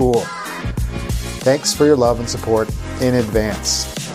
cool. 0.00 0.24
Thanks 1.44 1.74
for 1.74 1.84
your 1.84 1.94
love 1.94 2.20
and 2.20 2.28
support 2.28 2.70
in 3.02 3.16
advance. 3.16 3.68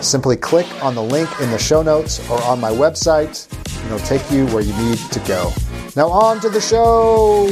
Simply 0.04 0.36
click 0.36 0.66
on 0.82 0.96
the 0.96 1.02
link 1.02 1.30
in 1.40 1.48
the 1.52 1.58
show 1.58 1.80
notes 1.80 2.18
or 2.28 2.42
on 2.42 2.58
my 2.58 2.72
website, 2.72 3.46
and 3.76 3.86
it'll 3.86 4.04
take 4.04 4.28
you 4.32 4.46
where 4.46 4.64
you 4.64 4.76
need 4.78 4.98
to 4.98 5.20
go. 5.20 5.52
Now, 5.94 6.08
on 6.08 6.40
to 6.40 6.48
the 6.48 6.60
show. 6.60 7.46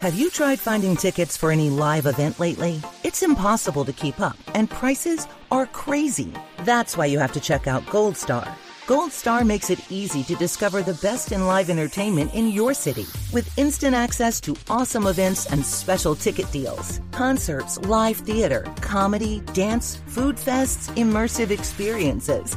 Have 0.00 0.14
you 0.14 0.30
tried 0.30 0.58
finding 0.58 0.96
tickets 0.96 1.36
for 1.36 1.50
any 1.50 1.68
live 1.68 2.06
event 2.06 2.40
lately? 2.40 2.80
It's 3.04 3.22
impossible 3.22 3.84
to 3.84 3.92
keep 3.92 4.18
up, 4.18 4.38
and 4.54 4.70
prices 4.70 5.26
are 5.50 5.66
crazy. 5.66 6.32
That's 6.60 6.96
why 6.96 7.04
you 7.04 7.18
have 7.18 7.32
to 7.32 7.40
check 7.40 7.66
out 7.66 7.84
Gold 7.90 8.16
Star. 8.16 8.56
Gold 8.86 9.10
Star 9.10 9.44
makes 9.44 9.70
it 9.70 9.80
easy 9.90 10.22
to 10.22 10.36
discover 10.36 10.80
the 10.80 10.94
best 11.02 11.32
in 11.32 11.44
live 11.44 11.70
entertainment 11.70 12.32
in 12.34 12.46
your 12.52 12.72
city 12.72 13.04
with 13.32 13.58
instant 13.58 13.96
access 13.96 14.40
to 14.42 14.56
awesome 14.70 15.08
events 15.08 15.46
and 15.46 15.66
special 15.66 16.14
ticket 16.14 16.48
deals. 16.52 17.00
Concerts, 17.10 17.78
live 17.78 18.18
theater, 18.18 18.62
comedy, 18.82 19.40
dance, 19.54 19.96
food 20.06 20.36
fests, 20.36 20.88
immersive 20.94 21.50
experiences. 21.50 22.56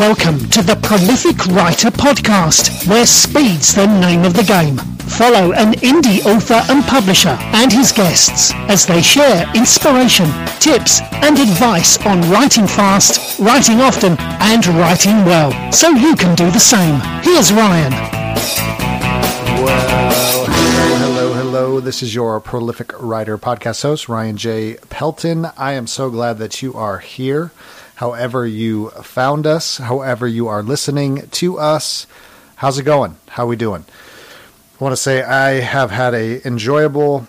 Welcome 0.00 0.38
to 0.48 0.62
the 0.62 0.76
Prolific 0.76 1.44
Writer 1.48 1.90
Podcast, 1.90 2.88
where 2.88 3.04
speed's 3.04 3.74
the 3.74 3.84
name 3.84 4.24
of 4.24 4.32
the 4.32 4.42
game. 4.42 4.78
Follow 5.10 5.52
an 5.52 5.74
indie 5.82 6.24
author 6.24 6.62
and 6.72 6.82
publisher 6.84 7.36
and 7.52 7.70
his 7.70 7.92
guests 7.92 8.50
as 8.70 8.86
they 8.86 9.02
share 9.02 9.46
inspiration, 9.54 10.24
tips, 10.58 11.02
and 11.12 11.38
advice 11.38 11.98
on 12.06 12.22
writing 12.30 12.66
fast, 12.66 13.38
writing 13.40 13.82
often, 13.82 14.16
and 14.18 14.66
writing 14.68 15.22
well, 15.26 15.52
so 15.70 15.90
you 15.90 16.16
can 16.16 16.34
do 16.34 16.50
the 16.50 16.58
same. 16.58 16.98
Here's 17.22 17.52
Ryan. 17.52 17.92
Well, 19.62 20.46
hello, 20.46 20.96
hello, 20.96 21.32
hello. 21.34 21.80
This 21.80 22.02
is 22.02 22.14
your 22.14 22.40
Prolific 22.40 22.90
Writer 22.98 23.36
podcast 23.36 23.82
host, 23.82 24.08
Ryan 24.08 24.38
J. 24.38 24.78
Pelton. 24.88 25.50
I 25.58 25.74
am 25.74 25.86
so 25.86 26.08
glad 26.08 26.38
that 26.38 26.62
you 26.62 26.72
are 26.72 27.00
here 27.00 27.52
however 28.00 28.46
you 28.46 28.88
found 29.02 29.46
us, 29.46 29.76
however 29.76 30.26
you 30.26 30.48
are 30.48 30.62
listening 30.62 31.28
to 31.28 31.58
us. 31.58 32.06
How's 32.56 32.78
it 32.78 32.84
going? 32.84 33.14
How 33.28 33.44
we 33.44 33.56
doing? 33.56 33.84
I 34.80 34.82
want 34.82 34.94
to 34.94 34.96
say 34.96 35.22
I 35.22 35.60
have 35.60 35.90
had 35.90 36.14
a 36.14 36.46
enjoyable 36.46 37.28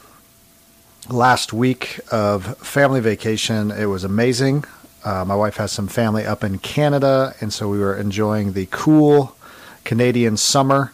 last 1.09 1.51
week 1.51 1.99
of 2.09 2.57
family 2.59 3.01
vacation. 3.01 3.69
It 3.69 3.87
was 3.87 4.05
amazing. 4.05 4.63
Uh, 5.03 5.25
my 5.25 5.35
wife 5.35 5.57
has 5.57 5.73
some 5.73 5.89
family 5.89 6.25
up 6.25 6.41
in 6.41 6.57
Canada, 6.57 7.35
and 7.41 7.51
so 7.51 7.67
we 7.67 7.79
were 7.79 7.97
enjoying 7.97 8.53
the 8.53 8.65
cool 8.71 9.35
Canadian 9.83 10.37
summer 10.37 10.93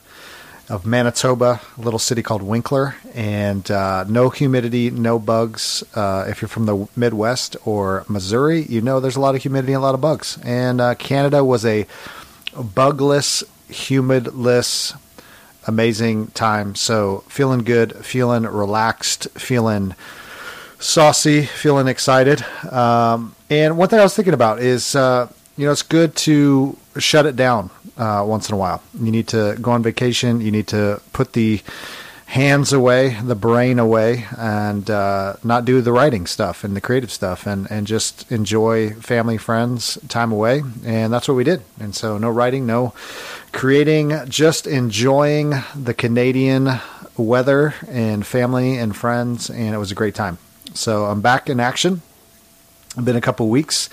of 0.70 0.86
Manitoba, 0.86 1.62
a 1.78 1.82
little 1.82 2.00
city 2.00 2.22
called 2.22 2.42
Winkler, 2.42 2.96
and 3.14 3.70
uh, 3.72 4.04
no 4.08 4.30
humidity, 4.30 4.90
no 4.90 5.18
bugs. 5.18 5.84
Uh, 5.96 6.26
if 6.28 6.42
you're 6.42 6.50
from 6.50 6.66
the 6.66 6.88
Midwest 6.96 7.56
or 7.66 8.06
Missouri, 8.10 8.64
you 8.64 8.82
know 8.82 9.00
there's 9.00 9.16
a 9.16 9.22
lot 9.22 9.36
of 9.36 9.42
humidity 9.42 9.74
and 9.74 9.82
a 9.82 9.86
lot 9.86 9.96
of 9.96 10.02
bugs. 10.02 10.38
And 10.44 10.82
uh, 10.82 10.96
Canada 10.96 11.44
was 11.44 11.66
a 11.66 11.88
bugless, 12.76 13.44
humidless, 13.70 14.98
amazing 15.68 16.28
time. 16.28 16.76
So 16.76 17.24
feeling 17.28 17.64
good, 17.64 18.06
feeling 18.06 18.44
relaxed, 18.44 19.30
feeling 19.36 19.96
saucy, 20.80 21.46
feeling 21.46 21.88
excited. 21.88 22.44
Um, 22.72 23.36
and 23.50 23.78
one 23.78 23.88
thing 23.90 24.00
I 24.00 24.04
was 24.04 24.16
thinking 24.16 24.34
about 24.34 24.60
is, 24.60 24.96
uh, 24.96 25.32
you 25.56 25.66
know, 25.66 25.72
it's 25.72 25.82
good 25.82 26.16
to 26.18 26.78
shut 27.00 27.26
it 27.26 27.36
down 27.36 27.70
uh, 27.98 28.24
once 28.28 28.50
in 28.50 28.56
a 28.56 28.58
while. 28.58 28.82
You 29.00 29.12
need 29.12 29.28
to 29.30 29.58
go 29.62 29.72
on 29.72 29.84
vacation. 29.84 30.42
You 30.42 30.52
need 30.52 30.68
to 30.68 31.02
put 31.14 31.34
the 31.34 31.62
hands 32.28 32.74
away, 32.74 33.18
the 33.24 33.36
brain 33.36 33.80
away, 33.80 34.26
and 34.38 34.90
uh, 34.90 35.36
not 35.44 35.64
do 35.64 35.82
the 35.82 35.94
writing 35.94 36.26
stuff 36.26 36.64
and 36.64 36.76
the 36.76 36.82
creative 36.82 37.12
stuff, 37.12 37.48
and 37.48 37.70
and 37.72 37.88
just 37.88 38.30
enjoy 38.32 38.92
family, 38.96 39.38
friends, 39.38 39.98
time 40.08 40.32
away. 40.32 40.62
And 40.86 41.12
that's 41.12 41.28
what 41.28 41.36
we 41.36 41.44
did. 41.44 41.62
And 41.80 41.96
so, 41.96 42.18
no 42.18 42.30
writing, 42.30 42.66
no 42.66 42.94
creating, 43.52 44.14
just 44.28 44.68
enjoying 44.68 45.54
the 45.76 45.94
Canadian 45.94 46.80
weather 47.16 47.74
and 47.88 48.26
family 48.26 48.78
and 48.78 48.96
friends, 48.96 49.50
and 49.50 49.74
it 49.74 49.78
was 49.78 49.92
a 49.92 49.96
great 49.96 50.16
time. 50.16 50.38
So 50.74 51.06
I'm 51.06 51.22
back 51.22 51.50
in 51.50 51.60
action 51.60 52.02
been 53.04 53.16
a 53.16 53.22
couple 53.22 53.48
weeks 53.50 53.90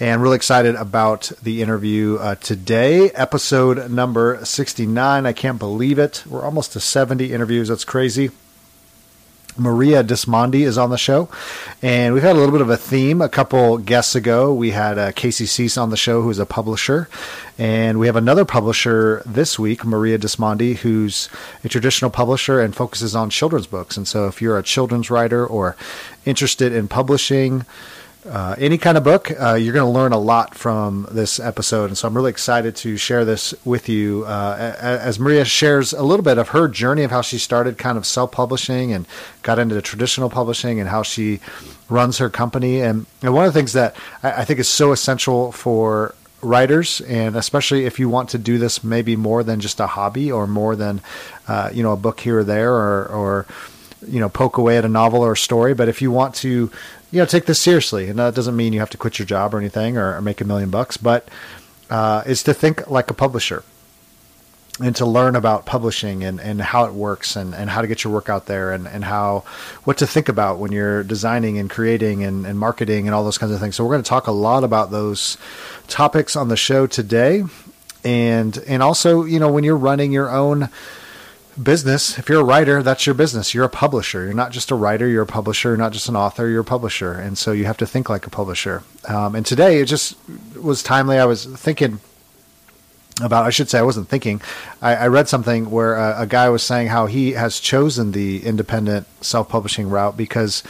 and 0.00 0.22
really 0.22 0.36
excited 0.36 0.74
about 0.74 1.30
the 1.42 1.62
interview 1.62 2.16
uh, 2.16 2.34
today. 2.36 3.10
Episode 3.10 3.90
number 3.90 4.44
69 4.44 5.26
i 5.26 5.32
can't 5.32 5.58
believe 5.58 5.98
it. 5.98 6.24
We're 6.26 6.44
almost 6.44 6.72
to 6.72 6.80
70 6.80 7.32
interviews. 7.32 7.68
That's 7.68 7.84
crazy. 7.84 8.30
Maria 9.58 10.04
Dismondy 10.04 10.60
is 10.60 10.78
on 10.78 10.90
the 10.90 10.98
show, 10.98 11.28
and 11.82 12.14
we've 12.14 12.22
had 12.22 12.36
a 12.36 12.38
little 12.38 12.52
bit 12.52 12.60
of 12.60 12.70
a 12.70 12.76
theme. 12.76 13.20
A 13.20 13.28
couple 13.28 13.78
guests 13.78 14.14
ago, 14.14 14.54
we 14.54 14.70
had 14.70 14.98
uh, 14.98 15.10
Casey 15.12 15.46
Cease 15.46 15.76
on 15.76 15.90
the 15.90 15.96
show, 15.96 16.22
who's 16.22 16.38
a 16.38 16.46
publisher, 16.46 17.08
and 17.58 17.98
we 17.98 18.06
have 18.06 18.14
another 18.14 18.44
publisher 18.44 19.20
this 19.26 19.58
week, 19.58 19.84
Maria 19.84 20.16
Dismondy, 20.16 20.76
who's 20.76 21.28
a 21.64 21.68
traditional 21.68 22.10
publisher 22.10 22.60
and 22.60 22.76
focuses 22.76 23.16
on 23.16 23.30
children's 23.30 23.66
books. 23.66 23.96
And 23.96 24.06
so, 24.06 24.28
if 24.28 24.40
you're 24.40 24.58
a 24.58 24.62
children's 24.62 25.10
writer 25.10 25.44
or 25.44 25.76
interested 26.24 26.72
in 26.72 26.86
publishing, 26.86 27.66
uh, 28.26 28.56
any 28.58 28.78
kind 28.78 28.98
of 28.98 29.04
book, 29.04 29.30
uh, 29.40 29.54
you're 29.54 29.72
going 29.72 29.86
to 29.86 29.90
learn 29.90 30.12
a 30.12 30.18
lot 30.18 30.54
from 30.54 31.06
this 31.10 31.38
episode. 31.38 31.86
And 31.86 31.96
so 31.96 32.08
I'm 32.08 32.16
really 32.16 32.30
excited 32.30 32.74
to 32.76 32.96
share 32.96 33.24
this 33.24 33.54
with 33.64 33.88
you 33.88 34.24
uh, 34.26 34.74
as 34.80 35.18
Maria 35.18 35.44
shares 35.44 35.92
a 35.92 36.02
little 36.02 36.24
bit 36.24 36.38
of 36.38 36.48
her 36.48 36.68
journey 36.68 37.04
of 37.04 37.10
how 37.10 37.22
she 37.22 37.38
started 37.38 37.78
kind 37.78 37.96
of 37.96 38.04
self 38.04 38.32
publishing 38.32 38.92
and 38.92 39.06
got 39.42 39.58
into 39.58 39.80
traditional 39.80 40.28
publishing 40.28 40.80
and 40.80 40.88
how 40.88 41.02
she 41.02 41.40
runs 41.88 42.18
her 42.18 42.28
company. 42.28 42.80
And, 42.80 43.06
and 43.22 43.32
one 43.34 43.46
of 43.46 43.52
the 43.52 43.58
things 43.58 43.72
that 43.74 43.94
I, 44.22 44.42
I 44.42 44.44
think 44.44 44.58
is 44.58 44.68
so 44.68 44.92
essential 44.92 45.52
for 45.52 46.14
writers, 46.42 47.00
and 47.02 47.36
especially 47.36 47.84
if 47.84 47.98
you 47.98 48.08
want 48.08 48.30
to 48.30 48.38
do 48.38 48.58
this 48.58 48.84
maybe 48.84 49.16
more 49.16 49.42
than 49.42 49.60
just 49.60 49.80
a 49.80 49.86
hobby 49.86 50.30
or 50.30 50.46
more 50.46 50.76
than 50.76 51.00
uh, 51.46 51.70
you 51.72 51.82
know 51.82 51.92
a 51.92 51.96
book 51.96 52.20
here 52.20 52.38
or 52.38 52.44
there 52.44 52.72
or 52.72 53.06
or 53.06 53.46
you 54.06 54.20
know 54.20 54.28
poke 54.28 54.58
away 54.58 54.78
at 54.78 54.84
a 54.84 54.88
novel 54.88 55.20
or 55.20 55.32
a 55.32 55.36
story. 55.36 55.74
But 55.74 55.88
if 55.88 56.02
you 56.02 56.10
want 56.10 56.34
to 56.36 56.70
you 57.10 57.18
know 57.18 57.26
take 57.26 57.46
this 57.46 57.60
seriously, 57.60 58.08
and 58.08 58.18
that 58.18 58.34
doesn't 58.34 58.56
mean 58.56 58.72
you 58.72 58.80
have 58.80 58.90
to 58.90 58.98
quit 58.98 59.18
your 59.18 59.26
job 59.26 59.54
or 59.54 59.58
anything 59.58 59.96
or, 59.96 60.16
or 60.16 60.22
make 60.22 60.40
a 60.40 60.44
million 60.44 60.70
bucks, 60.70 60.96
but 60.96 61.28
uh, 61.90 62.22
is 62.26 62.42
to 62.44 62.54
think 62.54 62.88
like 62.90 63.10
a 63.10 63.14
publisher 63.14 63.64
and 64.80 64.94
to 64.96 65.06
learn 65.06 65.34
about 65.34 65.66
publishing 65.66 66.22
and, 66.22 66.40
and 66.40 66.60
how 66.60 66.84
it 66.84 66.92
works 66.92 67.36
and, 67.36 67.54
and 67.54 67.68
how 67.68 67.80
to 67.80 67.88
get 67.88 68.04
your 68.04 68.12
work 68.12 68.28
out 68.28 68.46
there 68.46 68.72
and, 68.72 68.86
and 68.86 69.04
how 69.04 69.40
what 69.84 69.98
to 69.98 70.06
think 70.06 70.28
about 70.28 70.58
when 70.58 70.70
you're 70.70 71.02
designing 71.02 71.58
and 71.58 71.68
creating 71.68 72.22
and, 72.22 72.46
and 72.46 72.58
marketing 72.58 73.06
and 73.06 73.14
all 73.14 73.24
those 73.24 73.38
kinds 73.38 73.52
of 73.52 73.60
things. 73.60 73.74
So 73.74 73.84
we're 73.84 73.94
going 73.94 74.04
to 74.04 74.08
talk 74.08 74.26
a 74.28 74.32
lot 74.32 74.64
about 74.64 74.90
those 74.90 75.36
topics 75.88 76.36
on 76.36 76.48
the 76.48 76.56
show 76.56 76.86
today. 76.86 77.44
And 78.04 78.56
and 78.68 78.82
also, 78.82 79.24
you 79.24 79.40
know, 79.40 79.50
when 79.50 79.64
you're 79.64 79.76
running 79.76 80.12
your 80.12 80.30
own 80.30 80.68
business, 81.62 82.18
if 82.18 82.28
you're 82.28 82.40
a 82.40 82.44
writer, 82.44 82.82
that's 82.82 83.06
your 83.06 83.14
business. 83.14 83.54
You're 83.54 83.64
a 83.64 83.68
publisher. 83.68 84.24
You're 84.24 84.34
not 84.34 84.52
just 84.52 84.70
a 84.70 84.74
writer, 84.74 85.08
you're 85.08 85.22
a 85.22 85.26
publisher, 85.26 85.70
you're 85.70 85.76
not 85.76 85.92
just 85.92 86.08
an 86.08 86.16
author, 86.16 86.48
you're 86.48 86.60
a 86.60 86.64
publisher. 86.64 87.12
And 87.12 87.36
so 87.36 87.52
you 87.52 87.64
have 87.66 87.76
to 87.78 87.86
think 87.86 88.08
like 88.08 88.26
a 88.26 88.30
publisher. 88.30 88.82
Um, 89.08 89.34
and 89.34 89.44
today 89.44 89.80
it 89.80 89.86
just 89.86 90.16
was 90.56 90.82
timely. 90.82 91.18
I 91.18 91.24
was 91.24 91.44
thinking 91.44 92.00
about 93.20 93.44
I 93.44 93.50
should 93.50 93.68
say 93.68 93.78
I 93.78 93.82
wasn't 93.82 94.08
thinking. 94.08 94.40
I, 94.80 94.94
I 94.94 95.06
read 95.08 95.28
something 95.28 95.70
where 95.70 95.96
a, 95.96 96.22
a, 96.22 96.26
guy 96.26 96.48
was 96.50 96.62
saying 96.62 96.88
how 96.88 97.06
he 97.06 97.32
has 97.32 97.58
chosen 97.58 98.12
the 98.12 98.44
independent 98.44 99.06
self-publishing 99.24 99.90
route 99.90 100.16
because 100.16 100.62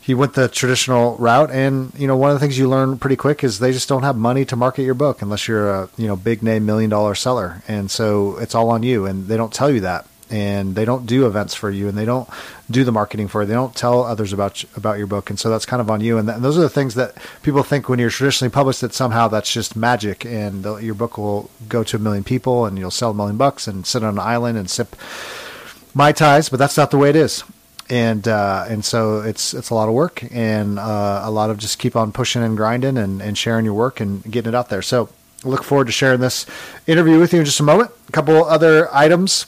he 0.00 0.14
went 0.14 0.34
the 0.34 0.48
traditional 0.48 1.16
route, 1.16 1.50
and 1.50 1.92
you 1.98 2.06
know 2.06 2.16
one 2.16 2.30
of 2.30 2.36
the 2.36 2.40
things 2.40 2.58
you 2.58 2.68
learn 2.68 2.98
pretty 2.98 3.16
quick 3.16 3.44
is 3.44 3.58
they 3.58 3.72
just 3.72 3.88
don't 3.88 4.02
have 4.02 4.16
money 4.16 4.44
to 4.46 4.56
market 4.56 4.82
your 4.82 4.94
book 4.94 5.22
unless 5.22 5.48
you're 5.48 5.70
a 5.70 5.88
you 5.96 6.06
know 6.06 6.16
big 6.16 6.42
name 6.42 6.66
million 6.66 6.90
dollar 6.90 7.14
seller, 7.14 7.62
and 7.68 7.90
so 7.90 8.38
it's 8.38 8.54
all 8.54 8.70
on 8.70 8.82
you, 8.82 9.06
and 9.06 9.28
they 9.28 9.36
don't 9.36 9.52
tell 9.52 9.70
you 9.70 9.80
that 9.80 10.06
and 10.30 10.74
they 10.74 10.84
don't 10.84 11.06
do 11.06 11.26
events 11.26 11.54
for 11.54 11.70
you 11.70 11.88
and 11.88 11.98
they 11.98 12.04
don't 12.04 12.28
do 12.70 12.82
the 12.84 12.92
marketing 12.92 13.28
for 13.28 13.42
you. 13.42 13.48
They 13.48 13.54
don't 13.54 13.74
tell 13.74 14.04
others 14.04 14.32
about 14.32 14.64
about 14.76 14.98
your 14.98 15.06
book, 15.06 15.30
and 15.30 15.38
so 15.38 15.50
that's 15.50 15.66
kind 15.66 15.80
of 15.80 15.90
on 15.90 16.00
you. 16.00 16.18
And, 16.18 16.26
th- 16.26 16.36
and 16.36 16.44
those 16.44 16.56
are 16.56 16.62
the 16.62 16.70
things 16.70 16.94
that 16.94 17.14
people 17.42 17.62
think 17.62 17.88
when 17.88 17.98
you're 17.98 18.10
traditionally 18.10 18.50
published 18.50 18.80
that 18.80 18.94
somehow 18.94 19.28
that's 19.28 19.52
just 19.52 19.76
magic, 19.76 20.24
and 20.24 20.64
your 20.82 20.94
book 20.94 21.18
will 21.18 21.50
go 21.68 21.84
to 21.84 21.96
a 21.96 22.00
million 22.00 22.24
people, 22.24 22.64
and 22.66 22.78
you'll 22.78 22.90
sell 22.90 23.10
a 23.10 23.14
million 23.14 23.36
bucks, 23.36 23.66
and 23.66 23.86
sit 23.86 24.02
on 24.02 24.14
an 24.14 24.18
island 24.18 24.56
and 24.56 24.70
sip 24.70 24.96
mai 25.94 26.12
tais, 26.12 26.48
But 26.48 26.58
that's 26.58 26.76
not 26.76 26.90
the 26.90 26.98
way 26.98 27.10
it 27.10 27.16
is. 27.16 27.44
And 27.90 28.26
uh, 28.26 28.64
and 28.68 28.82
so 28.84 29.20
it's 29.20 29.52
it's 29.52 29.68
a 29.68 29.74
lot 29.74 29.88
of 29.88 29.94
work 29.94 30.24
and 30.32 30.78
uh, 30.78 31.20
a 31.22 31.30
lot 31.30 31.50
of 31.50 31.58
just 31.58 31.78
keep 31.78 31.96
on 31.96 32.12
pushing 32.12 32.42
and 32.42 32.56
grinding 32.56 32.96
and, 32.96 33.20
and 33.20 33.36
sharing 33.36 33.66
your 33.66 33.74
work 33.74 34.00
and 34.00 34.22
getting 34.24 34.52
it 34.52 34.54
out 34.54 34.70
there. 34.70 34.80
So 34.80 35.10
look 35.44 35.62
forward 35.62 35.88
to 35.88 35.92
sharing 35.92 36.20
this 36.20 36.46
interview 36.86 37.18
with 37.18 37.34
you 37.34 37.40
in 37.40 37.44
just 37.44 37.60
a 37.60 37.62
moment. 37.62 37.90
A 38.08 38.12
couple 38.12 38.42
other 38.42 38.88
items 38.90 39.44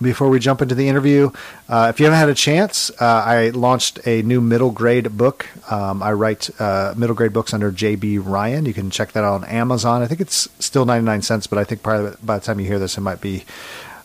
before 0.00 0.28
we 0.28 0.38
jump 0.38 0.62
into 0.62 0.74
the 0.74 0.88
interview, 0.88 1.30
uh, 1.68 1.90
if 1.92 1.98
you 1.98 2.06
haven't 2.06 2.18
had 2.18 2.28
a 2.28 2.34
chance, 2.34 2.90
uh, 3.00 3.04
I 3.04 3.50
launched 3.50 4.06
a 4.06 4.22
new 4.22 4.40
middle 4.40 4.70
grade 4.70 5.16
book. 5.16 5.46
Um, 5.70 6.02
I 6.02 6.12
write 6.12 6.50
uh, 6.60 6.94
middle 6.96 7.16
grade 7.16 7.32
books 7.32 7.54
under 7.54 7.72
JB 7.72 8.20
Ryan. 8.24 8.66
You 8.66 8.74
can 8.74 8.90
check 8.90 9.12
that 9.12 9.24
out 9.24 9.34
on 9.34 9.44
Amazon. 9.44 10.02
I 10.02 10.06
think 10.06 10.20
it's 10.20 10.48
still 10.58 10.84
99 10.84 11.22
cents, 11.22 11.46
but 11.46 11.58
I 11.58 11.64
think 11.64 11.82
probably 11.82 12.12
by 12.22 12.38
the 12.38 12.44
time 12.44 12.60
you 12.60 12.66
hear 12.66 12.78
this, 12.78 12.98
it 12.98 13.00
might 13.00 13.20
be 13.20 13.44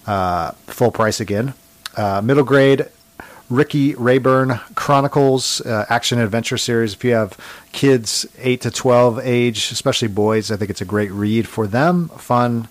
uh, 0.08 0.52
full 0.68 0.92
price 0.92 1.20
again. 1.20 1.54
Uh, 1.96 2.22
middle 2.24 2.44
grade 2.44 2.86
Ricky 3.50 3.96
Rayburn 3.96 4.62
Chronicles 4.76 5.60
uh, 5.62 5.86
action 5.90 6.20
adventure 6.20 6.58
series. 6.58 6.94
If 6.94 7.04
you 7.04 7.12
have 7.12 7.38
kids 7.74 8.26
8 8.38 8.62
to 8.62 8.72
12 8.72 9.20
age, 9.20 9.72
especially 9.72 10.08
boys, 10.08 10.52
I 10.52 10.56
think 10.56 10.70
it's 10.72 10.80
a 10.80 10.86
great 10.86 11.12
read 11.12 11.50
for 11.50 11.68
them. 11.68 12.08
Fun, 12.10 12.70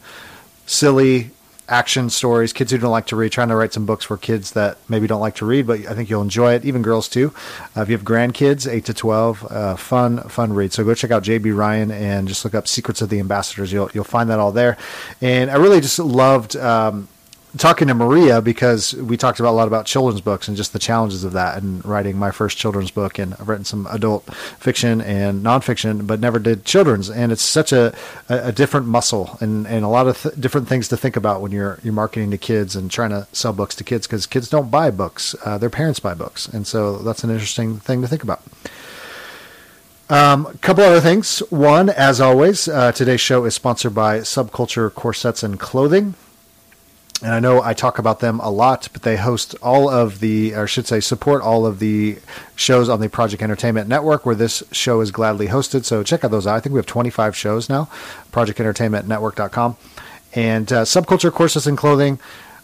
silly, 0.65 1.33
action 1.71 2.11
stories, 2.11 2.53
kids 2.53 2.73
who 2.73 2.79
don't 2.79 2.91
like 2.91 3.07
to 3.07 3.17
read, 3.17 3.33
trying 3.33 3.49
to 3.49 3.57
write 3.57 3.73
some 3.73 3.87
books 3.87 4.05
for 4.05 4.17
kids 4.17 4.53
that 4.53 4.79
maybe 4.89 5.07
don't 5.07 5.21
like 5.21 5.37
to 5.37 5.47
read, 5.47 5.67
but 5.67 5.87
I 5.87 5.95
think 5.95 6.11
you'll 6.11 6.23
enjoy 6.23 6.55
it. 6.55 6.65
Even 6.65 6.83
girls 6.83 7.09
too. 7.09 7.33
Uh, 7.77 7.83
if 7.83 7.89
you 7.89 7.97
have 7.97 8.05
grandkids, 8.05 8.71
eight 8.71 8.85
to 8.87 8.95
twelve, 8.95 9.47
uh, 9.51 9.77
fun, 9.77 10.19
fun 10.29 10.53
read. 10.53 10.73
So 10.73 10.85
go 10.85 10.95
check 10.95 11.11
out 11.11 11.23
JB 11.23 11.57
Ryan 11.57 11.91
and 11.91 12.29
just 12.29 12.45
look 12.45 12.55
up 12.55 12.67
Secrets 12.67 13.01
of 13.01 13.09
the 13.09 13.21
Ambassadors. 13.21 13.73
You'll 13.73 13.91
you'll 13.95 14.05
find 14.05 14.29
that 14.31 14.39
all 14.39 14.53
there. 14.53 14.77
And 15.21 15.51
I 15.51 15.57
really 15.57 15.81
just 15.81 15.99
loved. 15.99 16.57
Um, 16.57 17.09
talking 17.57 17.89
to 17.89 17.95
Maria 17.95 18.41
because 18.41 18.95
we 18.95 19.17
talked 19.17 19.41
about 19.41 19.51
a 19.51 19.59
lot 19.59 19.67
about 19.67 19.87
children's 19.87 20.21
books 20.21 20.47
and 20.47 20.57
just 20.57 20.73
the 20.73 20.79
challenges 20.79 21.25
of 21.25 21.33
that 21.33 21.61
and 21.61 21.85
writing 21.85 22.17
my 22.17 22.31
first 22.31 22.57
children's 22.57 22.91
book 22.91 23.19
and 23.19 23.35
I've 23.35 23.49
written 23.49 23.65
some 23.65 23.87
adult 23.89 24.33
fiction 24.35 25.01
and 25.01 25.45
nonfiction 25.45 26.07
but 26.07 26.21
never 26.21 26.39
did 26.39 26.65
children's 26.65 27.11
and 27.11 27.33
it's 27.33 27.43
such 27.43 27.73
a, 27.73 27.93
a 28.29 28.53
different 28.53 28.87
muscle 28.87 29.37
and, 29.41 29.67
and 29.67 29.85
a 29.85 29.89
lot 29.89 30.07
of 30.07 30.21
th- 30.23 30.35
different 30.37 30.69
things 30.69 30.89
to 30.89 30.97
think 30.97 31.17
about 31.17 31.41
when 31.41 31.51
you're 31.51 31.79
you're 31.83 31.93
marketing 31.93 32.31
to 32.31 32.39
kids 32.39 32.77
and 32.77 32.91
trying 32.91 33.11
to 33.11 33.27
sell 33.33 33.53
books 33.53 33.75
to 33.75 33.85
kids 33.85 34.07
because 34.07 34.27
kids 34.27 34.49
don't 34.49 34.71
buy 34.71 34.91
books 34.91 35.35
uh, 35.45 35.59
their 35.59 35.71
parents 35.71 35.99
buy 35.99 36.15
books 36.15 36.47
and 36.47 36.67
so 36.67 36.99
that's 36.99 37.25
an 37.25 37.31
interesting 37.31 37.79
thing 37.79 38.01
to 38.03 38.09
think 38.09 38.23
about. 38.23 38.43
Um, 40.09 40.47
a 40.47 40.59
couple 40.59 40.83
other 40.83 41.01
things. 41.01 41.39
One, 41.51 41.89
as 41.89 42.21
always, 42.21 42.67
uh, 42.67 42.91
today's 42.91 43.21
show 43.21 43.45
is 43.45 43.55
sponsored 43.55 43.95
by 43.95 44.19
Subculture 44.19 44.93
Corsets 44.93 45.45
and 45.45 45.61
Clothing 45.61 46.17
and 47.23 47.33
I 47.33 47.41
know 47.41 47.63
I 47.63 47.75
talk 47.75 47.99
about 47.99 48.21
them 48.21 48.41
a 48.41 48.51
lot, 48.51 48.89
but 48.93 49.03
they 49.03 49.17
host 49.17 49.55
all 49.63 49.91
of 49.91 50.21
the, 50.21 50.55
or 50.55 50.63
I 50.63 50.67
should 50.67 50.87
say, 50.87 51.01
support 51.01 51.43
all 51.43 51.67
of 51.67 51.79
the 51.79 52.19
shows 52.57 52.89
on 52.89 53.01
the 53.01 53.09
Project 53.09 53.43
Entertainment 53.43 53.89
Network, 53.89 54.25
where 54.25 54.35
this 54.35 54.63
show 54.73 55.01
is 55.01 55.11
gladly 55.11 55.49
hosted. 55.49 55.85
So 55.85 56.03
check 56.03 56.25
out 56.25 56.31
those 56.31 56.47
out. 56.47 56.57
I 56.57 56.61
think 56.61 56.73
we 56.73 56.79
have 56.79 56.87
25 56.87 57.37
shows 57.37 57.69
now, 57.69 57.89
projectentertainmentnetwork.com. 58.33 59.77
And 60.35 60.73
uh, 60.73 60.83
Subculture 60.85 61.33
Corsets 61.33 61.67
and 61.67 61.77
Clothing, 61.77 62.21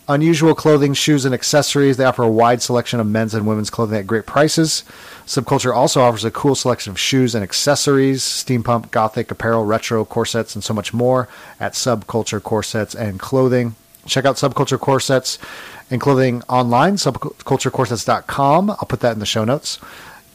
unusual 0.08 0.54
clothing, 0.54 0.94
shoes, 0.94 1.24
and 1.24 1.34
accessories. 1.34 1.96
They 1.96 2.04
offer 2.04 2.22
a 2.22 2.28
wide 2.28 2.62
selection 2.62 3.00
of 3.00 3.06
men's 3.06 3.34
and 3.34 3.46
women's 3.46 3.70
clothing 3.70 3.98
at 3.98 4.06
great 4.06 4.24
prices. 4.24 4.84
Subculture 5.26 5.74
also 5.74 6.00
offers 6.00 6.24
a 6.24 6.30
cool 6.30 6.54
selection 6.54 6.92
of 6.92 6.98
shoes 6.98 7.34
and 7.34 7.42
accessories, 7.42 8.22
steampunk, 8.22 8.90
gothic 8.90 9.30
apparel, 9.30 9.64
retro 9.64 10.04
corsets, 10.04 10.54
and 10.54 10.62
so 10.62 10.72
much 10.72 10.94
more 10.94 11.28
at 11.58 11.72
Subculture 11.72 12.42
Corsets 12.42 12.94
and 12.94 13.18
Clothing. 13.18 13.74
Check 14.06 14.24
out 14.24 14.36
Subculture 14.36 14.78
Corsets 14.78 15.38
and 15.90 16.00
Clothing 16.00 16.42
online, 16.48 16.96
subculturecorsets.com. 16.96 18.70
I'll 18.70 18.76
put 18.76 19.00
that 19.00 19.12
in 19.12 19.18
the 19.18 19.26
show 19.26 19.44
notes. 19.44 19.78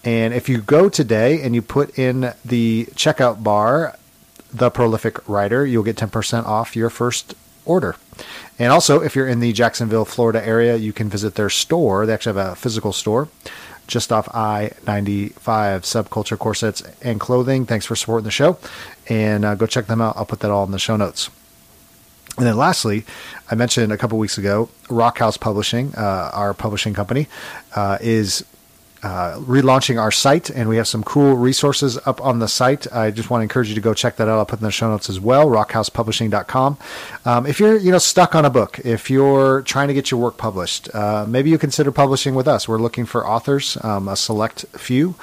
And 0.03 0.33
if 0.33 0.49
you 0.49 0.59
go 0.59 0.89
today 0.89 1.41
and 1.41 1.53
you 1.53 1.61
put 1.61 1.97
in 1.97 2.33
the 2.43 2.87
checkout 2.93 3.43
bar, 3.43 3.95
The 4.53 4.69
Prolific 4.69 5.27
Writer, 5.27 5.65
you'll 5.65 5.83
get 5.83 5.97
10% 5.97 6.45
off 6.45 6.75
your 6.75 6.89
first 6.89 7.35
order. 7.65 7.95
And 8.57 8.71
also, 8.71 9.01
if 9.01 9.15
you're 9.15 9.27
in 9.27 9.39
the 9.39 9.53
Jacksonville, 9.53 10.05
Florida 10.05 10.45
area, 10.45 10.75
you 10.75 10.93
can 10.93 11.09
visit 11.09 11.35
their 11.35 11.49
store. 11.49 12.05
They 12.05 12.13
actually 12.13 12.37
have 12.37 12.51
a 12.53 12.55
physical 12.55 12.93
store 12.93 13.29
just 13.87 14.11
off 14.11 14.33
I 14.33 14.71
95 14.87 15.83
Subculture 15.83 16.39
Corsets 16.39 16.81
and 17.01 17.19
Clothing. 17.19 17.65
Thanks 17.65 17.85
for 17.85 17.95
supporting 17.95 18.23
the 18.25 18.31
show. 18.31 18.57
And 19.07 19.43
uh, 19.43 19.55
go 19.55 19.65
check 19.65 19.87
them 19.87 20.01
out. 20.01 20.15
I'll 20.17 20.25
put 20.25 20.39
that 20.39 20.49
all 20.49 20.63
in 20.63 20.71
the 20.71 20.79
show 20.79 20.95
notes. 20.95 21.29
And 22.37 22.45
then 22.45 22.57
lastly, 22.57 23.05
I 23.49 23.55
mentioned 23.55 23.91
a 23.91 23.97
couple 23.97 24.17
weeks 24.17 24.37
ago, 24.37 24.69
Rockhouse 24.89 25.37
Publishing, 25.37 25.93
uh, 25.95 26.31
our 26.33 26.53
publishing 26.53 26.93
company, 26.93 27.27
uh, 27.75 27.97
is 27.99 28.45
uh, 29.03 29.35
relaunching 29.39 29.99
our 29.99 30.11
site, 30.11 30.49
and 30.51 30.69
we 30.69 30.77
have 30.77 30.87
some 30.87 31.03
cool 31.03 31.35
resources 31.35 31.97
up 32.05 32.21
on 32.21 32.37
the 32.37 32.47
site. 32.47 32.91
I 32.93 33.09
just 33.09 33.31
want 33.31 33.41
to 33.41 33.43
encourage 33.43 33.69
you 33.69 33.75
to 33.75 33.81
go 33.81 33.95
check 33.95 34.17
that 34.17 34.27
out. 34.27 34.37
I'll 34.37 34.45
put 34.45 34.59
in 34.59 34.63
the 34.63 34.71
show 34.71 34.89
notes 34.89 35.09
as 35.09 35.19
well, 35.19 35.47
rockhousepublishing.com. 35.47 36.77
Um, 37.25 37.45
if 37.47 37.59
you're 37.59 37.77
you 37.77 37.91
know 37.91 37.97
stuck 37.97 38.35
on 38.35 38.45
a 38.45 38.49
book, 38.51 38.79
if 38.85 39.09
you're 39.09 39.63
trying 39.63 39.87
to 39.87 39.95
get 39.95 40.11
your 40.11 40.19
work 40.19 40.37
published, 40.37 40.93
uh, 40.93 41.25
maybe 41.27 41.49
you 41.49 41.57
consider 41.57 41.91
publishing 41.91 42.35
with 42.35 42.47
us. 42.47 42.67
We're 42.67 42.77
looking 42.77 43.05
for 43.05 43.27
authors, 43.27 43.75
um, 43.83 44.07
a 44.07 44.15
select 44.15 44.65
few, 44.73 45.15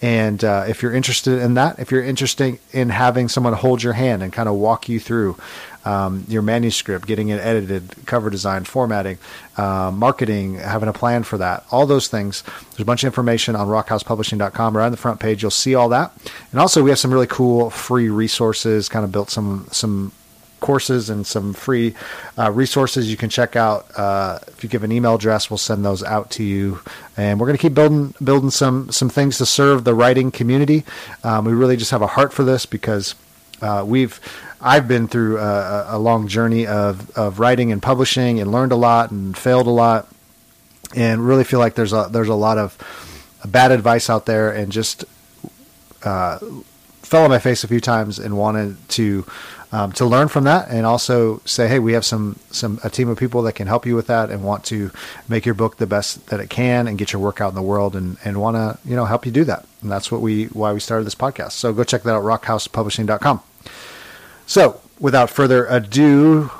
and 0.00 0.44
uh, 0.44 0.66
if 0.68 0.80
you're 0.80 0.94
interested 0.94 1.42
in 1.42 1.54
that, 1.54 1.80
if 1.80 1.90
you're 1.90 2.04
interested 2.04 2.60
in 2.72 2.90
having 2.90 3.28
someone 3.28 3.54
hold 3.54 3.82
your 3.82 3.94
hand 3.94 4.22
and 4.22 4.32
kind 4.32 4.48
of 4.48 4.54
walk 4.54 4.88
you 4.88 5.00
through 5.00 5.36
um, 5.84 6.24
your 6.28 6.42
manuscript, 6.42 7.06
getting 7.06 7.28
it 7.28 7.40
edited, 7.40 7.94
cover 8.06 8.30
design, 8.30 8.64
formatting, 8.64 9.18
uh, 9.56 9.90
marketing, 9.94 10.54
having 10.54 10.88
a 10.88 10.92
plan 10.92 11.22
for 11.22 11.38
that, 11.38 11.64
all 11.70 11.86
those 11.86 12.08
things. 12.08 12.42
There's 12.70 12.80
a 12.80 12.84
bunch 12.84 13.02
of 13.04 13.08
information 13.08 13.56
on 13.56 13.68
rockhousepublishing.com. 13.68 14.76
Right 14.76 14.86
on 14.86 14.90
the 14.90 14.96
front 14.96 15.20
page, 15.20 15.42
you'll 15.42 15.50
see 15.50 15.74
all 15.74 15.88
that. 15.90 16.12
And 16.50 16.60
also, 16.60 16.82
we 16.82 16.90
have 16.90 16.98
some 16.98 17.12
really 17.12 17.26
cool 17.26 17.70
free 17.70 18.08
resources, 18.08 18.88
kind 18.88 19.04
of 19.04 19.12
built 19.12 19.30
some, 19.30 19.66
some 19.70 20.12
courses 20.64 21.10
and 21.10 21.26
some 21.26 21.52
free 21.52 21.94
uh, 22.38 22.50
resources 22.50 23.10
you 23.10 23.18
can 23.18 23.28
check 23.28 23.54
out. 23.54 23.86
Uh, 23.98 24.38
if 24.48 24.64
you 24.64 24.70
give 24.70 24.82
an 24.82 24.90
email 24.90 25.14
address, 25.16 25.50
we'll 25.50 25.58
send 25.58 25.84
those 25.84 26.02
out 26.02 26.30
to 26.30 26.42
you. 26.42 26.80
And 27.18 27.38
we're 27.38 27.46
going 27.46 27.58
to 27.58 27.60
keep 27.60 27.74
building 27.74 28.14
building 28.24 28.50
some 28.50 28.90
some 28.90 29.10
things 29.10 29.36
to 29.38 29.46
serve 29.46 29.84
the 29.84 29.94
writing 29.94 30.30
community. 30.30 30.84
Um, 31.22 31.44
we 31.44 31.52
really 31.52 31.76
just 31.76 31.90
have 31.90 32.00
a 32.00 32.06
heart 32.06 32.32
for 32.32 32.44
this 32.44 32.64
because 32.64 33.14
uh, 33.60 33.84
we've 33.86 34.18
I've 34.66 34.88
been 34.88 35.08
through 35.08 35.38
a, 35.38 35.96
a, 35.96 35.98
long 35.98 36.26
journey 36.26 36.66
of, 36.66 37.10
of 37.18 37.38
writing 37.38 37.70
and 37.70 37.82
publishing 37.82 38.40
and 38.40 38.50
learned 38.50 38.72
a 38.72 38.76
lot 38.76 39.10
and 39.10 39.36
failed 39.36 39.66
a 39.66 39.70
lot 39.70 40.08
and 40.96 41.26
really 41.26 41.44
feel 41.44 41.58
like 41.58 41.74
there's 41.74 41.92
a 41.92 42.08
there's 42.10 42.28
a 42.28 42.34
lot 42.34 42.56
of 42.56 42.78
bad 43.44 43.72
advice 43.72 44.08
out 44.08 44.24
there 44.24 44.50
and 44.50 44.72
just 44.72 45.04
uh, 46.02 46.38
fell 47.02 47.24
on 47.24 47.30
my 47.30 47.38
face 47.38 47.62
a 47.62 47.68
few 47.68 47.80
times 47.80 48.18
and 48.18 48.38
wanted 48.38 48.76
to 48.88 49.26
um, 49.70 49.92
to 49.92 50.06
learn 50.06 50.28
from 50.28 50.44
that 50.44 50.70
and 50.70 50.86
also 50.86 51.42
say, 51.44 51.68
hey, 51.68 51.78
we 51.78 51.92
have 51.92 52.04
some 52.06 52.38
some 52.50 52.80
a 52.82 52.88
team 52.88 53.10
of 53.10 53.18
people 53.18 53.42
that 53.42 53.54
can 53.54 53.66
help 53.66 53.84
you 53.84 53.94
with 53.94 54.06
that 54.06 54.30
and 54.30 54.44
want 54.44 54.64
to 54.66 54.90
make 55.28 55.44
your 55.44 55.54
book 55.54 55.76
the 55.76 55.86
best 55.86 56.28
that 56.28 56.40
it 56.40 56.48
can 56.48 56.88
and 56.88 56.96
get 56.96 57.12
your 57.12 57.20
work 57.20 57.40
out 57.40 57.50
in 57.50 57.54
the 57.54 57.62
world 57.62 57.94
and, 57.94 58.16
and 58.24 58.40
want 58.40 58.56
to 58.56 58.78
you 58.88 58.96
know 58.96 59.04
help 59.04 59.26
you 59.26 59.32
do 59.32 59.44
that. 59.44 59.66
And 59.82 59.90
that's 59.90 60.10
what 60.10 60.22
we 60.22 60.46
why 60.46 60.72
we 60.72 60.80
started 60.80 61.04
this 61.04 61.14
podcast. 61.14 61.52
So 61.52 61.72
go 61.74 61.84
check 61.84 62.04
that 62.04 62.14
out, 62.14 62.22
rockhousepublishing.com. 62.22 63.42
So 64.46 64.80
without 65.00 65.30
further 65.30 65.66
ado, 65.66 66.50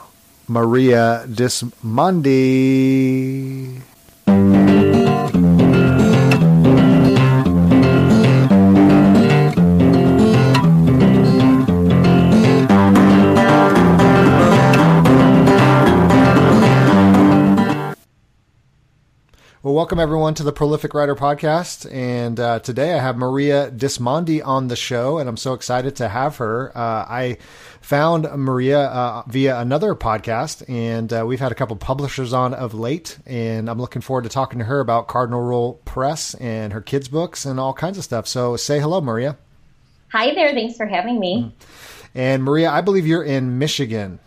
Maria 0.49 1.25
Dismondy. 1.29 1.75
Well, 19.65 19.73
welcome 19.73 19.99
everyone 19.99 20.35
to 20.35 20.43
the 20.43 20.53
Prolific 20.53 20.93
Writer 20.93 21.15
Podcast. 21.15 21.91
And 21.91 22.39
uh, 22.39 22.59
today 22.59 22.93
I 22.93 22.99
have 22.99 23.17
Maria 23.17 23.71
Dismondy 23.71 24.45
on 24.45 24.69
the 24.69 24.77
show, 24.77 25.17
and 25.17 25.27
I'm 25.27 25.39
so 25.39 25.55
excited 25.55 25.97
to 25.97 26.09
have 26.11 26.37
her. 26.37 26.71
Uh, 26.77 27.07
I 27.09 27.39
found 27.85 28.27
Maria 28.35 28.81
uh, 28.81 29.23
via 29.27 29.61
another 29.61 29.95
podcast, 29.95 30.67
and 30.71 31.13
uh, 31.13 31.23
we've 31.27 31.39
had 31.39 31.53
a 31.53 31.55
couple 31.55 31.77
publishers 31.77 32.33
on 32.33 32.55
of 32.55 32.73
late. 32.73 33.19
And 33.27 33.69
I'm 33.69 33.79
looking 33.79 34.01
forward 34.01 34.23
to 34.23 34.31
talking 34.31 34.59
to 34.59 34.65
her 34.65 34.81
about 34.81 35.07
Cardinal 35.07 35.43
Rule 35.43 35.75
Press 35.85 36.33
and 36.37 36.73
her 36.73 36.81
kids' 36.81 37.09
books 37.09 37.45
and 37.45 37.61
all 37.61 37.75
kinds 37.75 37.99
of 37.99 38.05
stuff. 38.05 38.27
So 38.27 38.57
say 38.57 38.81
hello, 38.81 39.03
Maria. 39.03 39.37
Hi 40.13 40.35
there. 40.35 40.53
Thanks 40.53 40.79
for 40.79 40.87
having 40.87 41.21
me. 41.21 41.55
And 42.15 42.43
Maria, 42.43 42.71
I 42.71 42.81
believe 42.81 43.07
you're 43.07 43.23
in 43.23 43.59
Michigan. 43.59 44.19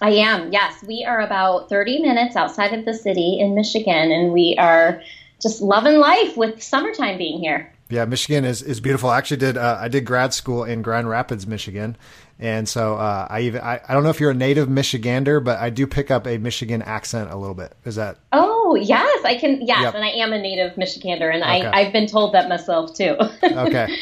I 0.00 0.12
am, 0.12 0.50
yes. 0.50 0.82
We 0.82 1.04
are 1.04 1.20
about 1.20 1.68
30 1.68 2.00
minutes 2.00 2.34
outside 2.34 2.72
of 2.72 2.86
the 2.86 2.94
city 2.94 3.38
in 3.40 3.54
Michigan, 3.54 4.10
and 4.10 4.32
we 4.32 4.56
are 4.58 5.02
just 5.42 5.60
loving 5.60 5.98
life 5.98 6.34
with 6.34 6.62
summertime 6.62 7.18
being 7.18 7.40
here. 7.40 7.70
Yeah, 7.90 8.04
Michigan 8.04 8.44
is, 8.44 8.62
is 8.62 8.80
beautiful. 8.80 9.10
I 9.10 9.18
actually 9.18 9.38
did 9.38 9.58
uh, 9.58 9.78
I 9.80 9.88
did 9.88 10.04
grad 10.04 10.32
school 10.32 10.62
in 10.62 10.80
Grand 10.80 11.08
Rapids, 11.08 11.44
Michigan, 11.46 11.96
and 12.40 12.68
so 12.68 12.96
uh, 12.96 13.26
I 13.30 13.42
even 13.42 13.60
I, 13.60 13.80
I 13.88 13.94
don't 13.94 14.02
know 14.02 14.10
if 14.10 14.18
you're 14.18 14.30
a 14.32 14.34
native 14.34 14.68
Michigander, 14.68 15.42
but 15.44 15.58
I 15.58 15.70
do 15.70 15.86
pick 15.86 16.10
up 16.10 16.26
a 16.26 16.38
Michigan 16.38 16.82
accent 16.82 17.30
a 17.30 17.36
little 17.36 17.54
bit. 17.54 17.74
Is 17.84 17.96
that? 17.96 18.16
Oh 18.32 18.74
yes, 18.74 19.24
I 19.24 19.36
can. 19.36 19.60
Yes, 19.66 19.82
Yep. 19.82 19.94
and 19.94 20.04
I 20.04 20.08
am 20.08 20.32
a 20.32 20.38
native 20.40 20.74
Michigander, 20.76 21.32
and 21.32 21.42
Okay. 21.42 21.66
I 21.66 21.80
I've 21.80 21.92
been 21.92 22.06
told 22.06 22.34
that 22.34 22.48
myself 22.48 22.94
too. 22.94 23.16
Okay. 23.42 23.96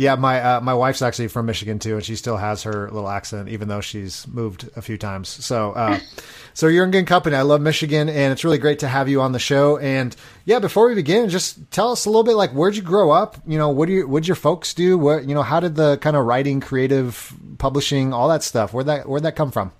Yeah, 0.00 0.14
my 0.14 0.40
uh, 0.40 0.60
my 0.62 0.72
wife's 0.72 1.02
actually 1.02 1.28
from 1.28 1.44
Michigan 1.44 1.78
too, 1.78 1.96
and 1.96 2.02
she 2.02 2.16
still 2.16 2.38
has 2.38 2.62
her 2.62 2.90
little 2.90 3.10
accent, 3.10 3.50
even 3.50 3.68
though 3.68 3.82
she's 3.82 4.26
moved 4.28 4.66
a 4.74 4.80
few 4.80 4.96
times. 4.96 5.28
So, 5.28 5.72
uh, 5.72 6.00
so 6.54 6.68
you're 6.68 6.84
in 6.84 6.90
good 6.90 7.06
company. 7.06 7.36
I 7.36 7.42
love 7.42 7.60
Michigan, 7.60 8.08
and 8.08 8.32
it's 8.32 8.42
really 8.42 8.56
great 8.56 8.78
to 8.78 8.88
have 8.88 9.10
you 9.10 9.20
on 9.20 9.32
the 9.32 9.38
show. 9.38 9.76
And 9.76 10.16
yeah, 10.46 10.58
before 10.58 10.88
we 10.88 10.94
begin, 10.94 11.28
just 11.28 11.70
tell 11.70 11.92
us 11.92 12.06
a 12.06 12.08
little 12.08 12.22
bit 12.22 12.34
like 12.34 12.50
where'd 12.52 12.76
you 12.76 12.82
grow 12.82 13.10
up? 13.10 13.36
You 13.46 13.58
know, 13.58 13.68
what 13.68 13.88
do 13.88 13.92
you 13.92 14.08
what'd 14.08 14.26
your 14.26 14.36
folks 14.36 14.72
do? 14.72 14.96
What 14.96 15.28
you 15.28 15.34
know, 15.34 15.42
how 15.42 15.60
did 15.60 15.74
the 15.74 15.98
kind 15.98 16.16
of 16.16 16.24
writing, 16.24 16.60
creative, 16.60 17.34
publishing, 17.58 18.14
all 18.14 18.30
that 18.30 18.42
stuff? 18.42 18.72
Where'd 18.72 18.86
that 18.86 19.06
where'd 19.06 19.24
that 19.24 19.36
come 19.36 19.50
from? 19.50 19.70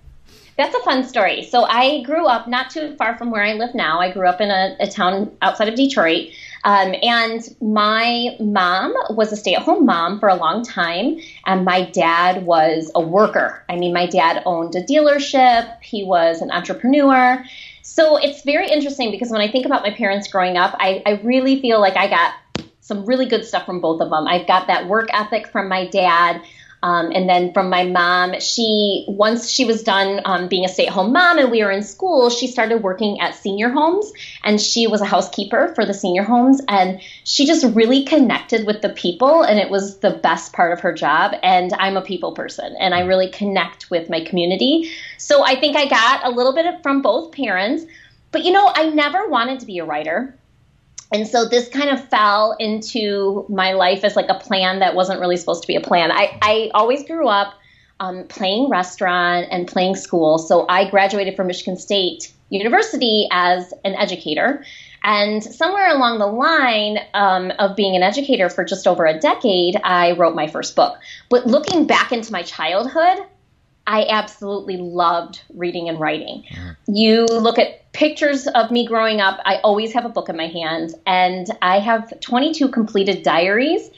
That's 0.55 0.75
a 0.75 0.83
fun 0.83 1.03
story. 1.03 1.45
So 1.45 1.63
I 1.63 2.03
grew 2.03 2.27
up 2.27 2.47
not 2.47 2.69
too 2.69 2.95
far 2.95 3.17
from 3.17 3.31
where 3.31 3.43
I 3.43 3.53
live 3.53 3.73
now. 3.73 3.99
I 3.99 4.11
grew 4.11 4.27
up 4.27 4.39
in 4.39 4.51
a, 4.51 4.75
a 4.79 4.87
town 4.87 5.35
outside 5.41 5.67
of 5.67 5.73
Detroit. 5.73 6.29
Um, 6.63 6.93
and 7.01 7.43
my 7.61 8.35
mom 8.39 8.93
was 9.09 9.31
a 9.31 9.35
stay 9.35 9.55
at 9.55 9.63
home 9.63 9.85
mom 9.85 10.19
for 10.19 10.29
a 10.29 10.35
long 10.35 10.63
time. 10.63 11.19
And 11.45 11.65
my 11.65 11.85
dad 11.89 12.45
was 12.45 12.91
a 12.93 13.01
worker. 13.01 13.63
I 13.69 13.75
mean, 13.77 13.93
my 13.93 14.05
dad 14.05 14.43
owned 14.45 14.75
a 14.75 14.83
dealership, 14.83 15.81
he 15.81 16.03
was 16.03 16.41
an 16.41 16.51
entrepreneur. 16.51 17.43
So 17.81 18.17
it's 18.17 18.43
very 18.43 18.69
interesting 18.69 19.11
because 19.11 19.29
when 19.29 19.41
I 19.41 19.51
think 19.51 19.65
about 19.65 19.81
my 19.81 19.91
parents 19.91 20.27
growing 20.27 20.55
up, 20.55 20.75
I, 20.79 21.01
I 21.05 21.21
really 21.23 21.59
feel 21.61 21.81
like 21.81 21.97
I 21.97 22.07
got 22.07 22.33
some 22.81 23.05
really 23.05 23.25
good 23.25 23.45
stuff 23.45 23.65
from 23.65 23.79
both 23.79 24.01
of 24.01 24.09
them. 24.09 24.27
I've 24.27 24.47
got 24.47 24.67
that 24.67 24.87
work 24.87 25.09
ethic 25.13 25.47
from 25.47 25.67
my 25.67 25.87
dad. 25.87 26.41
Um, 26.83 27.11
and 27.13 27.29
then 27.29 27.53
from 27.53 27.69
my 27.69 27.83
mom, 27.83 28.39
she 28.39 29.05
once 29.07 29.49
she 29.49 29.65
was 29.65 29.83
done 29.83 30.21
um, 30.25 30.47
being 30.47 30.65
a 30.65 30.67
stay-at-home 30.67 31.13
mom 31.13 31.37
and 31.37 31.51
we 31.51 31.63
were 31.63 31.69
in 31.69 31.83
school, 31.83 32.29
she 32.29 32.47
started 32.47 32.81
working 32.81 33.21
at 33.21 33.35
senior 33.35 33.69
homes, 33.69 34.11
and 34.43 34.59
she 34.59 34.87
was 34.87 35.01
a 35.01 35.05
housekeeper 35.05 35.73
for 35.75 35.85
the 35.85 35.93
senior 35.93 36.23
homes, 36.23 36.59
and 36.67 36.99
she 37.23 37.45
just 37.45 37.63
really 37.75 38.05
connected 38.05 38.65
with 38.65 38.81
the 38.81 38.89
people, 38.89 39.43
and 39.43 39.59
it 39.59 39.69
was 39.69 39.99
the 39.99 40.11
best 40.11 40.53
part 40.53 40.73
of 40.73 40.79
her 40.79 40.93
job. 40.93 41.35
And 41.43 41.71
I'm 41.73 41.97
a 41.97 42.01
people 42.01 42.33
person, 42.33 42.75
and 42.79 42.95
I 42.95 43.01
really 43.01 43.29
connect 43.29 43.91
with 43.91 44.09
my 44.09 44.23
community, 44.23 44.91
so 45.17 45.43
I 45.45 45.59
think 45.59 45.77
I 45.77 45.87
got 45.87 46.25
a 46.25 46.31
little 46.31 46.55
bit 46.55 46.65
from 46.81 47.01
both 47.01 47.31
parents. 47.31 47.85
But 48.31 48.43
you 48.43 48.53
know, 48.53 48.71
I 48.73 48.89
never 48.89 49.27
wanted 49.27 49.59
to 49.59 49.65
be 49.65 49.79
a 49.79 49.85
writer 49.85 50.35
and 51.11 51.27
so 51.27 51.45
this 51.45 51.67
kind 51.67 51.89
of 51.89 52.07
fell 52.09 52.55
into 52.59 53.45
my 53.49 53.73
life 53.73 54.03
as 54.03 54.15
like 54.15 54.29
a 54.29 54.39
plan 54.39 54.79
that 54.79 54.95
wasn't 54.95 55.19
really 55.19 55.37
supposed 55.37 55.61
to 55.63 55.67
be 55.67 55.75
a 55.75 55.81
plan. 55.81 56.11
I, 56.11 56.37
I 56.41 56.71
always 56.73 57.03
grew 57.03 57.27
up 57.27 57.53
um, 57.99 58.25
playing 58.27 58.69
restaurant 58.69 59.47
and 59.51 59.67
playing 59.67 59.95
school. 59.95 60.39
So 60.39 60.65
I 60.67 60.89
graduated 60.89 61.35
from 61.35 61.47
Michigan 61.47 61.77
State 61.77 62.31
University 62.49 63.27
as 63.31 63.73
an 63.83 63.93
educator. 63.95 64.65
And 65.03 65.43
somewhere 65.43 65.89
along 65.89 66.19
the 66.19 66.27
line 66.27 66.99
um, 67.13 67.51
of 67.59 67.75
being 67.75 67.95
an 67.95 68.03
educator 68.03 68.49
for 68.49 68.63
just 68.63 68.87
over 68.87 69.05
a 69.05 69.19
decade, 69.19 69.75
I 69.83 70.11
wrote 70.11 70.35
my 70.35 70.47
first 70.47 70.75
book. 70.75 70.97
But 71.29 71.47
looking 71.47 71.87
back 71.87 72.11
into 72.11 72.31
my 72.31 72.43
childhood, 72.43 73.19
I 73.91 74.05
absolutely 74.07 74.77
loved 74.77 75.41
reading 75.53 75.89
and 75.89 75.99
writing. 75.99 76.45
You 76.87 77.25
look 77.25 77.59
at 77.59 77.91
pictures 77.91 78.47
of 78.47 78.71
me 78.71 78.87
growing 78.87 79.19
up, 79.19 79.41
I 79.43 79.57
always 79.57 79.91
have 79.91 80.05
a 80.05 80.09
book 80.09 80.29
in 80.29 80.37
my 80.37 80.47
hand, 80.47 80.95
and 81.05 81.45
I 81.61 81.79
have 81.79 82.17
22 82.21 82.69
completed 82.69 83.21
diaries 83.21 83.91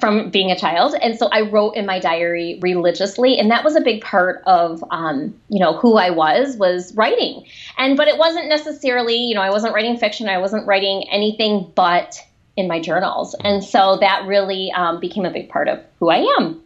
from 0.00 0.30
being 0.30 0.50
a 0.50 0.56
child 0.56 0.94
and 1.00 1.18
so 1.18 1.28
i 1.32 1.40
wrote 1.40 1.70
in 1.70 1.86
my 1.86 1.98
diary 1.98 2.58
religiously 2.60 3.38
and 3.38 3.50
that 3.50 3.64
was 3.64 3.74
a 3.74 3.80
big 3.80 4.02
part 4.02 4.42
of 4.46 4.84
um, 4.90 5.34
you 5.48 5.58
know 5.58 5.76
who 5.76 5.96
i 5.96 6.10
was 6.10 6.56
was 6.56 6.94
writing. 6.94 7.44
And 7.78 7.96
but 7.96 8.06
it 8.06 8.18
wasn't 8.18 8.48
necessarily 8.48 9.16
you 9.16 9.34
know 9.34 9.40
i 9.40 9.50
wasn't 9.50 9.74
writing 9.74 9.96
fiction 9.96 10.28
i 10.28 10.38
wasn't 10.38 10.66
writing 10.66 11.08
anything 11.10 11.72
but 11.74 12.22
in 12.56 12.68
my 12.68 12.80
journals. 12.80 13.34
And 13.42 13.64
so 13.64 13.98
that 14.00 14.26
really 14.26 14.70
um, 14.72 15.00
became 15.00 15.24
a 15.24 15.30
big 15.30 15.48
part 15.48 15.68
of 15.68 15.82
who 15.98 16.10
i 16.10 16.18
am 16.38 16.60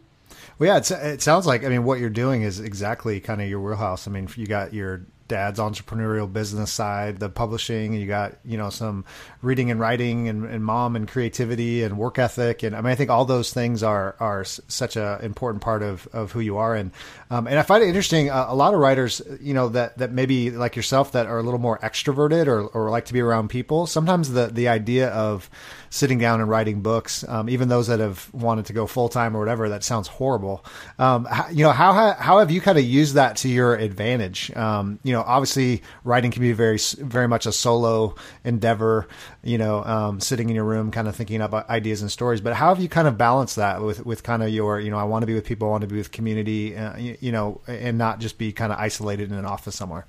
Well, 0.59 0.67
yeah, 0.67 0.97
it 1.03 1.21
sounds 1.21 1.45
like 1.45 1.63
I 1.65 1.69
mean 1.69 1.83
what 1.83 1.99
you're 1.99 2.09
doing 2.09 2.43
is 2.43 2.59
exactly 2.59 3.19
kind 3.19 3.41
of 3.41 3.49
your 3.49 3.59
wheelhouse. 3.59 4.07
I 4.07 4.11
mean, 4.11 4.29
you 4.35 4.45
got 4.45 4.73
your 4.73 5.05
dad's 5.27 5.59
entrepreneurial 5.59 6.31
business 6.31 6.71
side, 6.71 7.17
the 7.17 7.29
publishing, 7.29 7.93
you 7.93 8.05
got 8.05 8.35
you 8.45 8.57
know 8.57 8.69
some 8.69 9.05
reading 9.41 9.71
and 9.71 9.79
writing, 9.79 10.27
and, 10.27 10.45
and 10.45 10.63
mom 10.63 10.95
and 10.95 11.07
creativity 11.07 11.83
and 11.83 11.97
work 11.97 12.19
ethic, 12.19 12.63
and 12.63 12.75
I 12.75 12.81
mean 12.81 12.91
I 12.91 12.95
think 12.95 13.09
all 13.09 13.25
those 13.25 13.53
things 13.53 13.83
are 13.83 14.15
are 14.19 14.43
such 14.43 14.95
a 14.95 15.19
important 15.23 15.63
part 15.63 15.81
of, 15.81 16.07
of 16.13 16.31
who 16.31 16.39
you 16.39 16.57
are, 16.57 16.75
and 16.75 16.91
um, 17.29 17.47
and 17.47 17.57
I 17.57 17.63
find 17.63 17.83
it 17.83 17.87
interesting. 17.87 18.29
Uh, 18.29 18.45
a 18.47 18.55
lot 18.55 18.73
of 18.73 18.79
writers, 18.79 19.21
you 19.41 19.53
know, 19.53 19.69
that 19.69 19.97
that 19.97 20.11
maybe 20.11 20.51
like 20.51 20.75
yourself 20.75 21.13
that 21.13 21.25
are 21.25 21.39
a 21.39 21.43
little 21.43 21.59
more 21.59 21.79
extroverted 21.79 22.47
or 22.47 22.67
or 22.67 22.89
like 22.89 23.05
to 23.05 23.13
be 23.13 23.21
around 23.21 23.49
people. 23.49 23.87
Sometimes 23.87 24.31
the 24.31 24.47
the 24.47 24.67
idea 24.67 25.09
of 25.09 25.49
sitting 25.93 26.17
down 26.17 26.41
and 26.41 26.49
writing 26.49 26.81
books, 26.81 27.23
um, 27.27 27.47
even 27.47 27.67
those 27.67 27.85
that 27.85 27.99
have 27.99 28.27
wanted 28.33 28.65
to 28.65 28.73
go 28.73 28.87
full 28.87 29.09
time 29.09 29.37
or 29.37 29.39
whatever, 29.39 29.69
that 29.69 29.83
sounds 29.83 30.07
horrible. 30.07 30.65
Um, 30.97 31.25
how, 31.25 31.49
you 31.49 31.63
know, 31.63 31.71
how 31.71 32.13
how 32.13 32.39
have 32.39 32.49
you 32.49 32.61
kind 32.61 32.79
of 32.79 32.83
used 32.83 33.13
that 33.13 33.37
to 33.37 33.47
your 33.47 33.75
advantage? 33.75 34.51
Um, 34.55 34.97
you 35.03 35.13
know, 35.13 35.21
obviously 35.21 35.83
writing 36.03 36.31
can 36.31 36.41
be 36.41 36.51
very 36.51 36.79
very 36.97 37.27
much 37.27 37.45
a 37.45 37.51
solo 37.51 38.15
endeavor. 38.43 39.07
You 39.43 39.59
know, 39.59 39.83
um, 39.83 40.19
sitting 40.19 40.49
in 40.49 40.55
your 40.55 40.65
room, 40.65 40.89
kind 40.89 41.07
of 41.07 41.15
thinking 41.15 41.41
about 41.41 41.69
ideas 41.69 42.01
and 42.01 42.09
stories. 42.09 42.41
But 42.41 42.55
how 42.55 42.69
have 42.69 42.81
you 42.81 42.89
kind 42.89 43.07
of 43.07 43.15
balanced 43.15 43.57
that 43.57 43.79
with 43.83 44.03
with 44.03 44.23
kind 44.23 44.41
of 44.41 44.49
your, 44.49 44.79
you 44.79 44.89
know, 44.89 44.97
I 44.97 45.03
want 45.03 45.21
to 45.21 45.27
be 45.27 45.35
with 45.35 45.45
people, 45.45 45.67
I 45.67 45.71
want 45.71 45.81
to 45.81 45.87
be 45.87 45.97
with 45.97 46.11
community, 46.11 46.75
uh, 46.75 46.97
you, 46.97 47.17
you 47.19 47.31
know, 47.31 47.61
and 47.67 47.99
not 47.99 48.19
just 48.19 48.39
be 48.39 48.51
kind 48.51 48.73
of 48.73 48.79
isolated 48.79 49.31
in 49.31 49.37
an 49.37 49.45
office 49.45 49.75
somewhere. 49.75 50.07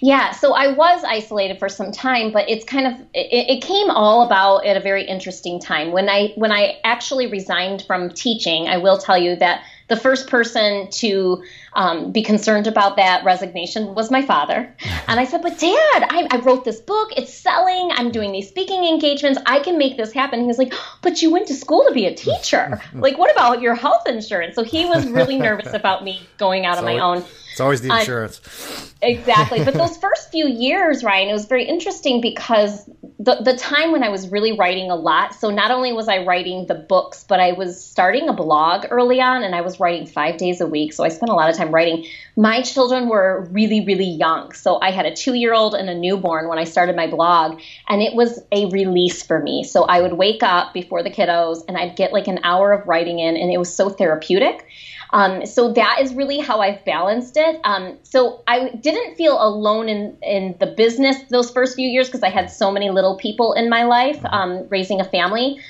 Yeah, 0.00 0.32
so 0.32 0.54
I 0.54 0.72
was 0.72 1.04
isolated 1.04 1.58
for 1.58 1.68
some 1.68 1.92
time, 1.92 2.32
but 2.32 2.48
it's 2.48 2.64
kind 2.64 2.86
of 2.86 3.00
it, 3.14 3.58
it 3.58 3.62
came 3.62 3.90
all 3.90 4.22
about 4.26 4.66
at 4.66 4.76
a 4.76 4.80
very 4.80 5.04
interesting 5.04 5.60
time 5.60 5.92
when 5.92 6.08
I 6.08 6.32
when 6.36 6.52
I 6.52 6.78
actually 6.84 7.26
resigned 7.26 7.82
from 7.86 8.10
teaching. 8.10 8.68
I 8.68 8.78
will 8.78 8.98
tell 8.98 9.18
you 9.18 9.36
that 9.36 9.62
the 9.88 9.96
first 9.96 10.28
person 10.28 10.90
to 10.90 11.42
um, 11.74 12.10
be 12.10 12.22
concerned 12.22 12.66
about 12.66 12.96
that 12.96 13.24
resignation 13.24 13.94
was 13.94 14.10
my 14.10 14.22
father, 14.22 14.74
and 15.08 15.20
I 15.20 15.24
said, 15.24 15.42
"But 15.42 15.58
Dad, 15.58 16.06
I, 16.10 16.28
I 16.30 16.40
wrote 16.44 16.64
this 16.64 16.80
book. 16.80 17.12
It's 17.16 17.32
selling. 17.32 17.90
I'm 17.92 18.10
doing 18.10 18.32
these 18.32 18.48
speaking 18.48 18.84
engagements. 18.84 19.40
I 19.46 19.60
can 19.60 19.78
make 19.78 19.96
this 19.96 20.12
happen." 20.12 20.40
He 20.40 20.46
was 20.46 20.58
like, 20.58 20.72
"But 21.02 21.22
you 21.22 21.30
went 21.30 21.46
to 21.48 21.54
school 21.54 21.84
to 21.86 21.94
be 21.94 22.06
a 22.06 22.14
teacher. 22.14 22.80
like, 22.94 23.18
what 23.18 23.30
about 23.30 23.60
your 23.60 23.74
health 23.74 24.06
insurance?" 24.06 24.54
So 24.54 24.64
he 24.64 24.86
was 24.86 25.06
really 25.06 25.38
nervous 25.48 25.72
about 25.72 26.02
me 26.04 26.26
going 26.38 26.66
out 26.66 26.78
on 26.78 26.84
my 26.84 26.98
own. 26.98 27.24
It's 27.52 27.60
always 27.60 27.80
the 27.80 27.90
Uh, 27.90 28.00
insurance. 28.00 28.92
Exactly. 29.02 29.64
But 29.64 29.74
those 29.74 29.96
first 29.96 30.30
few 30.30 30.46
years, 30.46 31.04
Ryan, 31.04 31.28
it 31.28 31.32
was 31.32 31.46
very 31.46 31.64
interesting 31.64 32.20
because 32.20 32.88
the, 33.26 33.42
the 33.42 33.56
time 33.56 33.90
when 33.90 34.04
I 34.04 34.08
was 34.08 34.28
really 34.28 34.52
writing 34.52 34.88
a 34.88 34.94
lot. 34.94 35.34
So 35.34 35.50
not 35.50 35.72
only 35.72 35.92
was 35.92 36.06
I 36.06 36.24
writing 36.24 36.66
the 36.66 36.76
books, 36.76 37.24
but 37.28 37.40
I 37.40 37.52
was 37.52 37.84
starting 37.84 38.28
a 38.28 38.32
blog 38.32 38.86
early 38.88 39.20
on 39.20 39.42
and 39.42 39.52
I 39.52 39.62
was 39.62 39.80
writing 39.80 40.06
five 40.06 40.36
days 40.36 40.60
a 40.60 40.66
week. 40.66 40.92
So 40.92 41.02
I 41.02 41.08
spent 41.08 41.30
a 41.30 41.34
lot 41.34 41.50
of 41.50 41.56
time 41.56 41.74
writing. 41.74 42.06
My 42.36 42.62
children 42.62 43.08
were 43.08 43.48
really, 43.50 43.84
really 43.84 44.06
young. 44.08 44.52
So 44.52 44.80
I 44.80 44.92
had 44.92 45.06
a 45.06 45.14
two 45.14 45.34
year 45.34 45.54
old 45.54 45.74
and 45.74 45.90
a 45.90 45.94
newborn 45.94 46.48
when 46.48 46.60
I 46.60 46.62
started 46.62 46.94
my 46.94 47.08
blog, 47.08 47.60
and 47.88 48.00
it 48.00 48.14
was 48.14 48.38
a 48.52 48.66
release 48.70 49.24
for 49.24 49.42
me. 49.42 49.64
So 49.64 49.82
I 49.82 50.00
would 50.00 50.12
wake 50.12 50.44
up 50.44 50.72
before 50.72 51.02
the 51.02 51.10
kiddos 51.10 51.64
and 51.66 51.76
I'd 51.76 51.96
get 51.96 52.12
like 52.12 52.28
an 52.28 52.38
hour 52.44 52.72
of 52.72 52.86
writing 52.86 53.18
in, 53.18 53.36
and 53.36 53.50
it 53.50 53.58
was 53.58 53.74
so 53.74 53.90
therapeutic. 53.90 54.68
Um, 55.10 55.46
so 55.46 55.72
that 55.72 55.98
is 56.00 56.14
really 56.14 56.38
how 56.38 56.60
I've 56.60 56.84
balanced 56.84 57.36
it. 57.36 57.60
Um, 57.64 57.98
so 58.02 58.42
I 58.46 58.70
didn't 58.70 59.16
feel 59.16 59.40
alone 59.40 59.88
in, 59.88 60.16
in 60.22 60.56
the 60.58 60.66
business 60.66 61.16
those 61.30 61.50
first 61.50 61.76
few 61.76 61.88
years 61.88 62.08
because 62.08 62.22
I 62.22 62.30
had 62.30 62.50
so 62.50 62.70
many 62.70 62.90
little 62.90 63.16
people 63.16 63.52
in 63.52 63.68
my 63.68 63.84
life 63.84 64.20
um, 64.24 64.66
raising 64.68 65.00
a 65.00 65.04
family. 65.04 65.60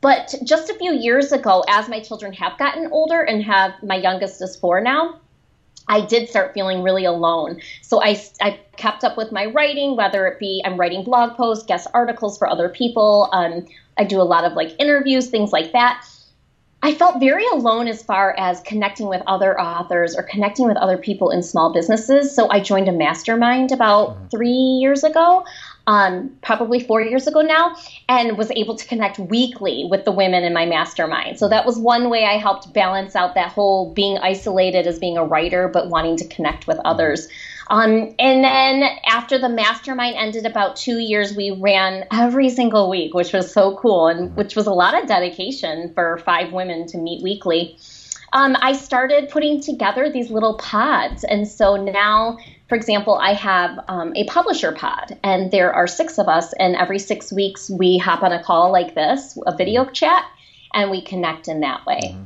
But 0.00 0.34
just 0.44 0.68
a 0.68 0.74
few 0.74 0.92
years 0.92 1.32
ago, 1.32 1.64
as 1.66 1.88
my 1.88 1.98
children 1.98 2.32
have 2.34 2.58
gotten 2.58 2.88
older 2.92 3.22
and 3.22 3.42
have 3.42 3.72
my 3.82 3.96
youngest 3.96 4.42
is 4.42 4.54
four 4.54 4.80
now, 4.80 5.18
I 5.88 6.04
did 6.04 6.28
start 6.28 6.54
feeling 6.54 6.82
really 6.82 7.04
alone. 7.04 7.60
So 7.82 8.02
I, 8.02 8.22
I 8.40 8.60
kept 8.76 9.04
up 9.04 9.16
with 9.16 9.32
my 9.32 9.46
writing, 9.46 9.96
whether 9.96 10.26
it 10.26 10.38
be 10.38 10.62
I'm 10.64 10.78
writing 10.78 11.04
blog 11.04 11.36
posts, 11.36 11.64
guest 11.64 11.88
articles 11.94 12.38
for 12.38 12.48
other 12.48 12.68
people. 12.68 13.28
Um, 13.32 13.66
I 13.98 14.04
do 14.04 14.20
a 14.20 14.24
lot 14.24 14.44
of 14.44 14.54
like 14.54 14.74
interviews, 14.78 15.28
things 15.28 15.52
like 15.52 15.72
that. 15.72 16.06
I 16.84 16.92
felt 16.92 17.18
very 17.18 17.46
alone 17.46 17.88
as 17.88 18.02
far 18.02 18.34
as 18.38 18.60
connecting 18.60 19.06
with 19.08 19.22
other 19.26 19.58
authors 19.58 20.14
or 20.14 20.22
connecting 20.22 20.66
with 20.66 20.76
other 20.76 20.98
people 20.98 21.30
in 21.30 21.42
small 21.42 21.72
businesses. 21.72 22.36
So 22.36 22.50
I 22.50 22.60
joined 22.60 22.88
a 22.88 22.92
mastermind 22.92 23.72
about 23.72 24.10
mm-hmm. 24.10 24.26
three 24.28 24.50
years 24.50 25.02
ago, 25.02 25.46
um, 25.86 26.36
probably 26.42 26.80
four 26.80 27.00
years 27.00 27.26
ago 27.26 27.40
now, 27.40 27.74
and 28.06 28.36
was 28.36 28.50
able 28.50 28.76
to 28.76 28.86
connect 28.86 29.18
weekly 29.18 29.86
with 29.90 30.04
the 30.04 30.12
women 30.12 30.44
in 30.44 30.52
my 30.52 30.66
mastermind. 30.66 31.38
So 31.38 31.48
that 31.48 31.64
was 31.64 31.78
one 31.78 32.10
way 32.10 32.26
I 32.26 32.36
helped 32.36 32.74
balance 32.74 33.16
out 33.16 33.34
that 33.34 33.48
whole 33.52 33.90
being 33.94 34.18
isolated 34.18 34.86
as 34.86 34.98
being 34.98 35.16
a 35.16 35.24
writer, 35.24 35.68
but 35.68 35.88
wanting 35.88 36.18
to 36.18 36.28
connect 36.28 36.66
with 36.66 36.78
others. 36.84 37.28
Um, 37.68 38.14
and 38.18 38.44
then 38.44 38.82
after 39.06 39.38
the 39.38 39.48
mastermind 39.48 40.16
ended 40.16 40.46
about 40.46 40.76
two 40.76 40.98
years, 40.98 41.34
we 41.34 41.50
ran 41.50 42.04
every 42.12 42.50
single 42.50 42.90
week, 42.90 43.14
which 43.14 43.32
was 43.32 43.52
so 43.52 43.76
cool 43.76 44.08
and 44.08 44.28
mm-hmm. 44.28 44.36
which 44.36 44.54
was 44.56 44.66
a 44.66 44.72
lot 44.72 45.00
of 45.00 45.08
dedication 45.08 45.92
for 45.94 46.18
five 46.18 46.52
women 46.52 46.86
to 46.88 46.98
meet 46.98 47.22
weekly. 47.22 47.78
Um, 48.34 48.56
I 48.60 48.72
started 48.72 49.28
putting 49.30 49.60
together 49.60 50.10
these 50.10 50.30
little 50.30 50.58
pods. 50.58 51.22
And 51.24 51.46
so 51.46 51.76
now, 51.76 52.38
for 52.68 52.74
example, 52.74 53.14
I 53.14 53.32
have 53.32 53.78
um, 53.86 54.12
a 54.16 54.24
publisher 54.24 54.72
pod, 54.72 55.16
and 55.22 55.52
there 55.52 55.72
are 55.72 55.86
six 55.86 56.18
of 56.18 56.26
us. 56.26 56.52
And 56.54 56.74
every 56.74 56.98
six 56.98 57.32
weeks, 57.32 57.70
we 57.70 57.96
hop 57.96 58.22
on 58.22 58.32
a 58.32 58.42
call 58.42 58.72
like 58.72 58.94
this, 58.94 59.38
a 59.46 59.56
video 59.56 59.84
mm-hmm. 59.84 59.92
chat, 59.92 60.24
and 60.74 60.90
we 60.90 61.00
connect 61.00 61.46
in 61.46 61.60
that 61.60 61.86
way. 61.86 62.00
Mm-hmm. 62.02 62.24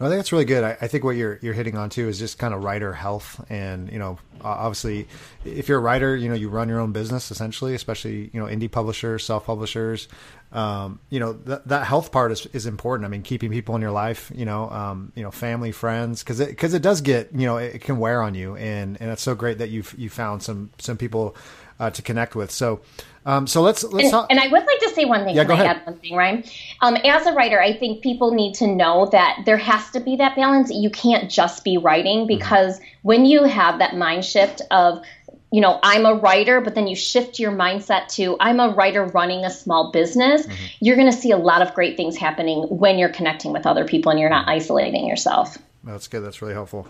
I 0.00 0.08
think 0.08 0.18
that's 0.18 0.30
really 0.30 0.44
good. 0.44 0.62
I, 0.62 0.76
I, 0.80 0.86
think 0.86 1.02
what 1.02 1.16
you're 1.16 1.40
you're 1.42 1.54
hitting 1.54 1.76
on 1.76 1.90
too 1.90 2.08
is 2.08 2.20
just 2.20 2.38
kind 2.38 2.54
of 2.54 2.62
writer 2.62 2.92
health, 2.92 3.44
and 3.50 3.90
you 3.90 3.98
know, 3.98 4.18
obviously, 4.40 5.08
if 5.44 5.68
you're 5.68 5.78
a 5.78 5.82
writer, 5.82 6.16
you 6.16 6.28
know, 6.28 6.36
you 6.36 6.48
run 6.48 6.68
your 6.68 6.78
own 6.78 6.92
business 6.92 7.32
essentially, 7.32 7.74
especially 7.74 8.30
you 8.32 8.40
know, 8.40 8.46
indie 8.46 8.70
publishers, 8.70 9.24
self 9.24 9.46
publishers. 9.46 10.06
Um, 10.50 11.00
you 11.10 11.20
know, 11.20 11.32
that 11.32 11.66
that 11.68 11.86
health 11.86 12.12
part 12.12 12.30
is 12.30 12.46
is 12.52 12.66
important. 12.66 13.06
I 13.06 13.08
mean, 13.08 13.22
keeping 13.22 13.50
people 13.50 13.74
in 13.74 13.82
your 13.82 13.90
life, 13.90 14.30
you 14.34 14.44
know, 14.44 14.70
um, 14.70 15.12
you 15.16 15.22
know, 15.24 15.32
family, 15.32 15.72
friends, 15.72 16.22
because 16.22 16.38
it 16.38 16.50
because 16.50 16.74
it 16.74 16.82
does 16.82 17.00
get 17.00 17.32
you 17.32 17.46
know, 17.46 17.56
it, 17.56 17.74
it 17.74 17.78
can 17.80 17.98
wear 17.98 18.22
on 18.22 18.34
you, 18.34 18.54
and 18.54 18.96
and 19.00 19.10
it's 19.10 19.22
so 19.22 19.34
great 19.34 19.58
that 19.58 19.70
you've 19.70 19.92
you 19.98 20.08
found 20.08 20.44
some 20.44 20.70
some 20.78 20.96
people 20.96 21.34
uh, 21.80 21.90
to 21.90 22.02
connect 22.02 22.34
with. 22.34 22.50
So, 22.50 22.80
um, 23.28 23.46
so 23.46 23.60
let's 23.60 23.84
let's 23.84 24.04
and, 24.04 24.10
talk. 24.10 24.26
And 24.30 24.40
I 24.40 24.48
would 24.48 24.64
like 24.64 24.78
to 24.80 24.90
say 24.94 25.04
one 25.04 25.24
thing. 25.24 25.36
Yeah, 25.36 25.44
go 25.44 25.52
I 25.52 25.60
ahead. 25.60 25.76
add 25.76 25.86
one 25.86 25.98
thing, 25.98 26.16
Ryan? 26.16 26.44
Um, 26.80 26.96
as 26.96 27.26
a 27.26 27.32
writer, 27.34 27.60
I 27.60 27.74
think 27.74 28.02
people 28.02 28.32
need 28.32 28.54
to 28.54 28.66
know 28.66 29.04
that 29.12 29.42
there 29.44 29.58
has 29.58 29.90
to 29.90 30.00
be 30.00 30.16
that 30.16 30.34
balance. 30.34 30.70
You 30.72 30.88
can't 30.88 31.30
just 31.30 31.62
be 31.62 31.76
writing 31.76 32.20
mm-hmm. 32.20 32.38
because 32.38 32.78
mm-hmm. 32.78 32.86
when 33.02 33.26
you 33.26 33.44
have 33.44 33.80
that 33.80 33.96
mind 33.96 34.24
shift 34.24 34.62
of 34.70 35.02
you 35.50 35.60
know, 35.60 35.78
I'm 35.82 36.04
a 36.04 36.14
writer, 36.14 36.60
but 36.60 36.74
then 36.74 36.86
you 36.86 36.96
shift 36.96 37.38
your 37.38 37.52
mindset 37.52 38.08
to 38.14 38.36
I'm 38.40 38.60
a 38.60 38.70
writer 38.70 39.04
running 39.04 39.44
a 39.44 39.50
small 39.50 39.92
business, 39.92 40.46
mm-hmm. 40.46 40.64
you're 40.80 40.96
going 40.96 41.10
to 41.10 41.16
see 41.16 41.30
a 41.30 41.38
lot 41.38 41.60
of 41.60 41.74
great 41.74 41.98
things 41.98 42.16
happening 42.16 42.62
when 42.64 42.98
you're 42.98 43.08
connecting 43.10 43.52
with 43.52 43.66
other 43.66 43.84
people 43.86 44.10
and 44.10 44.18
you're 44.18 44.30
not 44.30 44.48
isolating 44.48 45.06
yourself. 45.06 45.58
That's 45.84 46.08
good. 46.08 46.20
That's 46.20 46.40
really 46.40 46.54
helpful. 46.54 46.88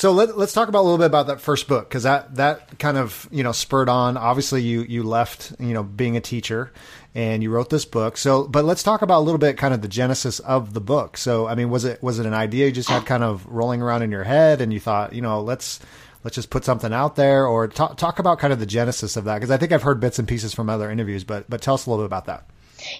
So 0.00 0.12
let, 0.12 0.30
us 0.30 0.54
talk 0.54 0.70
about 0.70 0.80
a 0.80 0.86
little 0.88 0.96
bit 0.96 1.08
about 1.08 1.26
that 1.26 1.42
first 1.42 1.68
book 1.68 1.86
because 1.86 2.04
that 2.04 2.36
that 2.36 2.78
kind 2.78 2.96
of 2.96 3.28
you 3.30 3.42
know 3.42 3.52
spurred 3.52 3.90
on. 3.90 4.16
Obviously, 4.16 4.62
you 4.62 4.80
you 4.80 5.02
left 5.02 5.52
you 5.58 5.74
know 5.74 5.82
being 5.82 6.16
a 6.16 6.22
teacher 6.22 6.72
and 7.14 7.42
you 7.42 7.50
wrote 7.50 7.68
this 7.68 7.84
book. 7.84 8.16
So, 8.16 8.48
but 8.48 8.64
let's 8.64 8.82
talk 8.82 9.02
about 9.02 9.18
a 9.18 9.24
little 9.24 9.36
bit 9.36 9.58
kind 9.58 9.74
of 9.74 9.82
the 9.82 9.88
genesis 9.88 10.38
of 10.38 10.72
the 10.72 10.80
book. 10.80 11.18
So, 11.18 11.46
I 11.46 11.54
mean, 11.54 11.68
was 11.68 11.84
it 11.84 12.02
was 12.02 12.18
it 12.18 12.24
an 12.24 12.32
idea 12.32 12.64
you 12.64 12.72
just 12.72 12.88
had 12.88 13.04
kind 13.04 13.22
of 13.22 13.44
rolling 13.44 13.82
around 13.82 14.00
in 14.00 14.10
your 14.10 14.24
head 14.24 14.62
and 14.62 14.72
you 14.72 14.80
thought 14.80 15.12
you 15.12 15.20
know 15.20 15.42
let's 15.42 15.80
let's 16.24 16.34
just 16.34 16.48
put 16.48 16.64
something 16.64 16.94
out 16.94 17.16
there 17.16 17.46
or 17.46 17.68
talk 17.68 17.98
talk 17.98 18.18
about 18.18 18.38
kind 18.38 18.54
of 18.54 18.58
the 18.58 18.64
genesis 18.64 19.18
of 19.18 19.24
that 19.24 19.34
because 19.34 19.50
I 19.50 19.58
think 19.58 19.70
I've 19.70 19.82
heard 19.82 20.00
bits 20.00 20.18
and 20.18 20.26
pieces 20.26 20.54
from 20.54 20.70
other 20.70 20.90
interviews, 20.90 21.24
but 21.24 21.50
but 21.50 21.60
tell 21.60 21.74
us 21.74 21.84
a 21.84 21.90
little 21.90 22.04
bit 22.04 22.06
about 22.06 22.24
that. 22.24 22.48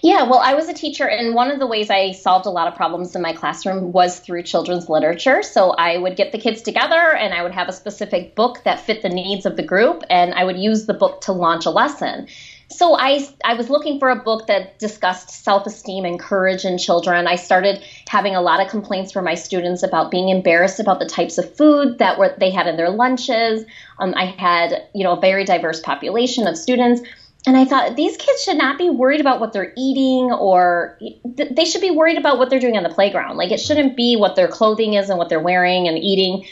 Yeah, 0.03 0.25
well, 0.25 0.39
I 0.39 0.55
was 0.55 0.69
a 0.69 0.75
teacher, 0.75 1.09
and 1.09 1.35
one 1.35 1.51
of 1.51 1.59
the 1.59 1.67
ways 1.67 1.91
I 1.91 2.13
solved 2.13 2.47
a 2.47 2.51
lot 2.51 2.69
of 2.69 2.75
problems 2.75 3.15
in 3.15 3.23
my 3.23 3.33
classroom 3.33 3.93
was 3.93 4.19
through 4.19 4.43
children's 4.45 4.89
literature. 4.89 5.43
So 5.43 5.71
I 5.71 5.99
would 5.99 6.17
get 6.17 6.33
the 6.33 6.39
kids 6.39 6.63
together, 6.63 7.15
and 7.15 7.35
I 7.35 7.43
would 7.43 7.53
have 7.53 7.69
a 7.69 7.73
specific 7.73 8.35
book 8.35 8.63
that 8.65 8.81
fit 8.81 9.03
the 9.03 9.09
needs 9.09 9.47
of 9.47 9.57
the 9.57 9.63
group, 9.63 10.03
and 10.09 10.35
I 10.35 10.45
would 10.45 10.59
use 10.59 10.87
the 10.87 10.95
book 10.95 11.23
to 11.23 11.33
launch 11.33 11.67
a 11.67 11.71
lesson. 11.71 12.29
So 12.73 12.97
I, 12.97 13.27
I 13.45 13.55
was 13.55 13.69
looking 13.69 13.99
for 13.99 14.11
a 14.11 14.17
book 14.17 14.47
that 14.47 14.79
discussed 14.79 15.31
self-esteem 15.31 16.05
and 16.05 16.21
courage 16.21 16.65
in 16.65 16.79
children. 16.79 17.27
I 17.27 17.35
started 17.35 17.83
having 18.07 18.37
a 18.37 18.41
lot 18.41 18.65
of 18.65 18.71
complaints 18.71 19.11
from 19.11 19.25
my 19.25 19.35
students 19.35 19.83
about 19.83 20.13
being 20.13 20.29
embarrassed 20.29 20.79
about 20.79 21.01
the 21.01 21.07
types 21.07 21.37
of 21.37 21.57
food 21.57 21.99
that 21.99 22.17
were 22.17 22.33
they 22.39 22.51
had 22.51 22.69
in 22.69 22.77
their 22.77 22.91
lunches. 22.91 23.65
Um, 23.99 24.15
I 24.17 24.27
had, 24.27 24.87
you 24.95 25.03
know, 25.03 25.15
a 25.15 25.21
very 25.21 25.45
diverse 25.45 25.81
population 25.81 26.47
of 26.47 26.57
students 26.57 27.03
and 27.47 27.57
I 27.57 27.65
thought 27.65 27.97
these 27.97 28.17
kids 28.17 28.43
should 28.43 28.59
not 28.59 28.77
be 28.77 28.91
worried 28.91 29.21
about 29.21 29.41
what 29.41 29.53
they're 29.53 29.73
eating 29.77 30.31
or 30.31 30.99
they 31.25 31.65
should 31.65 31.81
be 31.81 31.91
worried 31.91 32.19
about 32.19 32.39
what 32.39 32.51
they're 32.51 32.61
doing 32.61 32.77
on 32.77 32.83
the 32.83 32.91
playground. 32.91 33.37
Like 33.37 33.51
it 33.51 33.61
shouldn't 33.61 33.97
be 33.97 34.17
what 34.17 34.37
their 34.37 34.49
clothing 34.49 34.95
is 34.95 35.09
and 35.09 35.19
what 35.19 35.31
they're 35.31 35.41
wearing 35.41 35.89
and 35.89 35.99
eating. 35.99 36.47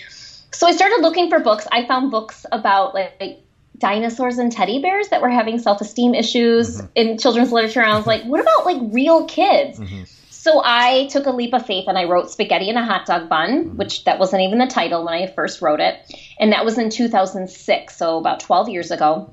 So 0.51 0.67
I 0.67 0.73
started 0.73 1.01
looking 1.03 1.29
for 1.29 1.41
books. 1.41 1.67
I 1.71 1.87
found 1.87 2.11
books 2.11 2.47
about 2.51 2.95
like, 2.95 3.15
like 3.21 3.41
dinosaurs 3.77 4.39
and 4.39 4.51
teddy 4.51 4.81
bears 4.81 5.09
that 5.09 5.21
were 5.21 5.29
having 5.29 5.59
self-esteem 5.59 6.15
issues 6.15 6.79
mm-hmm. 6.79 6.87
in 6.95 7.19
children's 7.19 7.53
literature. 7.53 7.81
And 7.81 7.93
I 7.93 7.97
was 7.97 8.07
like, 8.07 8.25
what 8.25 8.41
about 8.41 8.65
like 8.65 8.79
real 8.91 9.27
kids? 9.27 9.79
Mm-hmm. 9.79 10.05
So 10.31 10.63
I 10.65 11.09
took 11.09 11.27
a 11.27 11.31
leap 11.31 11.53
of 11.53 11.67
faith 11.67 11.85
and 11.89 11.99
I 11.99 12.05
wrote 12.05 12.31
Spaghetti 12.31 12.71
in 12.71 12.79
a 12.79 12.85
Hot 12.85 13.05
Dog 13.05 13.29
Bun, 13.29 13.51
mm-hmm. 13.51 13.77
which 13.77 14.05
that 14.05 14.19
wasn't 14.19 14.41
even 14.43 14.59
the 14.59 14.67
title 14.67 15.05
when 15.05 15.13
I 15.13 15.27
first 15.27 15.61
wrote 15.61 15.81
it. 15.81 16.01
And 16.41 16.53
that 16.53 16.65
was 16.65 16.79
in 16.79 16.89
2006, 16.89 17.95
so 17.95 18.17
about 18.17 18.41
12 18.41 18.71
years 18.71 18.91
ago. 18.91 19.31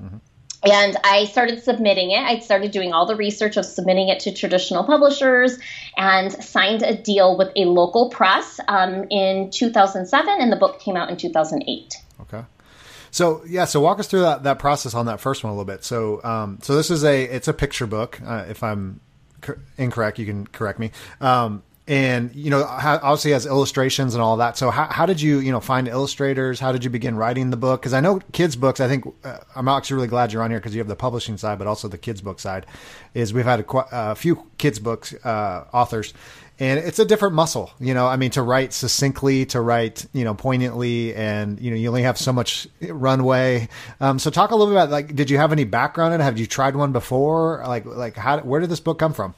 And 0.66 0.96
I 1.04 1.26
started 1.26 1.62
submitting 1.62 2.10
it. 2.10 2.18
I 2.18 2.40
started 2.40 2.70
doing 2.70 2.92
all 2.92 3.06
the 3.06 3.16
research 3.16 3.56
of 3.56 3.64
submitting 3.64 4.08
it 4.08 4.20
to 4.20 4.32
traditional 4.32 4.84
publishers 4.84 5.58
and 5.96 6.32
signed 6.32 6.82
a 6.82 6.96
deal 6.96 7.36
with 7.36 7.50
a 7.56 7.66
local 7.66 8.10
press 8.10 8.58
um, 8.68 9.06
in 9.10 9.50
2007, 9.50 10.40
and 10.40 10.52
the 10.52 10.56
book 10.56 10.80
came 10.80 10.96
out 10.96 11.08
in 11.10 11.16
2008. 11.16 11.94
Okay. 12.22 12.42
So 13.10 13.42
yeah, 13.46 13.64
so 13.64 13.80
walk 13.80 13.98
us 13.98 14.08
through 14.08 14.20
that, 14.20 14.42
that 14.42 14.58
process 14.58 14.92
on 14.92 15.06
that 15.06 15.20
first 15.20 15.42
one 15.42 15.50
a 15.50 15.54
little 15.54 15.64
bit. 15.64 15.84
So 15.84 16.22
um, 16.22 16.58
so 16.62 16.76
this 16.76 16.90
is 16.90 17.04
a 17.04 17.24
it's 17.24 17.48
a 17.48 17.54
picture 17.54 17.86
book. 17.86 18.20
Uh, 18.22 18.44
if 18.48 18.62
I'm 18.62 19.00
incorrect, 19.78 20.18
you 20.18 20.26
can 20.26 20.46
correct 20.46 20.78
me. 20.78 20.90
Um, 21.20 21.62
and 21.88 22.34
you 22.34 22.50
know 22.50 22.64
obviously 22.64 23.30
has 23.30 23.46
illustrations 23.46 24.14
and 24.14 24.22
all 24.22 24.38
that. 24.38 24.56
So 24.56 24.70
how, 24.70 24.86
how 24.86 25.06
did 25.06 25.20
you 25.20 25.38
you 25.38 25.52
know 25.52 25.60
find 25.60 25.86
illustrators? 25.86 26.58
How 26.58 26.72
did 26.72 26.82
you 26.82 26.90
begin 26.90 27.16
writing 27.16 27.50
the 27.50 27.56
book? 27.56 27.80
Because 27.80 27.92
i 27.92 28.00
know 28.00 28.20
kids 28.32 28.56
books 28.56 28.80
i 28.80 28.88
think 28.88 29.06
uh, 29.24 29.38
i'm 29.54 29.68
actually 29.68 29.96
really 29.96 30.08
glad 30.08 30.32
you're 30.32 30.42
on 30.42 30.50
here 30.50 30.58
because 30.58 30.74
you 30.74 30.80
have 30.80 30.88
the 30.88 30.96
publishing 30.96 31.36
side 31.36 31.58
but 31.58 31.66
also 31.66 31.88
the 31.88 31.98
kids 31.98 32.20
book 32.20 32.40
side 32.40 32.66
is 33.14 33.32
we've 33.32 33.44
had 33.44 33.60
a, 33.60 33.86
a 33.92 34.14
few 34.14 34.46
kids 34.58 34.78
books 34.78 35.14
uh, 35.24 35.64
authors. 35.72 36.12
And 36.58 36.80
it's 36.80 36.98
a 36.98 37.04
different 37.04 37.34
muscle 37.34 37.70
you 37.78 37.92
know 37.92 38.06
i 38.06 38.16
mean 38.16 38.30
to 38.30 38.42
write 38.42 38.72
succinctly 38.72 39.44
to 39.46 39.60
write 39.60 40.06
you 40.12 40.24
know 40.24 40.34
poignantly 40.34 41.14
and 41.14 41.60
you 41.60 41.70
know 41.70 41.76
you 41.76 41.88
only 41.88 42.02
have 42.02 42.18
so 42.18 42.32
much 42.32 42.66
runway. 42.80 43.68
Um, 44.00 44.18
so 44.18 44.30
talk 44.30 44.50
a 44.50 44.56
little 44.56 44.72
bit 44.72 44.82
about 44.82 44.90
like 44.90 45.14
did 45.14 45.30
you 45.30 45.36
have 45.36 45.52
any 45.52 45.64
background 45.64 46.14
in 46.14 46.20
it? 46.20 46.24
Have 46.24 46.38
you 46.38 46.46
tried 46.46 46.74
one 46.74 46.92
before? 46.92 47.62
Like 47.66 47.84
like 47.84 48.16
how 48.16 48.40
where 48.40 48.60
did 48.60 48.70
this 48.70 48.80
book 48.80 48.98
come 48.98 49.12
from 49.12 49.34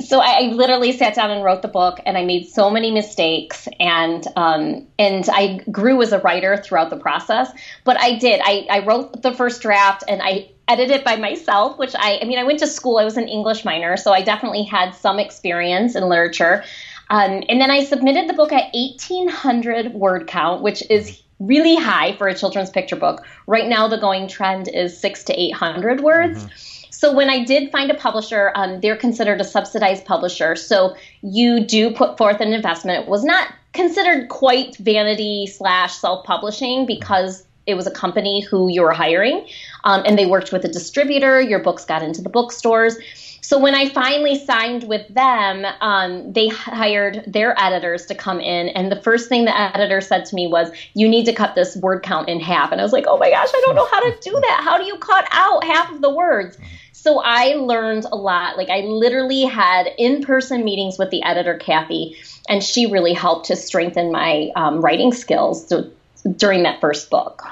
so 0.00 0.20
I, 0.20 0.50
literally 0.52 0.92
sat 0.92 1.14
down 1.14 1.30
and 1.30 1.44
wrote 1.44 1.62
the 1.62 1.68
book, 1.68 2.00
and 2.06 2.16
I 2.16 2.24
made 2.24 2.48
so 2.48 2.70
many 2.70 2.90
mistakes, 2.90 3.68
and 3.78 4.26
um, 4.36 4.86
and 4.98 5.28
I 5.30 5.58
grew 5.70 6.02
as 6.02 6.12
a 6.12 6.18
writer 6.18 6.56
throughout 6.56 6.90
the 6.90 6.96
process. 6.96 7.50
But 7.84 8.00
I 8.00 8.18
did. 8.18 8.40
I, 8.42 8.66
I 8.70 8.84
wrote 8.84 9.22
the 9.22 9.32
first 9.32 9.62
draft, 9.62 10.04
and 10.08 10.20
I 10.22 10.50
edited 10.68 10.96
it 10.96 11.04
by 11.04 11.16
myself. 11.16 11.78
Which 11.78 11.94
I, 11.94 12.18
I 12.22 12.24
mean, 12.24 12.38
I 12.38 12.44
went 12.44 12.58
to 12.60 12.66
school. 12.66 12.98
I 12.98 13.04
was 13.04 13.16
an 13.16 13.28
English 13.28 13.64
minor, 13.64 13.96
so 13.96 14.12
I 14.12 14.22
definitely 14.22 14.64
had 14.64 14.94
some 14.94 15.18
experience 15.18 15.94
in 15.94 16.08
literature. 16.08 16.64
Um, 17.10 17.42
and 17.48 17.60
then 17.60 17.70
I 17.70 17.82
submitted 17.84 18.28
the 18.28 18.34
book 18.34 18.52
at 18.52 18.72
1,800 18.72 19.94
word 19.94 20.28
count, 20.28 20.62
which 20.62 20.88
is 20.88 21.20
really 21.40 21.74
high 21.74 22.16
for 22.16 22.28
a 22.28 22.34
children's 22.34 22.70
picture 22.70 22.96
book. 22.96 23.26
Right 23.48 23.68
now, 23.68 23.88
the 23.88 23.98
going 23.98 24.28
trend 24.28 24.68
is 24.68 24.96
six 24.96 25.24
to 25.24 25.32
800 25.38 26.00
words. 26.00 26.44
Mm-hmm. 26.44 26.69
So 26.90 27.14
when 27.14 27.30
I 27.30 27.44
did 27.44 27.70
find 27.70 27.90
a 27.90 27.94
publisher, 27.94 28.52
um, 28.54 28.80
they're 28.80 28.96
considered 28.96 29.40
a 29.40 29.44
subsidized 29.44 30.04
publisher. 30.04 30.56
So 30.56 30.96
you 31.22 31.64
do 31.64 31.92
put 31.92 32.18
forth 32.18 32.40
an 32.40 32.52
investment. 32.52 33.04
It 33.04 33.08
was 33.08 33.24
not 33.24 33.52
considered 33.72 34.28
quite 34.28 34.76
vanity 34.76 35.46
slash 35.46 35.94
self 35.94 36.24
publishing 36.24 36.86
because 36.86 37.44
it 37.66 37.74
was 37.74 37.86
a 37.86 37.90
company 37.90 38.40
who 38.40 38.68
you 38.68 38.82
were 38.82 38.92
hiring, 38.92 39.46
um, 39.84 40.02
and 40.04 40.18
they 40.18 40.26
worked 40.26 40.50
with 40.50 40.64
a 40.64 40.68
distributor. 40.68 41.40
Your 41.40 41.60
books 41.60 41.84
got 41.84 42.02
into 42.02 42.20
the 42.20 42.28
bookstores. 42.28 42.96
So 43.42 43.58
when 43.58 43.74
I 43.74 43.88
finally 43.88 44.38
signed 44.44 44.84
with 44.84 45.06
them, 45.08 45.64
um, 45.80 46.32
they 46.32 46.48
hired 46.48 47.24
their 47.26 47.58
editors 47.58 48.06
to 48.06 48.14
come 48.14 48.40
in, 48.40 48.68
and 48.68 48.92
the 48.92 49.00
first 49.00 49.28
thing 49.28 49.44
the 49.44 49.58
editor 49.58 50.00
said 50.00 50.24
to 50.26 50.34
me 50.34 50.46
was, 50.46 50.70
"You 50.94 51.08
need 51.08 51.24
to 51.26 51.32
cut 51.32 51.54
this 51.54 51.76
word 51.76 52.02
count 52.02 52.28
in 52.28 52.40
half." 52.40 52.72
And 52.72 52.80
I 52.80 52.84
was 52.84 52.92
like, 52.92 53.06
"Oh 53.08 53.18
my 53.18 53.30
gosh, 53.30 53.48
I 53.54 53.62
don't 53.64 53.76
know 53.76 53.88
how 53.90 54.00
to 54.00 54.16
do 54.20 54.32
that. 54.32 54.60
How 54.62 54.78
do 54.78 54.84
you 54.84 54.96
cut 54.98 55.26
out 55.32 55.64
half 55.64 55.90
of 55.92 56.00
the 56.00 56.10
words?" 56.10 56.58
So 56.92 57.20
I 57.24 57.54
learned 57.54 58.04
a 58.12 58.16
lot. 58.16 58.58
Like 58.58 58.68
I 58.68 58.80
literally 58.80 59.44
had 59.44 59.88
in-person 59.96 60.62
meetings 60.62 60.98
with 60.98 61.10
the 61.10 61.22
editor, 61.22 61.56
Kathy, 61.56 62.16
and 62.48 62.62
she 62.62 62.86
really 62.86 63.14
helped 63.14 63.46
to 63.46 63.56
strengthen 63.56 64.12
my 64.12 64.50
um, 64.54 64.82
writing 64.82 65.12
skills 65.14 65.64
to, 65.68 65.90
during 66.36 66.64
that 66.64 66.80
first 66.80 67.08
book. 67.08 67.42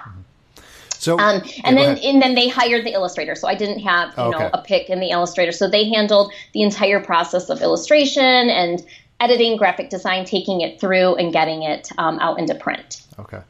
So, 0.98 1.18
Um, 1.18 1.42
and 1.64 1.76
go 1.76 1.82
then 1.84 1.98
and 1.98 2.20
then 2.20 2.34
they 2.34 2.48
hired 2.48 2.84
the 2.84 2.92
illustrator, 2.92 3.34
so 3.36 3.46
I 3.46 3.54
didn't 3.54 3.78
have 3.80 4.08
you 4.16 4.24
Oh, 4.24 4.30
know 4.30 4.50
a 4.52 4.60
pick 4.62 4.90
in 4.90 4.98
the 5.00 5.10
illustrator. 5.10 5.52
So 5.52 5.68
they 5.68 5.88
handled 5.88 6.32
the 6.54 6.62
entire 6.62 6.98
process 7.00 7.48
of 7.50 7.62
illustration 7.62 8.24
and 8.50 8.84
editing, 9.20 9.56
graphic 9.56 9.90
design, 9.90 10.24
taking 10.24 10.60
it 10.60 10.80
through 10.80 11.14
and 11.16 11.32
getting 11.32 11.62
it 11.62 11.88
um, 11.98 12.18
out 12.20 12.38
into 12.38 12.54
print. 12.54 13.02
okay. 13.18 13.40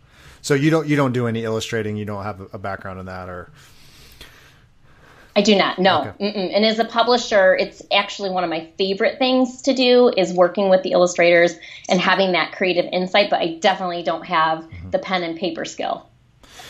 So 0.43 0.55
you 0.55 0.71
don't 0.71 0.87
you 0.87 0.95
don't 0.97 1.13
do 1.13 1.27
any 1.27 1.43
illustrating. 1.45 1.97
You 1.97 2.05
don't 2.05 2.23
have 2.23 2.41
a- 2.41 2.49
a 2.55 2.59
background 2.59 3.01
in 3.01 3.07
that, 3.07 3.29
or 3.29 3.51
I 5.37 5.41
do 5.43 5.55
not. 5.55 5.79
No. 5.79 6.13
Okay. 6.21 6.51
And 6.55 6.65
as 6.65 6.79
a 6.81 6.85
publisher, 6.85 7.55
it's 7.55 7.81
actually 7.93 8.31
one 8.31 8.43
of 8.45 8.51
my 8.51 8.67
favorite 8.77 9.19
things 9.19 9.63
to 9.63 9.75
do 9.75 10.13
is 10.17 10.33
working 10.33 10.69
with 10.69 10.83
the 10.83 10.91
illustrators 10.93 11.55
and 11.89 12.01
having 12.01 12.33
that 12.33 12.53
creative 12.53 12.87
insight. 12.93 13.31
But 13.31 13.41
I 13.41 13.55
definitely 13.61 14.03
don't 14.03 14.27
have 14.27 14.65
Mm-hmm. 14.65 14.91
the 14.91 14.99
pen 14.99 15.23
and 15.23 15.39
paper 15.39 15.65
skill. 15.65 16.08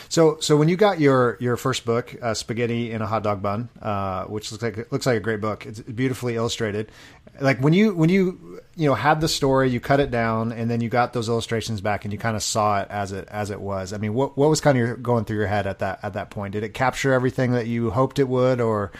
So, 0.09 0.39
so 0.39 0.57
when 0.57 0.69
you 0.69 0.75
got 0.75 0.99
your 0.99 1.37
your 1.39 1.55
first 1.55 1.85
book, 1.85 2.15
uh, 2.19 2.33
Spaghetti 2.33 2.91
in 2.91 3.03
a 3.03 3.05
Hot 3.05 3.21
Dog 3.21 3.43
Bun, 3.43 3.69
uh, 3.79 4.25
which 4.25 4.51
looks 4.51 4.63
like 4.63 4.91
looks 4.91 5.05
like 5.05 5.17
a 5.17 5.19
great 5.19 5.39
book, 5.39 5.67
it's 5.67 5.79
beautifully 5.81 6.35
illustrated. 6.35 6.91
Like 7.39 7.59
when 7.59 7.73
you 7.73 7.93
when 7.93 8.09
you 8.09 8.59
you 8.75 8.89
know 8.89 8.95
had 8.95 9.21
the 9.21 9.27
story, 9.27 9.69
you 9.69 9.79
cut 9.79 9.99
it 9.99 10.09
down, 10.09 10.51
and 10.51 10.69
then 10.69 10.81
you 10.81 10.89
got 10.89 11.13
those 11.13 11.29
illustrations 11.29 11.79
back, 11.79 12.05
and 12.05 12.11
you 12.11 12.17
kind 12.17 12.35
of 12.35 12.41
saw 12.41 12.81
it 12.81 12.87
as 12.89 13.11
it 13.11 13.27
as 13.29 13.51
it 13.51 13.61
was. 13.61 13.93
I 13.93 13.97
mean, 13.97 14.15
what 14.15 14.35
what 14.35 14.49
was 14.49 14.61
kind 14.61 14.79
of 14.79 15.03
going 15.03 15.25
through 15.25 15.37
your 15.37 15.47
head 15.47 15.67
at 15.67 15.77
that 15.79 15.99
at 16.01 16.13
that 16.13 16.31
point? 16.31 16.53
Did 16.53 16.63
it 16.63 16.73
capture 16.73 17.13
everything 17.13 17.51
that 17.51 17.67
you 17.67 17.91
hoped 17.91 18.17
it 18.17 18.27
would, 18.27 18.59
or 18.59 18.91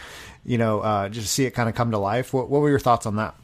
you 0.44 0.58
know, 0.58 0.78
uh, 0.80 1.08
just 1.08 1.34
see 1.34 1.44
it 1.44 1.50
kind 1.50 1.68
of 1.68 1.74
come 1.74 1.90
to 1.90 1.98
life? 1.98 2.32
What 2.32 2.48
what 2.48 2.60
were 2.60 2.70
your 2.70 2.78
thoughts 2.78 3.04
on 3.04 3.16
that? 3.16 3.34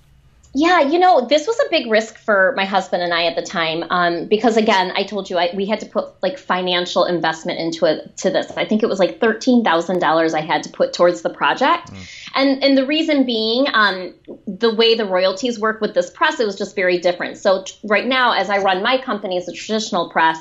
Yeah, 0.58 0.80
you 0.80 0.98
know, 0.98 1.26
this 1.26 1.46
was 1.46 1.60
a 1.60 1.68
big 1.68 1.90
risk 1.90 2.16
for 2.16 2.54
my 2.56 2.64
husband 2.64 3.02
and 3.02 3.12
I 3.12 3.26
at 3.26 3.36
the 3.36 3.42
time 3.42 3.84
um, 3.90 4.26
because, 4.26 4.56
again, 4.56 4.90
I 4.96 5.02
told 5.02 5.28
you 5.28 5.36
I, 5.36 5.50
we 5.54 5.66
had 5.66 5.80
to 5.80 5.86
put 5.86 6.22
like 6.22 6.38
financial 6.38 7.04
investment 7.04 7.58
into 7.58 7.84
it 7.84 8.16
to 8.18 8.30
this. 8.30 8.50
I 8.56 8.64
think 8.64 8.82
it 8.82 8.88
was 8.88 8.98
like 8.98 9.20
thirteen 9.20 9.62
thousand 9.62 9.98
dollars 9.98 10.32
I 10.32 10.40
had 10.40 10.62
to 10.62 10.70
put 10.70 10.94
towards 10.94 11.20
the 11.20 11.28
project, 11.28 11.90
and 12.34 12.64
and 12.64 12.74
the 12.74 12.86
reason 12.86 13.26
being 13.26 13.66
um, 13.74 14.14
the 14.46 14.74
way 14.74 14.94
the 14.94 15.04
royalties 15.04 15.60
work 15.60 15.82
with 15.82 15.92
this 15.92 16.08
press, 16.08 16.40
it 16.40 16.46
was 16.46 16.56
just 16.56 16.74
very 16.74 16.96
different. 16.96 17.36
So 17.36 17.64
t- 17.64 17.74
right 17.84 18.06
now, 18.06 18.32
as 18.32 18.48
I 18.48 18.62
run 18.62 18.82
my 18.82 18.96
company 18.96 19.36
as 19.36 19.48
a 19.48 19.52
traditional 19.52 20.08
press, 20.08 20.38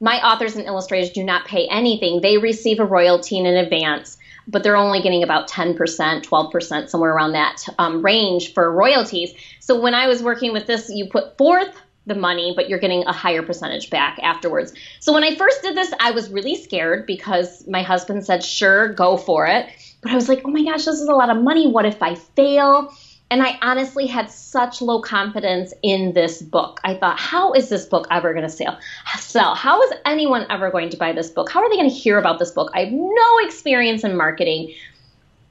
my 0.00 0.16
authors 0.16 0.56
and 0.56 0.66
illustrators 0.66 1.10
do 1.10 1.22
not 1.22 1.46
pay 1.46 1.68
anything. 1.68 2.22
They 2.22 2.38
receive 2.38 2.80
a 2.80 2.84
royalty 2.84 3.38
in 3.38 3.46
advance, 3.46 4.16
but 4.46 4.62
they're 4.62 4.76
only 4.76 5.02
getting 5.02 5.22
about 5.22 5.48
10%, 5.48 5.76
12%, 5.76 6.88
somewhere 6.88 7.12
around 7.12 7.32
that 7.32 7.64
um, 7.78 8.04
range 8.04 8.52
for 8.52 8.70
royalties. 8.70 9.32
So 9.60 9.80
when 9.80 9.94
I 9.94 10.06
was 10.06 10.22
working 10.22 10.52
with 10.52 10.66
this, 10.66 10.90
you 10.90 11.06
put 11.06 11.36
forth 11.38 11.74
the 12.06 12.14
money, 12.14 12.52
but 12.54 12.68
you're 12.68 12.78
getting 12.78 13.06
a 13.06 13.12
higher 13.12 13.42
percentage 13.42 13.90
back 13.90 14.18
afterwards. 14.22 14.74
So 15.00 15.12
when 15.12 15.24
I 15.24 15.34
first 15.36 15.62
did 15.62 15.76
this, 15.76 15.92
I 16.00 16.10
was 16.10 16.28
really 16.30 16.54
scared 16.54 17.06
because 17.06 17.66
my 17.66 17.82
husband 17.82 18.26
said, 18.26 18.44
sure, 18.44 18.92
go 18.92 19.16
for 19.16 19.46
it. 19.46 19.66
But 20.02 20.12
I 20.12 20.14
was 20.14 20.28
like, 20.28 20.42
oh 20.44 20.50
my 20.50 20.62
gosh, 20.62 20.84
this 20.84 21.00
is 21.00 21.08
a 21.08 21.14
lot 21.14 21.30
of 21.30 21.42
money. 21.42 21.66
What 21.66 21.86
if 21.86 22.02
I 22.02 22.14
fail? 22.14 22.94
And 23.30 23.42
I 23.42 23.58
honestly 23.62 24.06
had 24.06 24.30
such 24.30 24.80
low 24.80 25.00
confidence 25.00 25.72
in 25.82 26.12
this 26.12 26.40
book. 26.42 26.80
I 26.84 26.94
thought, 26.94 27.18
how 27.18 27.52
is 27.52 27.68
this 27.68 27.86
book 27.86 28.06
ever 28.10 28.32
going 28.32 28.44
to 28.44 28.50
sell? 28.50 28.78
Sell? 29.18 29.54
How 29.54 29.82
is 29.82 29.92
anyone 30.04 30.46
ever 30.50 30.70
going 30.70 30.90
to 30.90 30.96
buy 30.96 31.12
this 31.12 31.30
book? 31.30 31.50
How 31.50 31.60
are 31.60 31.68
they 31.68 31.76
going 31.76 31.88
to 31.88 31.94
hear 31.94 32.18
about 32.18 32.38
this 32.38 32.52
book? 32.52 32.70
I 32.74 32.84
have 32.84 32.92
no 32.92 33.38
experience 33.40 34.04
in 34.04 34.16
marketing. 34.16 34.74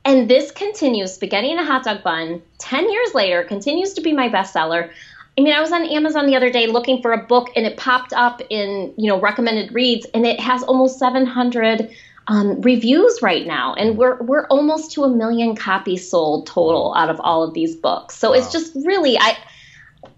And 0.06 0.30
this 0.30 0.52
continues, 0.52 1.14
Spaghetti 1.14 1.52
and 1.52 1.60
a 1.60 1.66
Hot 1.66 1.84
Dog 1.84 2.04
Bun, 2.04 2.42
10 2.60 2.92
years 2.92 3.14
later, 3.14 3.44
continues 3.44 3.94
to 3.94 4.02
be 4.02 4.14
my 4.14 4.30
bestseller. 4.30 4.90
I 5.38 5.42
mean, 5.42 5.54
I 5.54 5.62
was 5.62 5.72
on 5.72 5.84
Amazon 5.86 6.28
the 6.28 6.36
other 6.36 6.52
day 6.52 6.68
looking 6.68 7.02
for 7.02 7.12
a 7.12 7.18
book 7.18 7.50
and 7.56 7.66
it 7.66 7.78
popped 7.78 8.14
up 8.14 8.42
in, 8.50 8.94
you 8.98 9.10
know, 9.10 9.20
recommended 9.20 9.74
reads 9.74 10.06
and 10.14 10.26
it 10.26 10.40
has 10.40 10.62
almost 10.64 11.00
700 11.00 11.90
um, 12.28 12.62
reviews 12.62 13.22
right 13.22 13.46
now. 13.46 13.74
And 13.74 13.98
we're, 13.98 14.22
we're 14.22 14.48
almost 14.48 14.92
to 14.94 15.04
a 15.04 15.10
million 15.10 15.56
copies 15.56 16.10
sold 16.10 16.48
total 16.48 16.94
out 16.96 17.10
of 17.10 17.20
all 17.22 17.44
of 17.44 17.54
these 17.54 17.76
books. 17.76 18.16
So 18.16 18.34
it's 18.34 18.52
just 18.52 18.74
really, 18.76 19.18
I, 19.18 19.38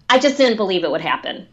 I 0.08 0.18
just 0.18 0.36
didn't 0.36 0.56
believe 0.56 0.84
it 0.84 0.90
would 0.90 1.00
happen. 1.00 1.46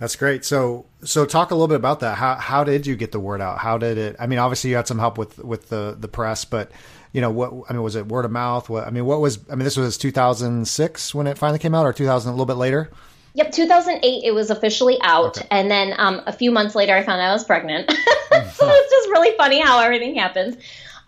That's 0.00 0.16
great. 0.16 0.46
So, 0.46 0.86
so 1.04 1.26
talk 1.26 1.50
a 1.50 1.54
little 1.54 1.68
bit 1.68 1.76
about 1.76 2.00
that. 2.00 2.16
How 2.16 2.34
how 2.36 2.64
did 2.64 2.86
you 2.86 2.96
get 2.96 3.12
the 3.12 3.20
word 3.20 3.42
out? 3.42 3.58
How 3.58 3.76
did 3.76 3.98
it? 3.98 4.16
I 4.18 4.26
mean, 4.26 4.38
obviously 4.38 4.70
you 4.70 4.76
had 4.76 4.88
some 4.88 4.98
help 4.98 5.18
with 5.18 5.38
with 5.38 5.68
the 5.68 5.94
the 5.98 6.08
press, 6.08 6.46
but 6.46 6.70
you 7.12 7.20
know 7.20 7.30
what? 7.30 7.52
I 7.68 7.74
mean, 7.74 7.82
was 7.82 7.96
it 7.96 8.06
word 8.06 8.24
of 8.24 8.30
mouth? 8.30 8.70
What 8.70 8.86
I 8.86 8.90
mean, 8.90 9.04
what 9.04 9.20
was? 9.20 9.38
I 9.50 9.56
mean, 9.56 9.64
this 9.64 9.76
was 9.76 9.98
2006 9.98 11.14
when 11.14 11.26
it 11.26 11.36
finally 11.36 11.58
came 11.58 11.74
out, 11.74 11.84
or 11.84 11.92
2000 11.92 12.30
a 12.30 12.32
little 12.32 12.46
bit 12.46 12.54
later. 12.54 12.90
Yep, 13.34 13.52
2008 13.52 14.24
it 14.24 14.32
was 14.32 14.50
officially 14.50 14.98
out, 15.02 15.38
Okay. 15.38 15.46
and 15.50 15.70
then 15.70 15.94
um, 15.98 16.20
a 16.26 16.32
few 16.32 16.50
months 16.50 16.74
later 16.74 16.94
I 16.96 17.02
found 17.02 17.20
out 17.20 17.30
I 17.30 17.32
was 17.32 17.44
pregnant. 17.44 17.90
so 17.90 17.96
it's 18.36 18.90
just 18.90 19.08
really 19.10 19.36
funny 19.36 19.60
how 19.60 19.80
everything 19.80 20.14
happens. 20.16 20.56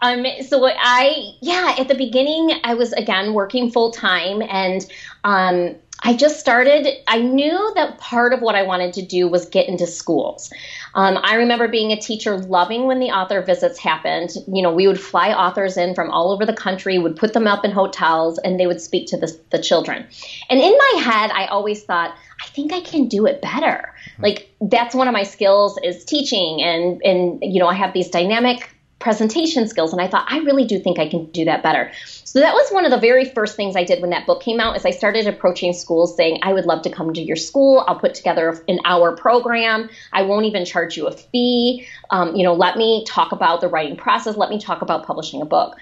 Um, 0.01 0.27
so 0.47 0.59
what 0.59 0.75
I 0.79 1.35
yeah, 1.41 1.77
at 1.79 1.89
the 1.89 1.95
beginning 1.95 2.53
I 2.65 2.75
was 2.75 2.93
again 2.93 3.35
working 3.35 3.71
full 3.71 3.93
time, 3.93 4.43
and 4.43 4.85
um, 5.25 5.77
I 6.03 6.15
just 6.15 6.41
started. 6.41 6.89
I 7.07 7.19
knew 7.19 7.73
that 7.77 7.99
part 7.99 8.33
of 8.33 8.41
what 8.41 8.55
I 8.57 8.63
wanted 8.65 8.93
to 8.95 9.03
do 9.03 9.29
was 9.29 9.47
get 9.47 9.69
into 9.69 9.87
schools. 9.87 10.53
Um, 10.95 11.19
I 11.23 11.37
remember 11.37 11.69
being 11.69 11.91
a 11.93 12.01
teacher, 12.01 12.37
loving 12.37 12.87
when 12.87 12.99
the 12.99 13.11
author 13.11 13.43
visits 13.43 13.79
happened. 13.79 14.31
You 14.47 14.63
know, 14.63 14.73
we 14.73 14.87
would 14.87 15.01
fly 15.01 15.33
authors 15.33 15.77
in 15.77 15.95
from 15.95 16.11
all 16.11 16.33
over 16.33 16.45
the 16.45 16.53
country, 16.53 16.99
would 16.99 17.17
put 17.17 17.33
them 17.33 17.47
up 17.47 17.65
in 17.65 17.71
hotels, 17.71 18.39
and 18.39 18.59
they 18.61 18.67
would 18.67 18.81
speak 18.81 19.09
to 19.09 19.17
the, 19.17 19.35
the 19.51 19.59
children. 19.59 20.07
And 20.51 20.61
in 20.61 20.77
my 20.77 21.01
head, 21.03 21.31
I 21.31 21.47
always 21.47 21.83
thought, 21.83 22.15
I 22.43 22.47
think 22.49 22.73
I 22.73 22.81
can 22.81 23.09
do 23.09 23.27
it 23.27 23.41
better. 23.41 23.95
Like 24.19 24.51
that's 24.61 24.95
one 24.95 25.09
of 25.09 25.13
my 25.13 25.23
skills 25.23 25.79
is 25.83 26.05
teaching, 26.05 26.63
and 26.63 27.03
and 27.03 27.39
you 27.43 27.61
know, 27.61 27.69
I 27.69 27.75
have 27.75 27.93
these 27.93 28.11
dynamic 28.11 28.69
presentation 29.03 29.67
skills 29.67 29.93
and 29.93 30.01
i 30.01 30.07
thought 30.07 30.25
i 30.29 30.39
really 30.39 30.65
do 30.65 30.79
think 30.79 30.99
i 30.99 31.09
can 31.09 31.27
do 31.27 31.45
that 31.45 31.63
better. 31.63 31.93
So 32.25 32.41
that 32.41 32.55
was 32.55 32.71
one 32.71 32.87
of 32.87 32.91
the 32.91 32.99
very 32.99 33.27
first 33.27 33.57
things 33.57 33.77
i 33.77 33.85
did 33.85 34.01
when 34.01 34.11
that 34.11 34.27
book 34.27 34.41
came 34.43 34.61
out 34.61 34.77
is 34.77 34.87
i 34.87 34.91
started 34.91 35.27
approaching 35.27 35.73
schools 35.73 36.17
saying 36.17 36.39
i 36.43 36.53
would 36.53 36.65
love 36.65 36.83
to 36.83 36.91
come 36.91 37.13
to 37.13 37.21
your 37.21 37.37
school. 37.37 37.85
I'll 37.87 37.99
put 37.99 38.15
together 38.15 38.65
an 38.69 38.79
hour 38.85 39.17
program. 39.17 39.91
I 40.13 40.23
won't 40.23 40.47
even 40.47 40.65
charge 40.65 40.97
you 40.97 41.09
a 41.09 41.13
fee. 41.13 41.87
Um, 42.11 42.37
you 42.37 42.45
know 42.45 42.55
let 42.55 42.77
me 42.77 43.05
talk 43.07 43.33
about 43.33 43.61
the 43.61 43.69
writing 43.69 43.97
process. 43.97 44.37
Let 44.37 44.51
me 44.51 44.61
talk 44.61 44.83
about 44.83 45.05
publishing 45.05 45.43
a 45.43 45.47
book. 45.47 45.77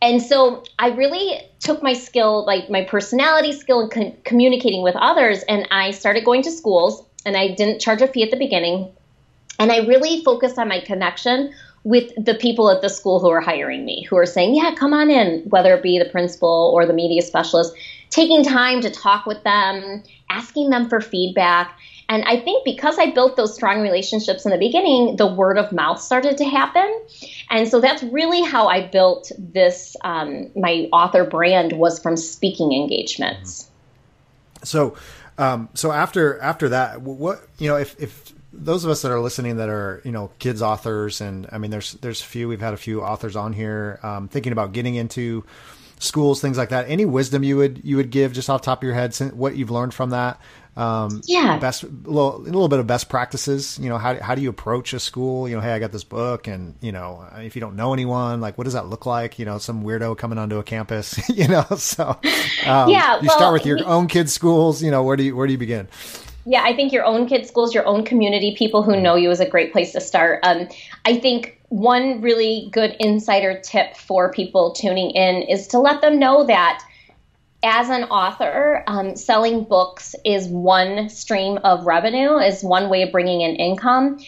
And 0.00 0.20
so 0.20 0.64
I 0.78 0.88
really 0.88 1.40
took 1.60 1.82
my 1.82 1.94
skill, 1.94 2.44
like 2.44 2.68
my 2.68 2.84
personality 2.84 3.52
skill 3.52 3.88
con- 3.88 4.14
communicating 4.24 4.82
with 4.82 4.96
others, 4.96 5.42
and 5.48 5.66
I 5.70 5.92
started 5.92 6.24
going 6.24 6.42
to 6.42 6.50
schools. 6.50 7.02
And 7.24 7.38
I 7.38 7.54
didn't 7.54 7.80
charge 7.80 8.02
a 8.02 8.06
fee 8.06 8.22
at 8.22 8.30
the 8.30 8.36
beginning. 8.36 8.92
And 9.58 9.72
I 9.72 9.78
really 9.86 10.22
focused 10.22 10.58
on 10.58 10.68
my 10.68 10.80
connection 10.80 11.54
with 11.84 12.12
the 12.16 12.34
people 12.34 12.70
at 12.70 12.80
the 12.80 12.88
school 12.88 13.20
who 13.20 13.28
are 13.28 13.42
hiring 13.42 13.84
me, 13.84 14.02
who 14.08 14.16
are 14.16 14.26
saying, 14.26 14.54
Yeah, 14.54 14.74
come 14.74 14.92
on 14.92 15.10
in, 15.10 15.42
whether 15.48 15.74
it 15.74 15.82
be 15.82 15.98
the 15.98 16.06
principal 16.06 16.72
or 16.74 16.86
the 16.86 16.94
media 16.94 17.22
specialist, 17.22 17.74
taking 18.10 18.42
time 18.42 18.80
to 18.80 18.90
talk 18.90 19.26
with 19.26 19.42
them, 19.44 20.02
asking 20.30 20.70
them 20.70 20.88
for 20.88 21.00
feedback. 21.00 21.78
And 22.08 22.22
I 22.24 22.38
think 22.38 22.64
because 22.64 22.98
I 22.98 23.10
built 23.10 23.36
those 23.36 23.54
strong 23.54 23.80
relationships 23.80 24.44
in 24.44 24.50
the 24.50 24.58
beginning, 24.58 25.16
the 25.16 25.26
word 25.26 25.56
of 25.56 25.72
mouth 25.72 26.00
started 26.00 26.36
to 26.38 26.44
happen. 26.44 27.02
And 27.50 27.68
so 27.68 27.80
that's 27.80 28.02
really 28.02 28.42
how 28.42 28.68
I 28.68 28.86
built 28.86 29.32
this. 29.38 29.96
Um, 30.02 30.50
my 30.54 30.88
author 30.92 31.24
brand 31.24 31.72
was 31.72 31.98
from 31.98 32.16
speaking 32.16 32.72
engagements. 32.72 33.70
So, 34.62 34.96
um, 35.38 35.68
so 35.74 35.92
after 35.92 36.38
after 36.40 36.68
that, 36.70 37.00
what 37.00 37.46
you 37.58 37.68
know, 37.68 37.76
if 37.76 37.98
if 38.00 38.33
those 38.56 38.84
of 38.84 38.90
us 38.90 39.02
that 39.02 39.10
are 39.10 39.20
listening 39.20 39.56
that 39.56 39.68
are 39.68 40.00
you 40.04 40.12
know 40.12 40.30
kids 40.38 40.62
authors, 40.62 41.20
and 41.20 41.48
I 41.50 41.58
mean, 41.58 41.70
there's 41.70 41.92
there's 41.94 42.20
a 42.20 42.24
few 42.24 42.48
we've 42.48 42.60
had 42.60 42.74
a 42.74 42.78
few 42.78 43.02
authors 43.02 43.36
on 43.36 43.52
here 43.52 43.98
um, 44.02 44.28
thinking 44.28 44.52
about 44.52 44.72
getting 44.72 44.94
into 44.94 45.44
schools, 45.98 46.40
things 46.40 46.58
like 46.58 46.70
that. 46.70 46.88
Any 46.88 47.04
wisdom 47.04 47.42
you 47.42 47.56
would 47.56 47.80
you 47.84 47.96
would 47.96 48.10
give 48.10 48.32
just 48.32 48.48
off 48.50 48.62
the 48.62 48.66
top 48.66 48.78
of 48.78 48.84
your 48.84 48.94
head, 48.94 49.14
what 49.32 49.56
you've 49.56 49.70
learned 49.70 49.94
from 49.94 50.10
that? 50.10 50.40
Um, 50.76 51.22
yeah, 51.24 51.58
best 51.58 51.84
a 51.84 51.86
little, 51.86 52.36
a 52.36 52.42
little 52.42 52.68
bit 52.68 52.80
of 52.80 52.86
best 52.86 53.08
practices. 53.08 53.78
You 53.78 53.88
know, 53.88 53.98
how 53.98 54.20
how 54.20 54.34
do 54.34 54.42
you 54.42 54.50
approach 54.50 54.92
a 54.92 54.98
school? 54.98 55.48
You 55.48 55.54
know, 55.54 55.60
hey, 55.60 55.72
I 55.72 55.78
got 55.78 55.92
this 55.92 56.02
book, 56.02 56.48
and 56.48 56.74
you 56.80 56.90
know, 56.90 57.28
if 57.36 57.54
you 57.54 57.60
don't 57.60 57.76
know 57.76 57.92
anyone, 57.92 58.40
like, 58.40 58.58
what 58.58 58.64
does 58.64 58.72
that 58.72 58.86
look 58.88 59.06
like? 59.06 59.38
You 59.38 59.44
know, 59.44 59.58
some 59.58 59.84
weirdo 59.84 60.18
coming 60.18 60.36
onto 60.36 60.58
a 60.58 60.64
campus. 60.64 61.28
you 61.28 61.46
know, 61.46 61.64
so 61.76 62.18
um, 62.66 62.90
yeah, 62.90 63.20
you 63.20 63.28
well, 63.28 63.36
start 63.36 63.52
with 63.52 63.66
your 63.66 63.78
we, 63.78 63.84
own 63.84 64.08
kids' 64.08 64.32
schools. 64.32 64.82
You 64.82 64.90
know, 64.90 65.04
where 65.04 65.16
do 65.16 65.22
you 65.22 65.36
where 65.36 65.46
do 65.46 65.52
you 65.52 65.58
begin? 65.58 65.86
Yeah, 66.46 66.62
I 66.62 66.74
think 66.74 66.92
your 66.92 67.04
own 67.04 67.26
kids' 67.26 67.48
schools, 67.48 67.74
your 67.74 67.86
own 67.86 68.04
community, 68.04 68.54
people 68.56 68.82
who 68.82 69.00
know 69.00 69.14
you 69.14 69.30
is 69.30 69.40
a 69.40 69.48
great 69.48 69.72
place 69.72 69.92
to 69.92 70.00
start. 70.00 70.40
Um, 70.42 70.68
I 71.04 71.18
think 71.18 71.58
one 71.70 72.20
really 72.20 72.68
good 72.70 72.96
insider 73.00 73.60
tip 73.60 73.96
for 73.96 74.30
people 74.30 74.72
tuning 74.72 75.10
in 75.10 75.42
is 75.42 75.68
to 75.68 75.78
let 75.78 76.02
them 76.02 76.18
know 76.18 76.46
that 76.46 76.84
as 77.62 77.88
an 77.88 78.04
author, 78.04 78.84
um, 78.86 79.16
selling 79.16 79.64
books 79.64 80.14
is 80.24 80.46
one 80.46 81.08
stream 81.08 81.58
of 81.64 81.86
revenue, 81.86 82.36
is 82.36 82.62
one 82.62 82.90
way 82.90 83.02
of 83.02 83.10
bringing 83.10 83.40
in 83.40 83.56
income, 83.56 84.18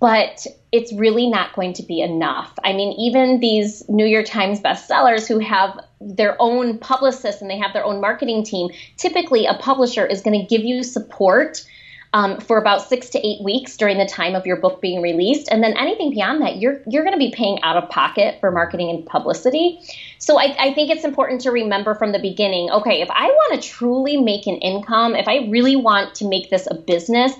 but 0.00 0.46
it's 0.72 0.92
really 0.94 1.28
not 1.28 1.54
going 1.54 1.74
to 1.74 1.82
be 1.82 2.00
enough. 2.00 2.52
I 2.64 2.72
mean, 2.72 2.92
even 2.98 3.40
these 3.40 3.86
New 3.88 4.06
York 4.06 4.26
Times 4.26 4.60
bestsellers 4.60 5.28
who 5.28 5.38
have 5.38 5.78
their 6.00 6.36
own 6.40 6.78
publicists 6.78 7.42
and 7.42 7.50
they 7.50 7.58
have 7.58 7.72
their 7.72 7.84
own 7.84 8.00
marketing 8.00 8.42
team, 8.44 8.70
typically 8.96 9.46
a 9.46 9.54
publisher 9.54 10.06
is 10.06 10.22
going 10.22 10.40
to 10.40 10.46
give 10.46 10.64
you 10.64 10.82
support 10.82 11.64
um, 12.12 12.40
for 12.40 12.58
about 12.58 12.88
six 12.88 13.10
to 13.10 13.24
eight 13.24 13.42
weeks 13.44 13.76
during 13.76 13.98
the 13.98 14.06
time 14.06 14.34
of 14.34 14.44
your 14.44 14.56
book 14.56 14.80
being 14.80 15.00
released, 15.00 15.48
and 15.48 15.62
then 15.62 15.76
anything 15.76 16.10
beyond 16.10 16.42
that, 16.42 16.56
you're 16.56 16.80
you're 16.88 17.04
going 17.04 17.14
to 17.14 17.18
be 17.18 17.30
paying 17.30 17.62
out 17.62 17.76
of 17.76 17.88
pocket 17.88 18.38
for 18.40 18.50
marketing 18.50 18.90
and 18.90 19.06
publicity. 19.06 19.78
So 20.18 20.38
I, 20.38 20.56
I 20.58 20.74
think 20.74 20.90
it's 20.90 21.04
important 21.04 21.42
to 21.42 21.52
remember 21.52 21.94
from 21.94 22.10
the 22.10 22.18
beginning. 22.18 22.70
Okay, 22.70 23.00
if 23.00 23.08
I 23.10 23.26
want 23.26 23.62
to 23.62 23.68
truly 23.68 24.16
make 24.16 24.48
an 24.48 24.56
income, 24.56 25.14
if 25.14 25.28
I 25.28 25.46
really 25.50 25.76
want 25.76 26.16
to 26.16 26.28
make 26.28 26.50
this 26.50 26.66
a 26.68 26.74
business, 26.74 27.32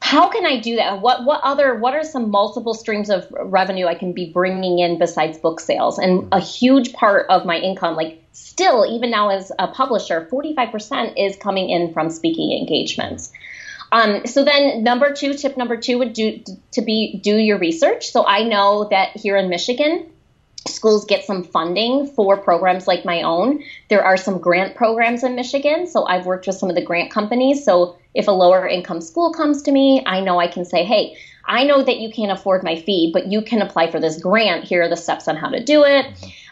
how 0.00 0.28
can 0.28 0.46
I 0.46 0.60
do 0.60 0.76
that? 0.76 1.00
What 1.00 1.24
what 1.24 1.40
other 1.42 1.74
what 1.74 1.94
are 1.94 2.04
some 2.04 2.30
multiple 2.30 2.74
streams 2.74 3.10
of 3.10 3.26
revenue 3.30 3.86
I 3.86 3.94
can 3.94 4.12
be 4.12 4.32
bringing 4.32 4.78
in 4.78 4.98
besides 4.98 5.38
book 5.38 5.60
sales? 5.60 5.98
And 5.98 6.28
a 6.32 6.40
huge 6.40 6.92
part 6.92 7.26
of 7.28 7.44
my 7.44 7.58
income, 7.58 7.96
like 7.96 8.22
still 8.32 8.86
even 8.86 9.10
now 9.10 9.30
as 9.30 9.50
a 9.58 9.66
publisher, 9.68 10.28
45% 10.30 11.14
is 11.16 11.36
coming 11.36 11.68
in 11.68 11.92
from 11.92 12.10
speaking 12.10 12.56
engagements. 12.58 13.32
Um, 13.90 14.26
so 14.26 14.44
then 14.44 14.84
number 14.84 15.12
two, 15.12 15.34
tip 15.34 15.56
number 15.56 15.76
two 15.76 15.98
would 15.98 16.12
do 16.12 16.42
to 16.72 16.82
be 16.82 17.18
do 17.22 17.36
your 17.36 17.58
research. 17.58 18.10
So 18.10 18.24
I 18.26 18.44
know 18.44 18.88
that 18.90 19.16
here 19.16 19.36
in 19.36 19.48
Michigan, 19.48 20.10
schools 20.66 21.06
get 21.06 21.24
some 21.24 21.44
funding 21.44 22.06
for 22.06 22.36
programs 22.36 22.86
like 22.86 23.04
my 23.04 23.22
own. 23.22 23.62
There 23.88 24.04
are 24.04 24.16
some 24.16 24.38
grant 24.38 24.76
programs 24.76 25.24
in 25.24 25.34
Michigan, 25.34 25.86
so 25.86 26.06
I've 26.06 26.26
worked 26.26 26.46
with 26.46 26.56
some 26.56 26.68
of 26.68 26.76
the 26.76 26.84
grant 26.84 27.10
companies. 27.10 27.64
So 27.64 27.96
if 28.18 28.26
a 28.26 28.32
lower 28.32 28.68
income 28.68 29.00
school 29.00 29.32
comes 29.32 29.62
to 29.62 29.72
me, 29.72 30.02
I 30.04 30.20
know 30.20 30.38
I 30.38 30.48
can 30.48 30.64
say, 30.64 30.84
"Hey, 30.84 31.16
I 31.46 31.64
know 31.64 31.82
that 31.82 32.00
you 32.00 32.10
can't 32.10 32.32
afford 32.32 32.62
my 32.64 32.76
fee, 32.76 33.10
but 33.12 33.28
you 33.32 33.40
can 33.40 33.62
apply 33.62 33.90
for 33.90 34.00
this 34.00 34.20
grant. 34.20 34.64
Here 34.64 34.82
are 34.82 34.88
the 34.88 34.96
steps 34.96 35.28
on 35.28 35.36
how 35.36 35.48
to 35.48 35.62
do 35.62 35.84
it." 35.84 36.04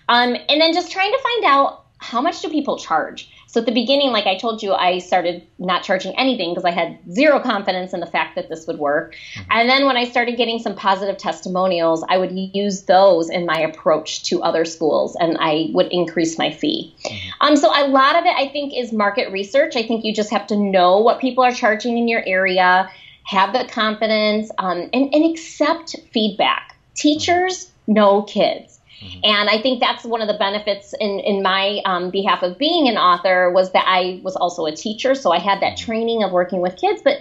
Um, 0.08 0.36
and 0.48 0.60
then 0.60 0.72
just 0.72 0.92
trying 0.92 1.10
to 1.10 1.18
find 1.18 1.44
out 1.44 1.82
how 1.98 2.20
much 2.20 2.40
do 2.40 2.48
people 2.48 2.78
charge? 2.78 3.28
So 3.56 3.60
at 3.60 3.64
the 3.64 3.72
beginning, 3.72 4.10
like 4.10 4.26
I 4.26 4.36
told 4.36 4.62
you, 4.62 4.74
I 4.74 4.98
started 4.98 5.46
not 5.58 5.82
charging 5.82 6.14
anything 6.18 6.50
because 6.50 6.66
I 6.66 6.72
had 6.72 6.98
zero 7.10 7.40
confidence 7.40 7.94
in 7.94 8.00
the 8.00 8.06
fact 8.06 8.34
that 8.34 8.50
this 8.50 8.66
would 8.66 8.78
work. 8.78 9.14
Mm-hmm. 9.14 9.50
And 9.50 9.66
then 9.66 9.86
when 9.86 9.96
I 9.96 10.04
started 10.04 10.36
getting 10.36 10.58
some 10.58 10.76
positive 10.76 11.16
testimonials, 11.16 12.04
I 12.06 12.18
would 12.18 12.32
use 12.32 12.82
those 12.82 13.30
in 13.30 13.46
my 13.46 13.58
approach 13.58 14.24
to 14.24 14.42
other 14.42 14.66
schools 14.66 15.16
and 15.18 15.38
I 15.40 15.70
would 15.72 15.86
increase 15.90 16.36
my 16.36 16.50
fee. 16.50 16.94
Mm-hmm. 17.06 17.28
Um, 17.40 17.56
so 17.56 17.68
a 17.74 17.88
lot 17.88 18.16
of 18.16 18.26
it, 18.26 18.34
I 18.36 18.48
think, 18.48 18.74
is 18.76 18.92
market 18.92 19.32
research. 19.32 19.74
I 19.74 19.84
think 19.84 20.04
you 20.04 20.12
just 20.12 20.32
have 20.32 20.46
to 20.48 20.56
know 20.58 20.98
what 20.98 21.18
people 21.18 21.42
are 21.42 21.50
charging 21.50 21.96
in 21.96 22.08
your 22.08 22.22
area, 22.26 22.90
have 23.22 23.54
the 23.54 23.66
confidence, 23.72 24.50
um, 24.58 24.90
and, 24.92 25.14
and 25.14 25.30
accept 25.30 25.96
feedback. 26.12 26.76
Teachers 26.94 27.70
know 27.86 28.20
kids 28.24 28.75
Mm-hmm. 29.00 29.20
And 29.24 29.50
I 29.50 29.60
think 29.60 29.80
that's 29.80 30.04
one 30.04 30.22
of 30.22 30.28
the 30.28 30.38
benefits 30.38 30.94
in, 30.98 31.20
in 31.20 31.42
my 31.42 31.80
um, 31.84 32.10
behalf 32.10 32.42
of 32.42 32.56
being 32.56 32.88
an 32.88 32.96
author 32.96 33.50
was 33.50 33.72
that 33.72 33.84
I 33.86 34.20
was 34.22 34.36
also 34.36 34.66
a 34.66 34.74
teacher. 34.74 35.14
So 35.14 35.32
I 35.32 35.38
had 35.38 35.60
that 35.60 35.76
mm-hmm. 35.76 35.84
training 35.84 36.22
of 36.22 36.32
working 36.32 36.60
with 36.60 36.76
kids. 36.76 37.02
But 37.02 37.18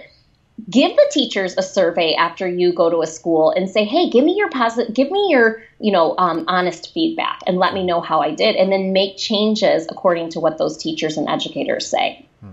give 0.70 0.96
the 0.96 1.10
teachers 1.12 1.54
a 1.56 1.62
survey 1.62 2.14
after 2.14 2.48
you 2.48 2.72
go 2.72 2.88
to 2.88 3.02
a 3.02 3.06
school 3.06 3.50
and 3.50 3.68
say, 3.68 3.84
hey, 3.84 4.10
give 4.10 4.24
me 4.24 4.34
your 4.34 4.48
positive, 4.48 4.94
give 4.94 5.10
me 5.10 5.28
your, 5.30 5.62
you 5.78 5.92
know, 5.92 6.14
um, 6.18 6.44
honest 6.48 6.92
feedback 6.94 7.40
and 7.46 7.58
let 7.58 7.74
me 7.74 7.84
know 7.84 8.00
how 8.00 8.20
I 8.20 8.34
did. 8.34 8.56
And 8.56 8.72
then 8.72 8.92
make 8.92 9.16
changes 9.16 9.86
according 9.90 10.30
to 10.30 10.40
what 10.40 10.58
those 10.58 10.78
teachers 10.78 11.16
and 11.16 11.28
educators 11.28 11.86
say. 11.86 12.26
Hmm. 12.40 12.50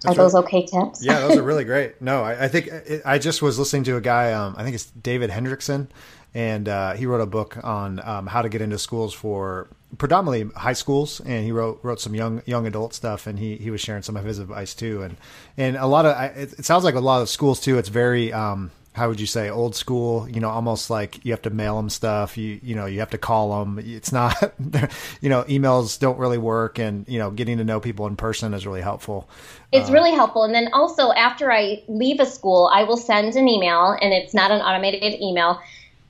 That's 0.00 0.16
are 0.16 0.22
those 0.22 0.34
okay 0.36 0.64
tips? 0.64 1.04
yeah, 1.04 1.26
those 1.26 1.36
are 1.36 1.42
really 1.42 1.64
great. 1.72 2.00
No, 2.00 2.22
I, 2.22 2.44
I 2.44 2.48
think 2.48 2.68
it, 2.68 3.02
I 3.04 3.18
just 3.18 3.42
was 3.42 3.58
listening 3.58 3.84
to 3.84 3.96
a 3.96 4.00
guy. 4.00 4.32
Um, 4.32 4.54
I 4.56 4.62
think 4.62 4.74
it's 4.74 4.86
David 4.86 5.30
Hendrickson, 5.30 5.88
and 6.34 6.68
uh, 6.68 6.94
he 6.94 7.06
wrote 7.06 7.20
a 7.20 7.26
book 7.26 7.58
on 7.62 8.00
um, 8.04 8.26
how 8.26 8.42
to 8.42 8.48
get 8.48 8.60
into 8.60 8.78
schools 8.78 9.14
for 9.14 9.68
predominantly 9.96 10.52
high 10.54 10.74
schools, 10.74 11.20
and 11.20 11.44
he 11.44 11.52
wrote 11.52 11.80
wrote 11.82 12.00
some 12.00 12.14
young 12.14 12.42
young 12.44 12.66
adult 12.66 12.94
stuff, 12.94 13.26
and 13.26 13.38
he 13.38 13.56
he 13.56 13.70
was 13.70 13.80
sharing 13.80 14.02
some 14.02 14.16
of 14.16 14.24
his 14.24 14.38
advice 14.38 14.74
too, 14.74 15.02
and 15.02 15.16
and 15.56 15.76
a 15.76 15.86
lot 15.86 16.04
of 16.04 16.36
it, 16.36 16.58
it 16.58 16.64
sounds 16.64 16.84
like 16.84 16.94
a 16.94 17.00
lot 17.00 17.22
of 17.22 17.28
schools 17.28 17.60
too. 17.60 17.78
It's 17.78 17.88
very 17.88 18.32
um, 18.32 18.70
how 18.92 19.08
would 19.08 19.20
you 19.20 19.26
say 19.26 19.48
old 19.48 19.76
school 19.76 20.28
you 20.28 20.40
know 20.40 20.50
almost 20.50 20.90
like 20.90 21.24
you 21.24 21.32
have 21.32 21.42
to 21.42 21.50
mail 21.50 21.76
them 21.76 21.88
stuff. 21.88 22.36
You 22.36 22.60
you 22.62 22.74
know 22.74 22.84
you 22.84 22.98
have 22.98 23.10
to 23.10 23.18
call 23.18 23.64
them 23.64 23.78
it's 23.78 24.12
not 24.12 24.34
you 25.20 25.30
know 25.30 25.44
emails 25.44 25.98
don't 25.98 26.18
really 26.18 26.38
work. 26.38 26.78
And 26.78 27.08
you 27.08 27.18
know 27.18 27.30
getting 27.30 27.56
to 27.58 27.64
know 27.64 27.80
people 27.80 28.06
in 28.06 28.16
person 28.16 28.52
is 28.52 28.66
really 28.66 28.82
helpful. 28.82 29.28
It's 29.72 29.88
uh, 29.88 29.92
really 29.92 30.12
helpful. 30.12 30.42
And 30.44 30.54
then 30.54 30.68
also 30.72 31.12
after 31.12 31.50
i 31.50 31.82
leave 31.88 32.20
a 32.20 32.26
school 32.26 32.70
i 32.72 32.84
will 32.84 32.96
send 32.96 33.36
an 33.36 33.48
email 33.48 33.96
and 34.02 34.12
it's 34.12 34.34
not 34.34 34.50
an 34.50 34.60
automated 34.60 35.20
email 35.20 35.60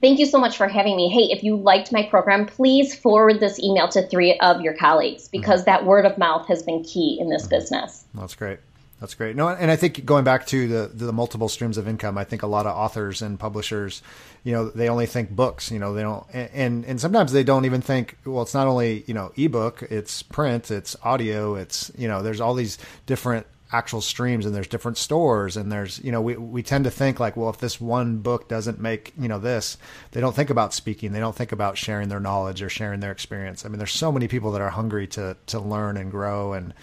Thank 0.00 0.18
you 0.20 0.26
so 0.26 0.38
much 0.38 0.56
for 0.56 0.68
having 0.68 0.96
me. 0.96 1.08
Hey, 1.08 1.34
if 1.34 1.42
you 1.42 1.56
liked 1.56 1.92
my 1.92 2.04
program, 2.04 2.46
please 2.46 2.94
forward 2.94 3.40
this 3.40 3.58
email 3.58 3.88
to 3.88 4.06
three 4.06 4.38
of 4.38 4.60
your 4.60 4.74
colleagues 4.74 5.24
mm-hmm. 5.24 5.40
because 5.40 5.60
mm-hmm. 5.60 5.70
that 5.70 5.84
word 5.84 6.06
of 6.06 6.18
mouth 6.18 6.46
has 6.48 6.62
been 6.62 6.84
key 6.84 7.18
in 7.20 7.28
this 7.28 7.42
mm-hmm. 7.42 7.56
business. 7.56 8.04
That's 8.14 8.34
great. 8.34 8.60
That's 9.00 9.14
great. 9.14 9.36
No, 9.36 9.48
and 9.48 9.70
I 9.70 9.76
think 9.76 10.04
going 10.04 10.24
back 10.24 10.46
to 10.48 10.66
the 10.66 10.90
the 10.92 11.12
multiple 11.12 11.48
streams 11.48 11.78
of 11.78 11.86
income, 11.86 12.18
I 12.18 12.24
think 12.24 12.42
a 12.42 12.48
lot 12.48 12.66
of 12.66 12.76
authors 12.76 13.22
and 13.22 13.38
publishers, 13.38 14.02
you 14.42 14.52
know, 14.52 14.70
they 14.70 14.88
only 14.88 15.06
think 15.06 15.30
books. 15.30 15.70
You 15.70 15.78
know, 15.78 15.94
they 15.94 16.02
don't, 16.02 16.26
and 16.32 16.84
and 16.84 17.00
sometimes 17.00 17.30
they 17.30 17.44
don't 17.44 17.64
even 17.64 17.80
think. 17.80 18.18
Well, 18.24 18.42
it's 18.42 18.54
not 18.54 18.66
only 18.66 19.04
you 19.06 19.14
know 19.14 19.32
ebook, 19.36 19.82
it's 19.82 20.24
print, 20.24 20.72
it's 20.72 20.96
audio, 21.04 21.54
it's 21.54 21.92
you 21.96 22.08
know, 22.08 22.22
there's 22.22 22.40
all 22.40 22.54
these 22.54 22.76
different 23.06 23.46
actual 23.70 24.00
streams 24.00 24.46
and 24.46 24.54
there's 24.54 24.66
different 24.66 24.96
stores 24.96 25.56
and 25.56 25.70
there's 25.70 25.98
you 26.02 26.10
know 26.10 26.22
we 26.22 26.36
we 26.36 26.62
tend 26.62 26.84
to 26.84 26.90
think 26.90 27.20
like 27.20 27.36
well 27.36 27.50
if 27.50 27.58
this 27.58 27.78
one 27.80 28.18
book 28.18 28.48
doesn't 28.48 28.80
make 28.80 29.12
you 29.18 29.28
know 29.28 29.38
this 29.38 29.76
they 30.12 30.20
don't 30.20 30.34
think 30.34 30.50
about 30.50 30.72
speaking. 30.72 31.12
They 31.12 31.20
don't 31.20 31.36
think 31.36 31.52
about 31.52 31.76
sharing 31.76 32.08
their 32.08 32.20
knowledge 32.20 32.62
or 32.62 32.68
sharing 32.68 33.00
their 33.00 33.12
experience. 33.12 33.64
I 33.64 33.68
mean 33.68 33.78
there's 33.78 33.92
so 33.92 34.10
many 34.10 34.28
people 34.28 34.52
that 34.52 34.60
are 34.60 34.70
hungry 34.70 35.06
to 35.08 35.36
to 35.46 35.60
learn 35.60 35.96
and 35.96 36.10
grow 36.10 36.52
and 36.52 36.74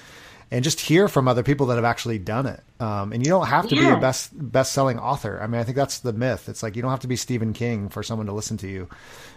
and 0.52 0.64
just 0.64 0.80
hear 0.80 1.08
from 1.08 1.28
other 1.28 1.42
people 1.42 1.66
that 1.68 1.76
have 1.76 1.86
actually 1.86 2.20
done 2.20 2.46
it. 2.46 2.62
Um, 2.80 3.14
and 3.14 3.26
you 3.26 3.32
don't 3.32 3.48
have 3.48 3.68
to 3.70 3.76
yeah. 3.76 3.82
be 3.82 3.98
a 3.98 4.00
best 4.00 4.30
best 4.34 4.74
selling 4.74 5.00
author. 5.00 5.40
I 5.42 5.48
mean 5.48 5.60
i 5.60 5.64
think 5.64 5.76
that's 5.76 6.00
the 6.00 6.14
myth. 6.14 6.48
It's 6.50 6.62
like 6.62 6.76
you 6.76 6.82
don't 6.82 6.92
have 6.92 7.00
to 7.02 7.08
be 7.08 7.16
stephen 7.16 7.54
king 7.54 7.90
for 7.90 8.04
someone 8.04 8.28
to 8.28 8.34
listen 8.34 8.58
to 8.58 8.68
you 8.68 8.88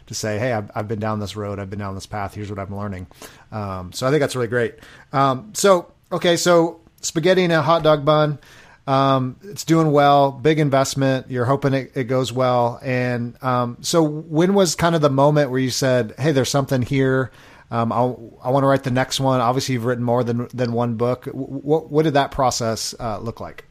to 0.07 0.15
say 0.15 0.39
hey 0.39 0.53
i've, 0.53 0.71
I've 0.75 0.89
been 0.89 1.01
down 1.01 1.21
this 1.21 1.37
road. 1.37 1.59
I've 1.59 1.71
been 1.71 1.79
down 1.79 1.95
this 1.95 2.07
path. 2.07 2.35
Here's 2.35 2.51
what 2.51 2.59
i'm 2.59 2.77
learning. 2.77 3.07
Um, 3.53 3.93
so 3.93 4.07
i 4.07 4.11
think 4.11 4.21
that's 4.21 4.37
really 4.37 4.49
great. 4.49 4.75
Um, 5.13 5.53
so 5.55 5.93
okay 6.13 6.37
so 6.37 6.81
spaghetti 7.01 7.45
and 7.45 7.53
a 7.53 7.63
hot 7.63 7.83
dog 7.83 8.05
bun. 8.05 8.39
Um, 8.87 9.37
it's 9.43 9.65
doing 9.65 9.93
well, 9.93 10.33
big 10.33 10.59
investment. 10.59 11.31
You're 11.31 11.45
hoping 11.45 11.75
it, 11.75 11.93
it 11.95 12.05
goes 12.05 12.33
well. 12.33 12.81
And 12.83 13.37
um, 13.45 13.77
so, 13.83 14.03
when 14.03 14.55
was 14.55 14.75
kind 14.75 14.95
of 14.95 15.03
the 15.03 15.11
moment 15.11 15.51
where 15.51 15.61
you 15.61 15.71
said, 15.71 16.15
"Hey, 16.19 16.33
there's 16.33 16.49
something 16.49 16.81
here. 16.81 17.31
Um, 17.71 17.93
i 17.93 18.01
want 18.01 18.63
to 18.63 18.67
write 18.67 18.85
the 18.85 18.91
next 18.91 19.21
one." 19.21 19.43
Obviously, 19.43 19.75
you've 19.75 19.85
written 19.85 20.05
more 20.05 20.25
than 20.25 20.49
than 20.55 20.73
one 20.73 20.95
book. 20.95 21.27
What 21.27 21.91
what 21.91 22.05
did 22.05 22.15
that 22.15 22.31
process 22.31 22.95
uh, 22.99 23.19
look 23.19 23.41
like? 23.41 23.68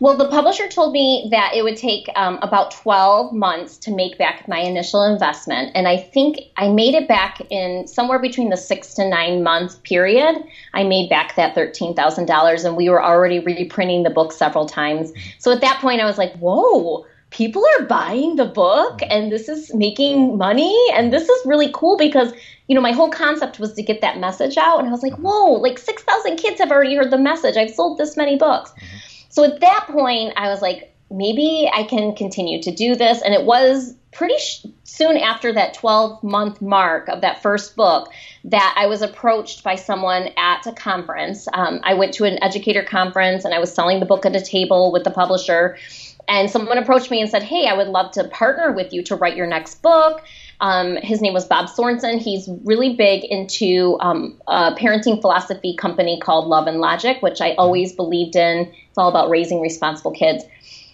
Well, 0.00 0.16
the 0.16 0.28
publisher 0.28 0.68
told 0.68 0.92
me 0.92 1.28
that 1.30 1.54
it 1.54 1.62
would 1.62 1.76
take 1.76 2.08
um, 2.16 2.38
about 2.42 2.70
12 2.70 3.32
months 3.32 3.76
to 3.78 3.94
make 3.94 4.18
back 4.18 4.46
my 4.48 4.58
initial 4.58 5.04
investment. 5.04 5.72
And 5.74 5.88
I 5.88 5.96
think 5.96 6.38
I 6.56 6.68
made 6.68 6.94
it 6.94 7.08
back 7.08 7.40
in 7.50 7.86
somewhere 7.86 8.18
between 8.18 8.50
the 8.50 8.56
six 8.56 8.94
to 8.94 9.08
nine 9.08 9.42
month 9.42 9.82
period. 9.82 10.42
I 10.74 10.84
made 10.84 11.08
back 11.10 11.36
that 11.36 11.54
$13,000 11.54 12.64
and 12.64 12.76
we 12.76 12.88
were 12.88 13.02
already 13.02 13.40
reprinting 13.40 14.02
the 14.02 14.10
book 14.10 14.32
several 14.32 14.66
times. 14.66 15.12
So 15.38 15.52
at 15.52 15.60
that 15.60 15.80
point, 15.80 16.00
I 16.00 16.04
was 16.04 16.18
like, 16.18 16.34
whoa. 16.36 17.06
People 17.30 17.64
are 17.78 17.86
buying 17.86 18.36
the 18.36 18.44
book 18.44 19.00
and 19.08 19.32
this 19.32 19.48
is 19.48 19.72
making 19.72 20.36
money. 20.36 20.76
And 20.92 21.10
this 21.10 21.26
is 21.26 21.46
really 21.46 21.70
cool 21.72 21.96
because 21.96 22.34
you 22.68 22.74
know, 22.74 22.80
my 22.80 22.92
whole 22.92 23.10
concept 23.10 23.58
was 23.58 23.72
to 23.74 23.82
get 23.82 24.00
that 24.00 24.18
message 24.18 24.56
out. 24.56 24.78
And 24.78 24.88
I 24.88 24.90
was 24.90 25.02
like, 25.02 25.14
whoa, 25.14 25.52
like 25.52 25.78
6,000 25.78 26.36
kids 26.36 26.60
have 26.60 26.70
already 26.70 26.94
heard 26.94 27.10
the 27.10 27.18
message. 27.18 27.56
I've 27.56 27.70
sold 27.70 27.98
this 27.98 28.16
many 28.16 28.36
books. 28.36 28.70
Mm-hmm. 28.70 29.11
So 29.32 29.44
at 29.44 29.60
that 29.60 29.86
point, 29.88 30.34
I 30.36 30.50
was 30.50 30.60
like, 30.60 30.94
maybe 31.10 31.68
I 31.72 31.84
can 31.84 32.14
continue 32.14 32.62
to 32.62 32.70
do 32.70 32.94
this. 32.94 33.22
And 33.22 33.32
it 33.32 33.44
was 33.44 33.94
pretty 34.12 34.36
sh- 34.36 34.66
soon 34.84 35.16
after 35.16 35.54
that 35.54 35.72
12 35.72 36.22
month 36.22 36.60
mark 36.60 37.08
of 37.08 37.22
that 37.22 37.40
first 37.40 37.74
book 37.74 38.12
that 38.44 38.74
I 38.78 38.86
was 38.86 39.00
approached 39.00 39.64
by 39.64 39.76
someone 39.76 40.28
at 40.36 40.66
a 40.66 40.72
conference. 40.72 41.48
Um, 41.54 41.80
I 41.82 41.94
went 41.94 42.12
to 42.14 42.24
an 42.24 42.42
educator 42.42 42.82
conference 42.82 43.46
and 43.46 43.54
I 43.54 43.58
was 43.58 43.74
selling 43.74 44.00
the 44.00 44.06
book 44.06 44.26
at 44.26 44.36
a 44.36 44.40
table 44.40 44.92
with 44.92 45.02
the 45.02 45.10
publisher. 45.10 45.78
And 46.28 46.50
someone 46.50 46.76
approached 46.76 47.10
me 47.10 47.22
and 47.22 47.30
said, 47.30 47.42
Hey, 47.42 47.66
I 47.66 47.74
would 47.74 47.88
love 47.88 48.12
to 48.12 48.24
partner 48.24 48.70
with 48.70 48.92
you 48.92 49.02
to 49.04 49.16
write 49.16 49.34
your 49.36 49.46
next 49.46 49.80
book. 49.80 50.22
Um, 50.60 50.96
his 50.96 51.22
name 51.22 51.32
was 51.32 51.46
Bob 51.46 51.68
Sorensen. 51.68 52.20
He's 52.20 52.48
really 52.64 52.94
big 52.94 53.24
into 53.24 53.96
um, 54.00 54.40
a 54.46 54.72
parenting 54.74 55.20
philosophy 55.20 55.74
company 55.74 56.20
called 56.20 56.46
Love 56.46 56.68
and 56.68 56.80
Logic, 56.80 57.20
which 57.22 57.40
I 57.40 57.54
always 57.54 57.92
believed 57.94 58.36
in. 58.36 58.72
It's 58.92 58.98
all 58.98 59.08
about 59.08 59.30
raising 59.30 59.62
responsible 59.62 60.10
kids. 60.10 60.44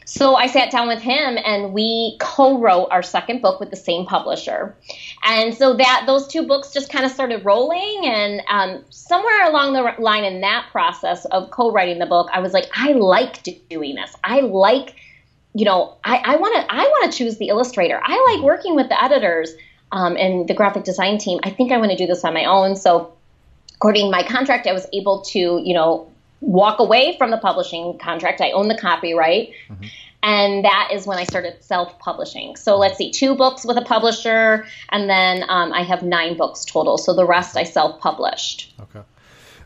So 0.04 0.36
I 0.36 0.46
sat 0.46 0.70
down 0.70 0.86
with 0.86 1.02
him 1.02 1.36
and 1.44 1.72
we 1.72 2.16
co-wrote 2.20 2.88
our 2.92 3.02
second 3.02 3.42
book 3.42 3.58
with 3.58 3.70
the 3.70 3.76
same 3.76 4.06
publisher. 4.06 4.76
And 5.24 5.52
so 5.52 5.74
that 5.74 6.04
those 6.06 6.28
two 6.28 6.46
books 6.46 6.72
just 6.72 6.92
kind 6.92 7.04
of 7.04 7.10
started 7.10 7.44
rolling 7.44 8.02
and 8.04 8.40
um, 8.48 8.84
somewhere 8.90 9.48
along 9.48 9.72
the 9.72 10.00
line 10.00 10.22
in 10.22 10.42
that 10.42 10.68
process 10.70 11.24
of 11.24 11.50
co-writing 11.50 11.98
the 11.98 12.06
book, 12.06 12.28
I 12.32 12.38
was 12.38 12.52
like, 12.52 12.70
I 12.72 12.92
like 12.92 13.42
doing 13.68 13.96
this. 13.96 14.14
I 14.22 14.42
like, 14.42 14.94
you 15.54 15.64
know, 15.64 15.96
I 16.04 16.36
want 16.36 16.54
to 16.54 16.72
I 16.72 16.84
want 16.84 17.12
to 17.12 17.18
choose 17.18 17.36
the 17.38 17.48
illustrator. 17.48 18.00
I 18.00 18.32
like 18.32 18.44
working 18.44 18.76
with 18.76 18.88
the 18.88 19.02
editors 19.02 19.52
um, 19.90 20.16
and 20.16 20.48
the 20.48 20.54
graphic 20.54 20.84
design 20.84 21.18
team. 21.18 21.40
I 21.42 21.50
think 21.50 21.72
I 21.72 21.78
want 21.78 21.90
to 21.90 21.96
do 21.96 22.06
this 22.06 22.24
on 22.24 22.32
my 22.32 22.44
own. 22.44 22.76
So 22.76 23.12
according 23.74 24.06
to 24.06 24.10
my 24.10 24.22
contract, 24.22 24.66
I 24.66 24.72
was 24.72 24.86
able 24.92 25.22
to, 25.32 25.38
you 25.38 25.74
know, 25.74 26.10
walk 26.40 26.78
away 26.78 27.16
from 27.18 27.30
the 27.30 27.38
publishing 27.38 27.98
contract. 27.98 28.40
I 28.40 28.50
own 28.52 28.68
the 28.68 28.76
copyright. 28.76 29.52
Mm-hmm. 29.68 29.84
And 30.22 30.64
that 30.64 30.90
is 30.92 31.06
when 31.06 31.16
I 31.16 31.24
started 31.24 31.62
self 31.62 31.96
publishing. 32.00 32.56
So 32.56 32.76
let's 32.76 32.98
see, 32.98 33.12
two 33.12 33.36
books 33.36 33.64
with 33.64 33.76
a 33.76 33.82
publisher, 33.82 34.66
and 34.90 35.08
then 35.08 35.44
um, 35.48 35.72
I 35.72 35.82
have 35.82 36.02
nine 36.02 36.36
books 36.36 36.64
total. 36.64 36.98
So 36.98 37.14
the 37.14 37.24
rest 37.24 37.56
I 37.56 37.62
self 37.62 38.00
published. 38.00 38.74
Okay. 38.80 39.02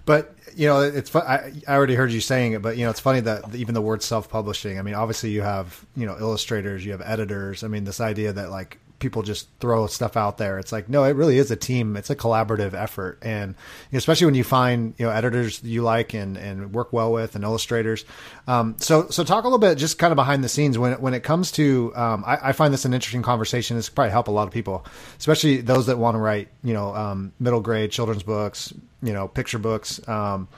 But 0.05 0.35
you 0.55 0.67
know, 0.67 0.83
it's. 0.83 1.15
I, 1.15 1.53
I 1.67 1.75
already 1.75 1.95
heard 1.95 2.13
you 2.13 2.21
saying 2.21 2.53
it, 2.53 2.63
but 2.63 2.77
you 2.77 2.85
know, 2.85 2.91
it's 2.91 3.01
funny 3.01 3.21
that 3.21 3.55
even 3.55 3.75
the 3.75 3.81
word 3.81 4.03
self-publishing. 4.03 4.79
I 4.79 4.83
mean, 4.83 4.95
obviously, 4.95 5.31
you 5.31 5.41
have 5.43 5.87
you 5.97 6.05
know 6.07 6.19
illustrators, 6.19 6.85
you 6.85 6.93
have 6.93 7.03
editors. 7.03 7.65
I 7.65 7.69
mean, 7.69 7.85
this 7.85 8.01
idea 8.01 8.33
that 8.35 8.51
like 8.51 8.79
people 9.03 9.23
just 9.23 9.49
throw 9.59 9.87
stuff 9.89 10.17
out 10.17 10.39
there. 10.39 10.59
It's 10.59 10.71
like, 10.71 10.89
no, 10.89 11.03
it 11.05 11.17
really 11.17 11.37
is 11.37 11.51
a 11.51 11.57
team. 11.57 11.97
It's 11.97 12.09
a 12.09 12.17
collaborative 12.17 12.73
effort. 12.73 13.19
And 13.21 13.57
especially 13.93 14.27
when 14.27 14.37
you 14.37 14.45
find, 14.45 14.95
you 14.97 15.05
know, 15.05 15.13
editors 15.13 15.63
you 15.63 15.83
like 15.83 16.15
and, 16.15 16.39
and 16.39 16.73
work 16.73 16.93
well 16.93 17.13
with 17.13 17.35
and 17.35 17.43
illustrators. 17.43 18.05
Um, 18.47 18.77
so, 18.79 19.09
so 19.09 19.25
talk 19.25 19.43
a 19.43 19.49
little 19.49 19.59
bit 19.59 19.77
just 19.77 19.99
kind 19.99 20.13
of 20.13 20.17
behind 20.17 20.45
the 20.45 20.49
scenes 20.49 20.79
when, 20.79 20.95
when 21.01 21.15
it 21.15 21.25
comes 21.25 21.51
to, 21.53 21.93
um, 21.97 22.23
I, 22.25 22.51
I, 22.51 22.53
find 22.53 22.73
this 22.73 22.85
an 22.85 22.95
interesting 22.95 23.23
conversation. 23.23 23.77
This 23.77 23.89
probably 23.89 24.13
help 24.13 24.29
a 24.29 24.31
lot 24.31 24.47
of 24.47 24.55
people, 24.55 24.87
especially 25.19 25.61
those 25.61 25.87
that 25.87 25.99
want 25.99 26.15
to 26.15 26.19
write, 26.19 26.49
you 26.63 26.73
know, 26.73 26.95
um, 26.95 27.33
middle 27.41 27.61
grade 27.61 27.91
children's 27.91 28.23
books, 28.23 28.73
you 29.03 29.13
know, 29.13 29.27
picture 29.27 29.59
books, 29.59 30.07
um, 30.09 30.49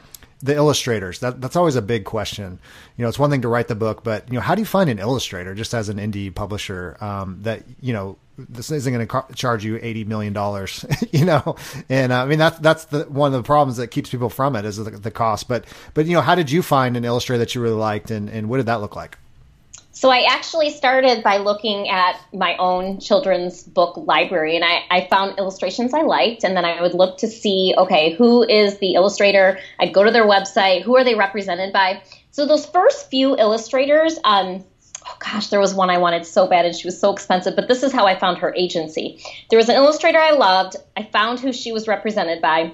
the 0.44 0.54
illustrators 0.54 1.20
that 1.20 1.40
that's 1.40 1.56
always 1.56 1.74
a 1.74 1.80
big 1.80 2.04
question 2.04 2.58
you 2.98 3.02
know 3.02 3.08
it's 3.08 3.18
one 3.18 3.30
thing 3.30 3.40
to 3.40 3.48
write 3.48 3.66
the 3.66 3.74
book 3.74 4.04
but 4.04 4.28
you 4.28 4.34
know 4.34 4.42
how 4.42 4.54
do 4.54 4.60
you 4.60 4.66
find 4.66 4.90
an 4.90 4.98
illustrator 4.98 5.54
just 5.54 5.72
as 5.72 5.88
an 5.88 5.96
indie 5.96 6.32
publisher 6.32 6.98
um, 7.00 7.38
that 7.40 7.62
you 7.80 7.94
know 7.94 8.18
this 8.36 8.70
isn't 8.70 8.92
going 8.92 9.06
to 9.06 9.34
charge 9.34 9.64
you 9.64 9.78
eighty 9.80 10.04
million 10.04 10.32
dollars, 10.32 10.84
you 11.12 11.24
know. 11.24 11.56
And 11.88 12.12
uh, 12.12 12.22
I 12.22 12.26
mean 12.26 12.38
that's 12.38 12.58
that's 12.58 12.86
the 12.86 13.04
one 13.04 13.32
of 13.32 13.42
the 13.42 13.46
problems 13.46 13.76
that 13.76 13.88
keeps 13.88 14.10
people 14.10 14.28
from 14.28 14.56
it 14.56 14.64
is 14.64 14.76
the, 14.76 14.90
the, 14.90 15.10
cost. 15.10 15.48
But 15.48 15.64
but 15.94 16.06
you 16.06 16.14
know, 16.14 16.20
how 16.20 16.34
did 16.34 16.50
you 16.50 16.62
find 16.62 16.96
an 16.96 17.04
illustrator 17.04 17.38
that 17.38 17.54
you 17.54 17.60
really 17.60 17.76
liked, 17.76 18.10
and 18.10 18.28
and 18.28 18.48
what 18.48 18.56
did 18.56 18.66
that 18.66 18.80
look 18.80 18.96
like? 18.96 19.18
So 19.92 20.10
I 20.10 20.26
actually 20.28 20.70
started 20.70 21.22
by 21.22 21.36
looking 21.36 21.88
at 21.88 22.20
my 22.32 22.56
own 22.56 22.98
children's 22.98 23.62
book 23.62 23.96
library, 23.96 24.56
and 24.56 24.64
I, 24.64 24.82
I 24.90 25.06
found 25.08 25.38
illustrations 25.38 25.94
I 25.94 26.02
liked, 26.02 26.42
and 26.42 26.56
then 26.56 26.64
I 26.64 26.82
would 26.82 26.94
look 26.94 27.18
to 27.18 27.28
see 27.28 27.74
okay 27.78 28.14
who 28.14 28.42
is 28.42 28.78
the 28.78 28.94
illustrator. 28.94 29.60
I'd 29.78 29.94
go 29.94 30.02
to 30.02 30.10
their 30.10 30.26
website, 30.26 30.82
who 30.82 30.96
are 30.96 31.04
they 31.04 31.14
represented 31.14 31.72
by. 31.72 32.02
So 32.32 32.46
those 32.46 32.66
first 32.66 33.10
few 33.10 33.36
illustrators. 33.36 34.18
Um, 34.24 34.64
oh 35.14 35.16
gosh, 35.18 35.48
there 35.48 35.60
was 35.60 35.74
one 35.74 35.90
I 35.90 35.98
wanted 35.98 36.26
so 36.26 36.46
bad 36.46 36.64
and 36.64 36.74
she 36.74 36.86
was 36.86 36.98
so 36.98 37.12
expensive, 37.12 37.54
but 37.56 37.68
this 37.68 37.82
is 37.82 37.92
how 37.92 38.06
I 38.06 38.18
found 38.18 38.38
her 38.38 38.52
agency. 38.54 39.20
There 39.50 39.56
was 39.56 39.68
an 39.68 39.76
illustrator 39.76 40.18
I 40.18 40.32
loved. 40.32 40.76
I 40.96 41.04
found 41.04 41.40
who 41.40 41.52
she 41.52 41.72
was 41.72 41.86
represented 41.86 42.40
by, 42.42 42.72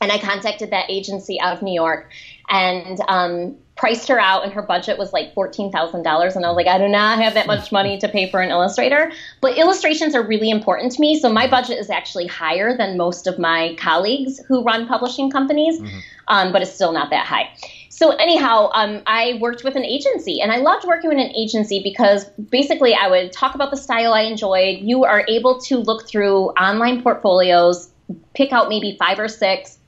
and 0.00 0.12
I 0.12 0.18
contacted 0.18 0.70
that 0.70 0.86
agency 0.88 1.40
out 1.40 1.56
of 1.56 1.62
New 1.62 1.74
York 1.74 2.10
and 2.48 2.98
um, 3.08 3.56
priced 3.76 4.08
her 4.08 4.18
out, 4.18 4.44
and 4.44 4.52
her 4.52 4.62
budget 4.62 4.96
was 4.96 5.12
like 5.12 5.34
$14,000. 5.34 6.36
And 6.36 6.44
I 6.44 6.48
was 6.48 6.56
like, 6.56 6.66
I 6.66 6.78
do 6.78 6.88
not 6.88 7.18
have 7.20 7.34
that 7.34 7.46
much 7.46 7.70
money 7.70 7.98
to 7.98 8.08
pay 8.08 8.30
for 8.30 8.40
an 8.40 8.50
illustrator. 8.50 9.12
But 9.40 9.58
illustrations 9.58 10.14
are 10.14 10.22
really 10.22 10.50
important 10.50 10.92
to 10.92 11.00
me, 11.00 11.18
so 11.18 11.30
my 11.30 11.48
budget 11.48 11.78
is 11.78 11.90
actually 11.90 12.26
higher 12.26 12.76
than 12.76 12.96
most 12.96 13.26
of 13.26 13.38
my 13.38 13.74
colleagues 13.78 14.40
who 14.48 14.62
run 14.62 14.86
publishing 14.86 15.30
companies, 15.30 15.78
mm-hmm. 15.80 15.98
um, 16.28 16.52
but 16.52 16.62
it's 16.62 16.72
still 16.72 16.92
not 16.92 17.10
that 17.10 17.26
high 17.26 17.50
so 17.98 18.12
anyhow, 18.12 18.70
um, 18.74 19.02
I 19.08 19.38
worked 19.40 19.64
with 19.64 19.74
an 19.74 19.84
agency, 19.84 20.40
and 20.40 20.52
I 20.52 20.58
loved 20.58 20.86
working 20.86 21.10
with 21.10 21.18
an 21.18 21.34
agency 21.34 21.82
because 21.82 22.26
basically 22.26 22.94
I 22.94 23.08
would 23.08 23.32
talk 23.32 23.56
about 23.56 23.72
the 23.72 23.76
style 23.76 24.14
I 24.14 24.20
enjoyed. 24.20 24.82
You 24.82 25.02
are 25.02 25.24
able 25.26 25.58
to 25.62 25.78
look 25.78 26.06
through 26.06 26.50
online 26.50 27.02
portfolios, 27.02 27.90
pick 28.34 28.52
out 28.52 28.68
maybe 28.68 28.96
five 29.00 29.18
or 29.18 29.26
six. 29.26 29.80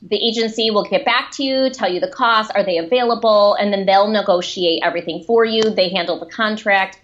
The 0.00 0.16
agency 0.16 0.70
will 0.70 0.84
get 0.84 1.04
back 1.04 1.30
to 1.32 1.44
you, 1.44 1.68
tell 1.68 1.92
you 1.92 2.00
the 2.00 2.08
cost, 2.08 2.50
are 2.54 2.64
they 2.64 2.78
available, 2.78 3.52
and 3.56 3.70
then 3.70 3.84
they'll 3.84 4.08
negotiate 4.08 4.80
everything 4.82 5.22
for 5.24 5.44
you. 5.44 5.60
They 5.60 5.90
handle 5.90 6.18
the 6.18 6.24
contract 6.24 6.98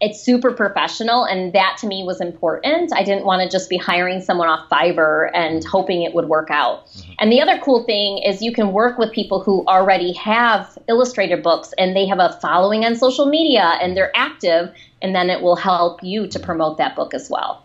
it's 0.00 0.20
super 0.20 0.52
professional 0.52 1.24
and 1.24 1.52
that 1.52 1.76
to 1.78 1.86
me 1.86 2.02
was 2.02 2.20
important 2.20 2.92
i 2.94 3.02
didn't 3.02 3.24
want 3.24 3.42
to 3.42 3.48
just 3.48 3.68
be 3.68 3.76
hiring 3.76 4.20
someone 4.20 4.48
off 4.48 4.68
fiverr 4.68 5.30
and 5.34 5.64
hoping 5.64 6.02
it 6.02 6.14
would 6.14 6.28
work 6.28 6.50
out 6.50 6.86
mm-hmm. 6.88 7.12
and 7.18 7.30
the 7.30 7.40
other 7.40 7.58
cool 7.58 7.84
thing 7.84 8.18
is 8.18 8.42
you 8.42 8.52
can 8.52 8.72
work 8.72 8.98
with 8.98 9.12
people 9.12 9.42
who 9.42 9.64
already 9.66 10.12
have 10.12 10.76
illustrator 10.88 11.36
books 11.36 11.72
and 11.78 11.94
they 11.94 12.06
have 12.06 12.18
a 12.18 12.38
following 12.40 12.84
on 12.84 12.96
social 12.96 13.26
media 13.26 13.78
and 13.80 13.96
they're 13.96 14.12
active 14.16 14.72
and 15.02 15.14
then 15.14 15.30
it 15.30 15.42
will 15.42 15.56
help 15.56 16.02
you 16.02 16.26
to 16.26 16.38
promote 16.38 16.78
that 16.78 16.96
book 16.96 17.14
as 17.14 17.28
well 17.28 17.64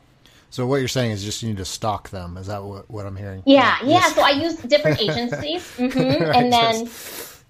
so 0.49 0.65
what 0.65 0.77
you're 0.77 0.87
saying 0.87 1.11
is 1.11 1.23
just 1.23 1.41
you 1.41 1.49
need 1.49 1.57
to 1.57 1.65
stalk 1.65 2.09
them 2.09 2.37
is 2.37 2.47
that 2.47 2.63
what, 2.63 2.89
what 2.89 3.05
i'm 3.05 3.15
hearing 3.15 3.41
yeah 3.45 3.77
yeah, 3.83 3.99
yeah. 3.99 4.07
so 4.13 4.21
i 4.21 4.31
use 4.31 4.55
different 4.57 4.99
agencies 4.99 5.63
mm-hmm. 5.77 6.23
right, 6.23 6.35
and 6.35 6.51
then 6.51 6.85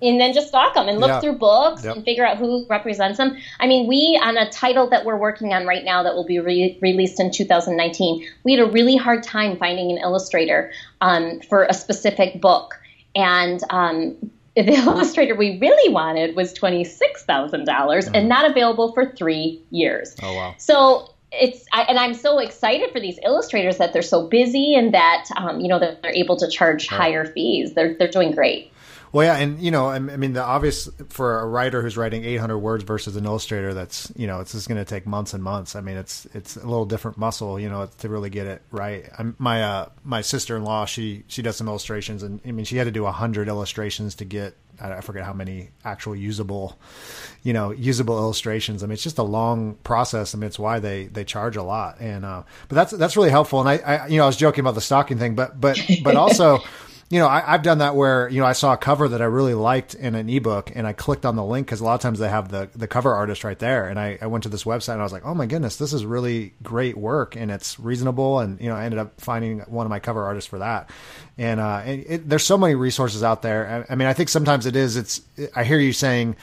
and 0.07 0.19
then 0.19 0.33
just 0.33 0.47
stalk 0.49 0.73
them 0.73 0.87
and 0.87 0.99
look 0.99 1.09
yeah. 1.09 1.19
through 1.19 1.37
books 1.37 1.83
yep. 1.83 1.95
and 1.95 2.05
figure 2.05 2.25
out 2.25 2.37
who 2.37 2.65
represents 2.67 3.17
them. 3.17 3.37
I 3.59 3.67
mean, 3.67 3.87
we 3.87 4.19
on 4.21 4.37
a 4.37 4.49
title 4.49 4.89
that 4.89 5.05
we're 5.05 5.17
working 5.17 5.53
on 5.53 5.65
right 5.65 5.83
now 5.83 6.03
that 6.03 6.15
will 6.15 6.25
be 6.25 6.39
re- 6.39 6.77
released 6.81 7.19
in 7.19 7.31
2019, 7.31 8.27
we 8.43 8.53
had 8.53 8.61
a 8.61 8.71
really 8.71 8.95
hard 8.95 9.23
time 9.23 9.57
finding 9.57 9.91
an 9.91 9.97
illustrator 9.97 10.71
um, 11.01 11.39
for 11.41 11.63
a 11.63 11.73
specific 11.73 12.41
book, 12.41 12.79
and 13.15 13.61
um, 13.69 14.31
the 14.55 14.73
illustrator 14.73 15.35
we 15.35 15.59
really 15.59 15.93
wanted 15.93 16.35
was 16.35 16.53
twenty 16.53 16.83
six 16.83 17.23
thousand 17.23 17.65
dollars 17.65 18.05
and 18.05 18.15
mm-hmm. 18.15 18.27
not 18.29 18.49
available 18.49 18.93
for 18.93 19.05
three 19.05 19.61
years. 19.69 20.15
Oh 20.21 20.33
wow! 20.33 20.55
So 20.57 21.09
it's 21.31 21.65
I, 21.73 21.81
and 21.83 21.99
I'm 21.99 22.13
so 22.13 22.39
excited 22.39 22.91
for 22.91 22.99
these 22.99 23.19
illustrators 23.23 23.77
that 23.77 23.93
they're 23.93 24.01
so 24.01 24.27
busy 24.27 24.75
and 24.75 24.93
that 24.93 25.25
um, 25.35 25.59
you 25.59 25.67
know 25.67 25.79
that 25.79 26.01
they're 26.01 26.13
able 26.13 26.37
to 26.37 26.49
charge 26.49 26.87
higher 26.87 27.25
fees. 27.25 27.73
They're 27.73 27.93
they're 27.95 28.11
doing 28.11 28.31
great. 28.31 28.71
Well, 29.15 29.25
yeah, 29.25 29.37
and 29.41 29.61
you 29.61 29.71
know, 29.71 29.87
I 29.87 29.97
mean, 29.99 30.33
the 30.33 30.43
obvious 30.43 30.89
for 31.07 31.39
a 31.39 31.45
writer 31.45 31.81
who's 31.81 31.95
writing 31.95 32.25
800 32.25 32.57
words 32.57 32.83
versus 32.83 33.15
an 33.15 33.23
illustrator 33.23 33.73
that's 33.73 34.11
you 34.17 34.27
know 34.27 34.41
it's 34.41 34.51
just 34.51 34.67
going 34.67 34.77
to 34.77 34.83
take 34.83 35.07
months 35.07 35.33
and 35.33 35.41
months. 35.41 35.73
I 35.77 35.79
mean, 35.79 35.95
it's 35.95 36.27
it's 36.33 36.57
a 36.57 36.67
little 36.67 36.83
different 36.83 37.17
muscle, 37.17 37.57
you 37.57 37.69
know, 37.69 37.89
to 37.99 38.09
really 38.09 38.29
get 38.29 38.45
it 38.45 38.61
right. 38.71 39.09
I'm, 39.17 39.33
my 39.39 39.63
uh, 39.63 39.89
my 40.03 40.19
sister 40.19 40.57
in 40.57 40.65
law, 40.65 40.83
she 40.83 41.23
she 41.27 41.41
does 41.41 41.55
some 41.55 41.69
illustrations, 41.69 42.23
and 42.23 42.41
I 42.45 42.51
mean, 42.51 42.65
she 42.65 42.75
had 42.75 42.83
to 42.87 42.91
do 42.91 43.05
hundred 43.05 43.47
illustrations 43.47 44.15
to 44.15 44.25
get 44.25 44.53
I 44.81 45.01
forget 45.01 45.23
how 45.23 45.33
many 45.33 45.69
actual 45.83 46.15
usable, 46.15 46.77
you 47.43 47.53
know, 47.53 47.71
usable 47.71 48.17
illustrations. 48.17 48.83
I 48.83 48.87
mean, 48.87 48.93
it's 48.93 49.03
just 49.03 49.17
a 49.17 49.23
long 49.23 49.75
process. 49.83 50.35
I 50.35 50.37
mean, 50.37 50.47
it's 50.47 50.59
why 50.59 50.79
they 50.79 51.05
they 51.05 51.23
charge 51.23 51.55
a 51.55 51.63
lot. 51.63 51.99
And 51.99 52.25
uh, 52.25 52.43
but 52.67 52.75
that's 52.75 52.91
that's 52.91 53.15
really 53.15 53.29
helpful. 53.29 53.61
And 53.61 53.69
I, 53.69 53.77
I 53.77 54.07
you 54.07 54.17
know 54.17 54.23
I 54.23 54.27
was 54.27 54.37
joking 54.37 54.61
about 54.61 54.75
the 54.75 54.81
stocking 54.81 55.17
thing, 55.17 55.35
but 55.35 55.59
but 55.59 55.79
but 56.03 56.15
also 56.17 56.59
you 57.09 57.19
know, 57.19 57.27
I, 57.27 57.41
have 57.41 57.61
done 57.61 57.77
that 57.77 57.95
where 57.95 58.27
you 58.29 58.41
know 58.41 58.47
I 58.47 58.53
saw 58.53 58.73
a 58.73 58.77
cover 58.77 59.07
that 59.09 59.21
I 59.21 59.25
really 59.25 59.53
liked 59.53 59.93
in 59.93 60.15
an 60.15 60.27
ebook, 60.27 60.71
and 60.73 60.87
I 60.87 60.93
clicked 60.93 61.23
on 61.23 61.35
the 61.35 61.43
link 61.43 61.67
because 61.67 61.79
a 61.79 61.83
lot 61.83 61.93
of 61.93 62.01
times 62.01 62.17
they 62.17 62.29
have 62.29 62.49
the 62.49 62.67
the 62.75 62.87
cover 62.87 63.13
artist 63.13 63.43
right 63.43 63.59
there, 63.59 63.87
and 63.87 63.99
I, 63.99 64.17
I 64.21 64.27
went 64.27 64.43
to 64.43 64.49
this 64.49 64.63
website 64.63 64.93
and 64.93 65.01
I 65.01 65.03
was 65.03 65.13
like, 65.13 65.23
oh 65.23 65.35
my 65.35 65.45
goodness, 65.45 65.75
this 65.75 65.93
is 65.93 66.03
really 66.03 66.53
great 66.63 66.97
work, 66.97 67.35
and 67.35 67.51
it's 67.51 67.79
reasonable, 67.79 68.39
and 68.39 68.59
you 68.59 68.69
know, 68.69 68.75
I 68.75 68.85
ended 68.85 68.99
up 68.99 69.21
finding 69.21 69.59
one 69.61 69.85
of 69.85 69.91
my 69.91 69.99
cover 69.99 70.23
artists 70.23 70.49
for 70.49 70.59
that, 70.59 70.89
and, 71.37 71.59
uh, 71.59 71.83
it, 71.85 72.27
there's 72.27 72.43
so 72.43 72.57
many 72.57 72.73
resources 72.73 73.21
out 73.21 73.43
there. 73.43 73.85
I, 73.87 73.93
I 73.93 73.95
mean, 73.95 74.07
I 74.07 74.13
think 74.13 74.29
sometimes 74.29 74.65
it 74.65 74.75
is. 74.75 74.97
It's 74.97 75.21
I 75.55 75.63
hear 75.63 75.79
you 75.79 75.93
saying 75.93 76.35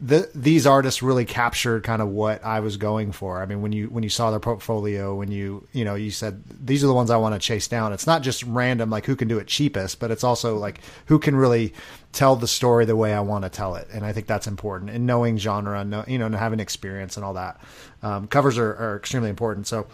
the, 0.00 0.28
these 0.34 0.66
artists 0.66 1.02
really 1.02 1.24
captured 1.24 1.82
kind 1.82 2.02
of 2.02 2.08
what 2.08 2.44
I 2.44 2.60
was 2.60 2.76
going 2.76 3.12
for. 3.12 3.40
I 3.40 3.46
mean, 3.46 3.62
when 3.62 3.72
you 3.72 3.88
when 3.88 4.02
you 4.02 4.10
saw 4.10 4.30
their 4.30 4.40
portfolio, 4.40 5.14
when 5.14 5.30
you 5.30 5.66
you 5.72 5.84
know 5.84 5.94
you 5.94 6.10
said 6.10 6.42
these 6.44 6.84
are 6.84 6.86
the 6.86 6.94
ones 6.94 7.10
I 7.10 7.16
want 7.16 7.34
to 7.34 7.38
chase 7.38 7.66
down. 7.66 7.92
It's 7.92 8.06
not 8.06 8.22
just 8.22 8.42
random 8.42 8.90
like 8.90 9.06
who 9.06 9.16
can 9.16 9.28
do 9.28 9.38
it 9.38 9.46
cheapest, 9.46 9.98
but 9.98 10.10
it's 10.10 10.24
also 10.24 10.58
like 10.58 10.80
who 11.06 11.18
can 11.18 11.34
really 11.36 11.72
tell 12.12 12.34
the 12.34 12.48
story 12.48 12.84
the 12.84 12.96
way 12.96 13.12
I 13.12 13.20
want 13.20 13.44
to 13.44 13.50
tell 13.50 13.74
it. 13.76 13.88
And 13.92 14.04
I 14.04 14.12
think 14.12 14.26
that's 14.26 14.46
important. 14.46 14.90
And 14.90 15.06
knowing 15.06 15.36
genre, 15.36 15.84
know, 15.84 16.04
you 16.08 16.18
know, 16.18 16.26
and 16.26 16.34
having 16.34 16.60
experience 16.60 17.16
and 17.16 17.24
all 17.24 17.34
that. 17.34 17.60
Um, 18.02 18.26
covers 18.26 18.56
are, 18.58 18.74
are, 18.74 18.96
extremely 18.96 19.28
important. 19.28 19.66
So, 19.66 19.86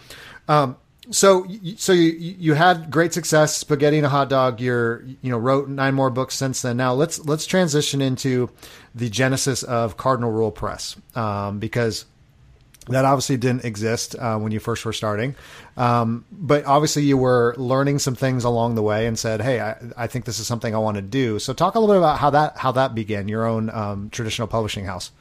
um, 0.47 0.77
so 1.11 1.45
so 1.77 1.91
you 1.91 2.11
you 2.11 2.53
had 2.53 2.89
great 2.89 3.13
success 3.13 3.57
spaghetti 3.57 3.97
in 3.97 4.05
a 4.05 4.09
hot 4.09 4.29
dog. 4.29 4.61
You're 4.61 5.03
you 5.21 5.31
know 5.31 5.37
wrote 5.37 5.67
nine 5.67 5.93
more 5.93 6.09
books 6.09 6.35
since 6.35 6.61
then. 6.61 6.77
Now 6.77 6.93
let's 6.93 7.19
let's 7.25 7.45
transition 7.45 8.01
into 8.01 8.49
the 8.95 9.09
genesis 9.09 9.63
of 9.63 9.97
cardinal 9.97 10.31
rule 10.31 10.51
press 10.51 10.95
um, 11.15 11.59
because 11.59 12.05
that 12.87 13.05
obviously 13.05 13.37
didn't 13.37 13.65
exist 13.65 14.15
uh, 14.17 14.37
when 14.37 14.51
you 14.51 14.59
first 14.59 14.85
were 14.85 14.93
starting. 14.93 15.35
Um, 15.77 16.25
but 16.31 16.65
obviously 16.65 17.03
you 17.03 17.17
were 17.17 17.55
learning 17.57 17.99
some 17.99 18.15
things 18.15 18.43
along 18.43 18.75
the 18.75 18.81
way 18.81 19.07
and 19.07 19.17
said 19.17 19.41
hey 19.41 19.59
I, 19.59 19.75
I 19.97 20.07
think 20.07 20.25
this 20.25 20.39
is 20.39 20.47
something 20.47 20.73
i 20.73 20.77
want 20.77 20.95
to 20.95 21.01
do. 21.01 21.37
So 21.39 21.53
talk 21.53 21.75
a 21.75 21.79
little 21.79 21.95
bit 21.95 21.99
about 21.99 22.19
how 22.19 22.29
that 22.29 22.57
how 22.57 22.71
that 22.73 22.95
began 22.95 23.27
your 23.27 23.45
own 23.45 23.69
um, 23.69 24.09
traditional 24.09 24.47
publishing 24.47 24.85
house 24.85 25.11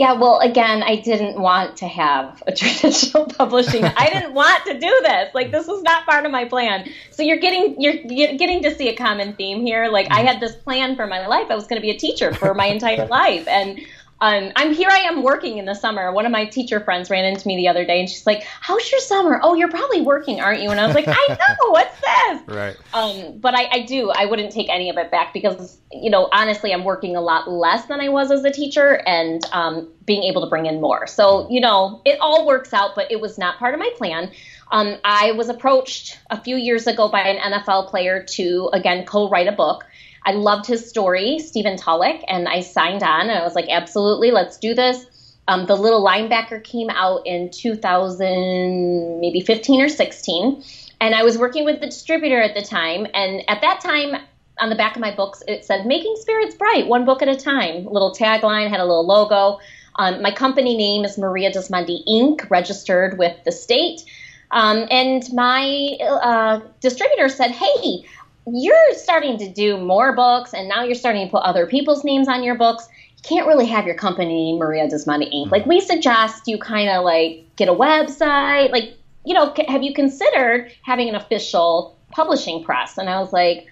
yeah, 0.00 0.14
well, 0.14 0.38
again, 0.38 0.82
I 0.82 0.96
didn't 0.96 1.38
want 1.38 1.76
to 1.76 1.86
have 1.86 2.42
a 2.46 2.52
traditional 2.56 3.26
publishing. 3.26 3.84
I 3.84 4.08
didn't 4.12 4.32
want 4.32 4.64
to 4.64 4.72
do 4.72 5.00
this. 5.02 5.34
Like, 5.34 5.52
this 5.52 5.66
was 5.66 5.82
not 5.82 6.06
part 6.06 6.24
of 6.24 6.32
my 6.32 6.46
plan. 6.46 6.88
So 7.10 7.22
you're 7.22 7.36
getting 7.36 7.78
you're 7.78 8.32
getting 8.38 8.62
to 8.62 8.74
see 8.74 8.88
a 8.88 8.96
common 8.96 9.34
theme 9.34 9.60
here. 9.60 9.88
Like, 9.88 10.06
I 10.06 10.20
mm-hmm. 10.20 10.26
had 10.28 10.40
this 10.40 10.56
plan 10.56 10.96
for 10.96 11.06
my 11.06 11.26
life. 11.26 11.48
I 11.50 11.54
was 11.54 11.66
going 11.66 11.76
to 11.76 11.82
be 11.82 11.90
a 11.90 11.98
teacher 11.98 12.32
for 12.32 12.54
my 12.54 12.64
entire 12.64 13.06
life, 13.10 13.46
and 13.46 13.78
um, 14.22 14.52
I'm 14.54 14.74
here. 14.74 14.88
I 14.90 15.00
am 15.00 15.22
working 15.22 15.56
in 15.56 15.64
the 15.64 15.74
summer. 15.74 16.12
One 16.12 16.26
of 16.26 16.32
my 16.32 16.44
teacher 16.44 16.80
friends 16.80 17.08
ran 17.08 17.24
into 17.24 17.46
me 17.48 17.56
the 17.56 17.68
other 17.68 17.86
day, 17.86 18.00
and 18.00 18.08
she's 18.08 18.26
like, 18.26 18.42
"How's 18.42 18.90
your 18.90 19.00
summer? 19.00 19.40
Oh, 19.42 19.54
you're 19.54 19.70
probably 19.70 20.02
working, 20.02 20.40
aren't 20.40 20.62
you?" 20.62 20.70
And 20.70 20.78
I 20.78 20.86
was 20.86 20.94
like, 20.94 21.06
"I 21.08 21.26
know. 21.28 21.70
What's 21.70 22.00
this?" 22.00 22.42
Right. 22.46 22.76
Um, 22.92 23.38
but 23.38 23.54
I, 23.54 23.68
I 23.72 23.86
do. 23.86 24.10
I 24.10 24.26
wouldn't 24.26 24.52
take 24.52 24.68
any 24.68 24.90
of 24.90 24.98
it 24.98 25.10
back 25.10 25.32
because 25.32 25.78
you 25.90 26.10
know, 26.10 26.28
honestly, 26.32 26.72
I'm 26.72 26.84
working 26.84 27.16
a 27.16 27.20
lot 27.22 27.50
less 27.50 27.86
than 27.86 28.00
I 28.00 28.10
was 28.10 28.30
as 28.30 28.44
a 28.44 28.50
teacher, 28.50 29.00
and 29.06 29.42
um, 29.52 29.88
being 30.04 30.24
able 30.24 30.42
to 30.42 30.48
bring 30.48 30.66
in 30.66 30.82
more. 30.82 31.06
So 31.06 31.48
you 31.50 31.60
know, 31.60 32.02
it 32.04 32.18
all 32.20 32.46
works 32.46 32.74
out, 32.74 32.94
but 32.94 33.10
it 33.10 33.20
was 33.20 33.38
not 33.38 33.58
part 33.58 33.72
of 33.72 33.80
my 33.80 33.90
plan. 33.96 34.30
Um, 34.70 34.98
I 35.02 35.32
was 35.32 35.48
approached 35.48 36.18
a 36.28 36.40
few 36.40 36.56
years 36.56 36.86
ago 36.86 37.08
by 37.08 37.22
an 37.22 37.52
NFL 37.52 37.88
player 37.88 38.22
to 38.34 38.70
again 38.74 39.06
co-write 39.06 39.48
a 39.48 39.52
book. 39.52 39.84
I 40.24 40.32
loved 40.32 40.66
his 40.66 40.88
story, 40.88 41.38
Stephen 41.38 41.76
Tulloch, 41.76 42.20
and 42.28 42.48
I 42.48 42.60
signed 42.60 43.02
on 43.02 43.22
and 43.22 43.38
I 43.38 43.42
was 43.42 43.54
like, 43.54 43.68
absolutely, 43.68 44.30
let's 44.30 44.58
do 44.58 44.74
this. 44.74 45.06
Um, 45.48 45.66
the 45.66 45.76
little 45.76 46.04
linebacker 46.04 46.62
came 46.62 46.90
out 46.90 47.26
in 47.26 47.50
2000, 47.50 49.20
maybe 49.20 49.40
15 49.40 49.82
or 49.82 49.88
16. 49.88 50.62
And 51.00 51.14
I 51.14 51.22
was 51.22 51.38
working 51.38 51.64
with 51.64 51.80
the 51.80 51.86
distributor 51.86 52.40
at 52.40 52.54
the 52.54 52.62
time. 52.62 53.06
And 53.14 53.42
at 53.48 53.60
that 53.62 53.80
time, 53.80 54.20
on 54.60 54.68
the 54.68 54.76
back 54.76 54.94
of 54.94 55.00
my 55.00 55.14
books, 55.14 55.42
it 55.48 55.64
said 55.64 55.86
Making 55.86 56.14
Spirits 56.20 56.54
Bright, 56.54 56.86
one 56.86 57.04
book 57.04 57.22
at 57.22 57.28
a 57.28 57.36
time. 57.36 57.86
Little 57.86 58.14
tagline, 58.14 58.68
had 58.68 58.80
a 58.80 58.84
little 58.84 59.06
logo. 59.06 59.58
Um, 59.96 60.22
my 60.22 60.30
company 60.30 60.76
name 60.76 61.04
is 61.04 61.18
Maria 61.18 61.50
Dismondy 61.50 62.06
Inc., 62.06 62.48
registered 62.50 63.18
with 63.18 63.36
the 63.44 63.52
state. 63.52 64.04
Um, 64.50 64.86
and 64.90 65.24
my 65.32 65.96
uh, 66.00 66.60
distributor 66.80 67.28
said, 67.28 67.50
Hey, 67.50 68.04
you're 68.52 68.94
starting 68.94 69.38
to 69.38 69.48
do 69.52 69.76
more 69.76 70.14
books 70.14 70.54
and 70.54 70.68
now 70.68 70.82
you're 70.82 70.94
starting 70.94 71.26
to 71.26 71.30
put 71.30 71.42
other 71.42 71.66
people's 71.66 72.04
names 72.04 72.28
on 72.28 72.42
your 72.42 72.54
books 72.54 72.88
you 73.16 73.22
can't 73.22 73.46
really 73.46 73.66
have 73.66 73.86
your 73.86 73.94
company 73.94 74.56
maria 74.58 74.88
dismondy 74.88 75.32
inc. 75.32 75.50
Like 75.50 75.66
we 75.66 75.80
suggest 75.80 76.46
you 76.46 76.58
kind 76.58 76.88
of 76.88 77.04
like 77.04 77.44
get 77.56 77.68
a 77.68 77.74
website 77.74 78.70
like 78.70 78.94
you 79.24 79.34
know 79.34 79.54
have 79.68 79.82
you 79.82 79.94
considered 79.94 80.72
having 80.82 81.08
an 81.08 81.14
official 81.14 81.96
publishing 82.10 82.64
press? 82.64 82.98
And 82.98 83.08
i 83.08 83.20
was 83.20 83.32
like 83.32 83.66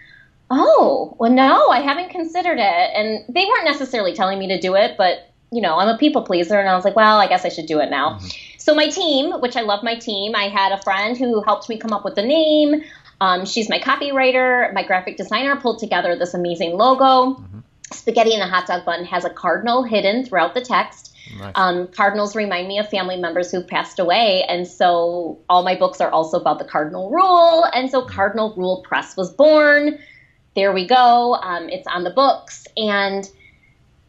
oh 0.50 1.14
well 1.18 1.30
no 1.30 1.68
i 1.68 1.80
haven't 1.80 2.10
considered 2.10 2.58
it. 2.58 2.90
And 2.94 3.24
they 3.34 3.44
weren't 3.44 3.64
necessarily 3.64 4.14
telling 4.14 4.38
me 4.38 4.48
to 4.48 4.60
do 4.60 4.74
it 4.74 4.96
but 4.96 5.28
you 5.50 5.62
know 5.62 5.78
i'm 5.78 5.88
a 5.88 5.96
people 5.96 6.22
pleaser 6.22 6.58
and 6.58 6.68
i 6.68 6.74
was 6.74 6.84
like 6.84 6.94
well 6.94 7.18
i 7.18 7.26
guess 7.26 7.44
i 7.44 7.48
should 7.48 7.66
do 7.66 7.80
it 7.80 7.90
now. 7.90 8.10
Mm-hmm. 8.10 8.28
so 8.58 8.74
my 8.74 8.88
team 8.88 9.32
which 9.40 9.56
i 9.56 9.62
love 9.62 9.82
my 9.82 9.94
team 9.94 10.34
i 10.34 10.48
had 10.48 10.72
a 10.72 10.82
friend 10.82 11.16
who 11.16 11.42
helped 11.42 11.68
me 11.68 11.78
come 11.78 11.92
up 11.92 12.04
with 12.04 12.16
the 12.16 12.22
name 12.22 12.82
um, 13.20 13.46
she's 13.46 13.68
my 13.68 13.78
copywriter, 13.78 14.72
my 14.74 14.82
graphic 14.82 15.16
designer, 15.16 15.56
pulled 15.56 15.78
together 15.78 16.16
this 16.16 16.34
amazing 16.34 16.72
logo. 16.76 17.40
Mm-hmm. 17.40 17.58
Spaghetti 17.92 18.34
in 18.34 18.40
a 18.40 18.48
hot 18.48 18.66
dog 18.66 18.84
bun 18.84 19.04
has 19.04 19.24
a 19.24 19.30
cardinal 19.30 19.82
hidden 19.82 20.24
throughout 20.24 20.54
the 20.54 20.60
text. 20.60 21.14
Nice. 21.38 21.52
Um, 21.56 21.88
cardinals 21.88 22.34
remind 22.34 22.68
me 22.68 22.78
of 22.78 22.88
family 22.88 23.16
members 23.16 23.50
who've 23.50 23.66
passed 23.66 23.98
away, 23.98 24.44
and 24.48 24.66
so 24.66 25.38
all 25.48 25.62
my 25.62 25.74
books 25.74 26.00
are 26.00 26.10
also 26.10 26.40
about 26.40 26.58
the 26.58 26.64
cardinal 26.64 27.10
rule. 27.10 27.64
And 27.72 27.90
so. 27.90 28.02
Cardinal 28.08 28.54
Rule 28.56 28.82
Press 28.82 29.16
was 29.16 29.32
born. 29.32 29.98
There 30.54 30.72
we 30.72 30.86
go. 30.86 31.34
Um, 31.34 31.68
it's 31.68 31.86
on 31.86 32.04
the 32.04 32.10
books, 32.10 32.66
and 32.76 33.28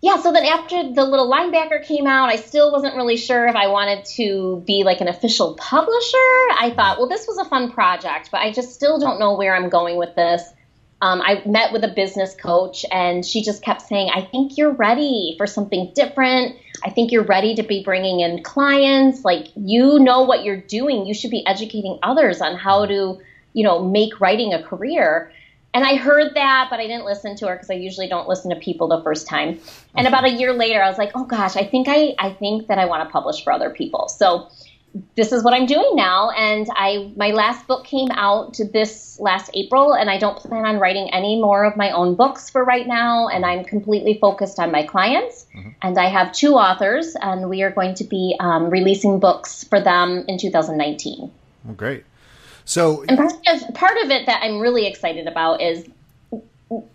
yeah, 0.02 0.18
so 0.22 0.32
then 0.32 0.46
after 0.46 0.94
the 0.94 1.04
little 1.04 1.30
linebacker 1.30 1.84
came 1.84 2.08
out, 2.08 2.30
I 2.30 2.38
still 2.38 2.72
wasn't 2.72 2.96
really 2.96 3.18
sure 3.18 3.48
if 3.48 3.56
I 3.56 3.68
wanted 3.68 4.06
to 4.16 4.64
be 4.66 4.84
like 4.84 5.02
an 5.02 5.10
official 5.10 5.56
publisher. 5.56 6.18
I 6.58 6.72
thought, 6.74 7.00
well, 7.00 7.10
this 7.10 7.28
was 7.28 7.38
a 7.38 7.46
fun 7.46 7.72
project, 7.72 8.30
but 8.32 8.40
I 8.40 8.54
just 8.54 8.74
still 8.74 8.98
don't 8.98 9.20
know 9.20 9.36
where 9.36 9.56
I'm 9.56 9.68
going 9.68 9.98
with 9.98 10.16
this. 10.16 10.42
Um, 11.02 11.22
I 11.22 11.42
met 11.46 11.74
with 11.74 11.84
a 11.84 11.90
business 11.90 12.34
coach, 12.34 12.86
and 12.92 13.26
she 13.26 13.42
just 13.42 13.62
kept 13.62 13.82
saying, 13.82 14.10
I 14.14 14.22
think 14.22 14.58
you're 14.58 14.72
ready 14.72 15.36
for 15.38 15.48
something 15.48 15.92
different. 15.94 16.58
I 16.84 16.92
think 16.92 17.12
you're 17.12 17.24
ready 17.24 17.56
to 17.56 17.64
be 17.64 17.84
bringing 17.84 18.22
in 18.22 18.44
clients. 18.44 19.26
Like, 19.26 19.48
you 19.56 20.00
know 20.00 20.24
what 20.24 20.44
you're 20.46 20.62
doing. 20.62 21.06
You 21.06 21.14
should 21.14 21.32
be 21.32 21.46
educating 21.46 22.00
others 22.04 22.42
on 22.42 22.56
how 22.56 22.86
to, 22.86 23.20
you 23.54 23.64
know, 23.64 23.84
make 23.84 24.20
writing 24.22 24.54
a 24.54 24.64
career. 24.64 25.32
And 25.74 25.86
I 25.86 25.96
heard 25.96 26.34
that, 26.36 26.68
but 26.70 26.80
I 26.80 26.88
didn't 26.88 27.06
listen 27.06 27.36
to 27.38 27.48
her 27.48 27.56
because 27.56 27.70
I 27.70 27.76
usually 27.76 28.08
don't 28.08 28.28
listen 28.28 28.50
to 28.50 28.56
people 28.56 28.88
the 28.88 29.04
first 29.04 29.28
time. 29.28 29.60
And 29.96 30.08
about 30.08 30.26
a 30.26 30.30
year 30.30 30.54
later, 30.54 30.82
I 30.82 30.90
was 30.90 30.98
like, 30.98 31.12
oh 31.16 31.26
gosh, 31.26 31.56
I 31.56 31.64
think 31.64 31.88
I, 31.88 32.16
I 32.18 32.34
think 32.34 32.68
that 32.68 32.80
I 32.80 32.86
want 32.86 33.08
to 33.08 33.12
publish 33.12 33.44
for 33.44 33.54
other 33.54 33.70
people. 33.70 34.10
So 34.10 34.50
this 35.16 35.32
is 35.32 35.44
what 35.44 35.54
I'm 35.54 35.66
doing 35.66 35.92
now. 35.94 36.32
And 36.32 36.68
I 36.72 37.12
my 37.16 37.32
last 37.32 37.68
book 37.68 37.86
came 37.86 38.10
out 38.12 38.58
this 38.74 39.20
last 39.20 39.52
April, 39.54 39.94
and 39.94 40.10
I 40.10 40.18
don't 40.18 40.38
plan 40.38 40.66
on 40.66 40.80
writing 40.80 41.14
any 41.14 41.40
more 41.40 41.66
of 41.66 41.78
my 41.78 41.92
own 41.92 42.16
books 42.16 42.50
for 42.50 42.64
right 42.64 42.88
now. 42.88 43.28
And 43.28 43.46
I'm 43.46 43.64
completely 43.64 44.18
focused 44.20 44.60
on 44.60 44.72
my 44.72 44.84
clients. 44.84 45.46
Mm-hmm. 45.56 45.70
And 45.82 45.98
I 45.98 46.10
have 46.10 46.32
two 46.32 46.54
authors, 46.54 47.16
and 47.16 47.50
we 47.50 47.62
are 47.62 47.72
going 47.72 47.96
to 47.96 48.04
be 48.04 48.36
um, 48.40 48.70
releasing 48.70 49.20
books 49.20 49.64
for 49.64 49.80
them 49.80 50.26
in 50.28 50.38
2019. 50.38 51.32
Well, 51.64 51.74
great. 51.76 52.06
So, 52.70 53.04
and 53.10 53.18
part 53.18 53.34
of, 53.34 53.74
part 53.74 53.98
of 54.04 54.12
it 54.12 54.28
that 54.28 54.44
I'm 54.44 54.60
really 54.60 54.86
excited 54.86 55.26
about 55.26 55.60
is 55.60 55.90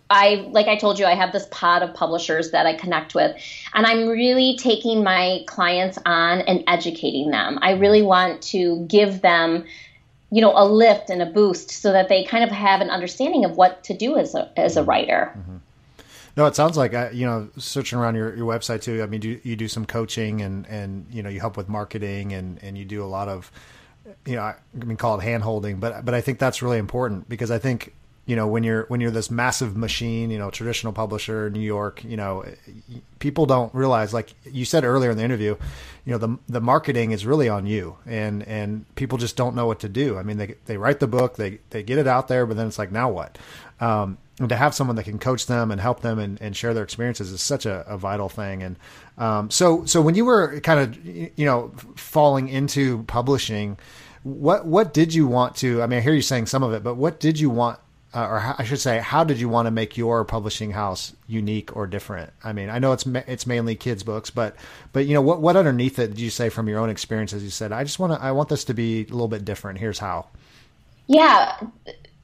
I, 0.09 0.47
like 0.51 0.67
I 0.67 0.77
told 0.77 0.97
you, 0.97 1.05
I 1.05 1.15
have 1.15 1.33
this 1.33 1.49
pod 1.51 1.83
of 1.83 1.93
publishers 1.93 2.51
that 2.51 2.65
I 2.65 2.75
connect 2.75 3.13
with, 3.13 3.35
and 3.73 3.85
I'm 3.85 4.07
really 4.07 4.55
taking 4.57 5.03
my 5.03 5.43
clients 5.47 5.99
on 6.05 6.39
and 6.39 6.63
educating 6.67 7.29
them. 7.29 7.59
I 7.61 7.71
really 7.71 8.01
want 8.01 8.41
to 8.43 8.85
give 8.85 9.19
them, 9.19 9.65
you 10.31 10.39
know, 10.39 10.53
a 10.55 10.63
lift 10.63 11.09
and 11.09 11.21
a 11.21 11.25
boost 11.25 11.69
so 11.71 11.91
that 11.91 12.07
they 12.07 12.23
kind 12.23 12.45
of 12.45 12.51
have 12.51 12.79
an 12.79 12.89
understanding 12.89 13.43
of 13.43 13.57
what 13.57 13.83
to 13.83 13.93
do 13.93 14.15
as 14.15 14.33
a, 14.33 14.49
as 14.57 14.77
a 14.77 14.83
writer. 14.83 15.33
Mm-hmm. 15.37 15.57
No, 16.37 16.45
it 16.45 16.55
sounds 16.55 16.77
like 16.77 16.93
uh, 16.93 17.09
you 17.11 17.25
know, 17.25 17.49
searching 17.57 17.99
around 17.99 18.15
your, 18.15 18.33
your 18.33 18.47
website 18.47 18.81
too. 18.81 19.03
I 19.03 19.07
mean, 19.07 19.19
do, 19.19 19.41
you 19.43 19.57
do 19.57 19.67
some 19.67 19.85
coaching 19.85 20.39
and 20.41 20.65
and 20.67 21.05
you 21.11 21.21
know, 21.21 21.29
you 21.29 21.41
help 21.41 21.57
with 21.57 21.67
marketing 21.67 22.31
and 22.31 22.63
and 22.63 22.77
you 22.77 22.85
do 22.85 23.03
a 23.03 23.07
lot 23.07 23.27
of 23.27 23.51
you 24.25 24.35
know, 24.35 24.41
I 24.41 24.55
mean, 24.73 24.97
call 24.97 25.19
it 25.19 25.23
hand 25.23 25.43
holding, 25.43 25.79
but 25.79 26.05
but 26.05 26.13
I 26.13 26.21
think 26.21 26.39
that's 26.39 26.61
really 26.61 26.77
important 26.77 27.27
because 27.29 27.51
I 27.51 27.59
think 27.59 27.93
you 28.25 28.35
know 28.35 28.47
when 28.47 28.63
you're 28.63 28.85
when 28.87 29.01
you're 29.01 29.11
this 29.11 29.29
massive 29.31 29.75
machine, 29.75 30.29
you 30.31 30.37
know, 30.37 30.49
traditional 30.49 30.93
publisher, 30.93 31.49
New 31.49 31.59
York, 31.59 32.03
you 32.03 32.17
know, 32.17 32.45
people 33.19 33.45
don't 33.45 33.73
realize, 33.73 34.13
like 34.13 34.33
you 34.45 34.65
said 34.65 34.83
earlier 34.83 35.11
in 35.11 35.17
the 35.17 35.23
interview, 35.23 35.55
you 36.05 36.11
know, 36.11 36.17
the 36.17 36.37
the 36.47 36.61
marketing 36.61 37.11
is 37.11 37.25
really 37.25 37.49
on 37.49 37.65
you, 37.65 37.97
and 38.05 38.43
and 38.43 38.85
people 38.95 39.17
just 39.17 39.35
don't 39.35 39.55
know 39.55 39.67
what 39.67 39.79
to 39.79 39.89
do. 39.89 40.17
I 40.17 40.23
mean, 40.23 40.37
they 40.37 40.55
they 40.65 40.77
write 40.77 40.99
the 40.99 41.07
book, 41.07 41.35
they 41.35 41.59
they 41.71 41.83
get 41.83 41.97
it 41.97 42.07
out 42.07 42.27
there, 42.27 42.45
but 42.45 42.57
then 42.57 42.67
it's 42.67 42.79
like 42.79 42.91
now 42.91 43.09
what? 43.09 43.37
Um, 43.79 44.17
and 44.39 44.49
to 44.49 44.55
have 44.55 44.75
someone 44.75 44.95
that 44.97 45.03
can 45.03 45.17
coach 45.17 45.45
them 45.45 45.71
and 45.71 45.79
help 45.79 46.01
them 46.01 46.19
and, 46.19 46.41
and 46.41 46.55
share 46.55 46.73
their 46.73 46.83
experiences 46.83 47.31
is 47.31 47.41
such 47.41 47.65
a, 47.65 47.85
a 47.87 47.97
vital 47.97 48.27
thing. 48.27 48.63
And 48.63 48.75
um, 49.17 49.49
so, 49.49 49.85
so 49.85 50.01
when 50.01 50.15
you 50.15 50.25
were 50.25 50.59
kind 50.59 50.79
of, 50.79 51.05
you 51.05 51.45
know, 51.45 51.71
falling 51.95 52.49
into 52.49 53.03
publishing, 53.03 53.77
what 54.23 54.65
what 54.65 54.93
did 54.93 55.13
you 55.13 55.27
want 55.27 55.55
to? 55.57 55.81
I 55.83 55.87
mean, 55.87 55.99
I 55.99 56.01
hear 56.01 56.13
you 56.13 56.21
saying 56.21 56.47
some 56.47 56.63
of 56.63 56.73
it, 56.73 56.83
but 56.83 56.95
what 56.95 57.19
did 57.19 57.39
you 57.39 57.49
want, 57.49 57.79
uh, 58.13 58.25
or 58.25 58.55
I 58.57 58.63
should 58.63 58.79
say, 58.79 58.97
how 58.97 59.23
did 59.23 59.39
you 59.39 59.47
want 59.47 59.67
to 59.67 59.71
make 59.71 59.97
your 59.97 60.25
publishing 60.25 60.71
house 60.71 61.15
unique 61.27 61.75
or 61.75 61.85
different? 61.85 62.33
I 62.43 62.51
mean, 62.51 62.71
I 62.71 62.79
know 62.79 62.91
it's 62.91 63.05
it's 63.05 63.45
mainly 63.45 63.75
kids 63.75 64.01
books, 64.01 64.31
but 64.31 64.55
but 64.93 65.05
you 65.05 65.13
know, 65.13 65.21
what 65.21 65.41
what 65.41 65.55
underneath 65.55 65.99
it 65.99 66.07
did 66.07 66.19
you 66.19 66.31
say 66.31 66.49
from 66.49 66.67
your 66.67 66.79
own 66.79 66.89
experiences? 66.89 67.43
You 67.43 67.51
said, 67.51 67.71
I 67.71 67.83
just 67.83 67.99
want 67.99 68.13
to, 68.13 68.21
I 68.21 68.31
want 68.31 68.49
this 68.49 68.63
to 68.65 68.73
be 68.73 69.01
a 69.01 69.11
little 69.11 69.27
bit 69.27 69.45
different. 69.45 69.77
Here's 69.77 69.99
how. 69.99 70.25
Yeah 71.07 71.55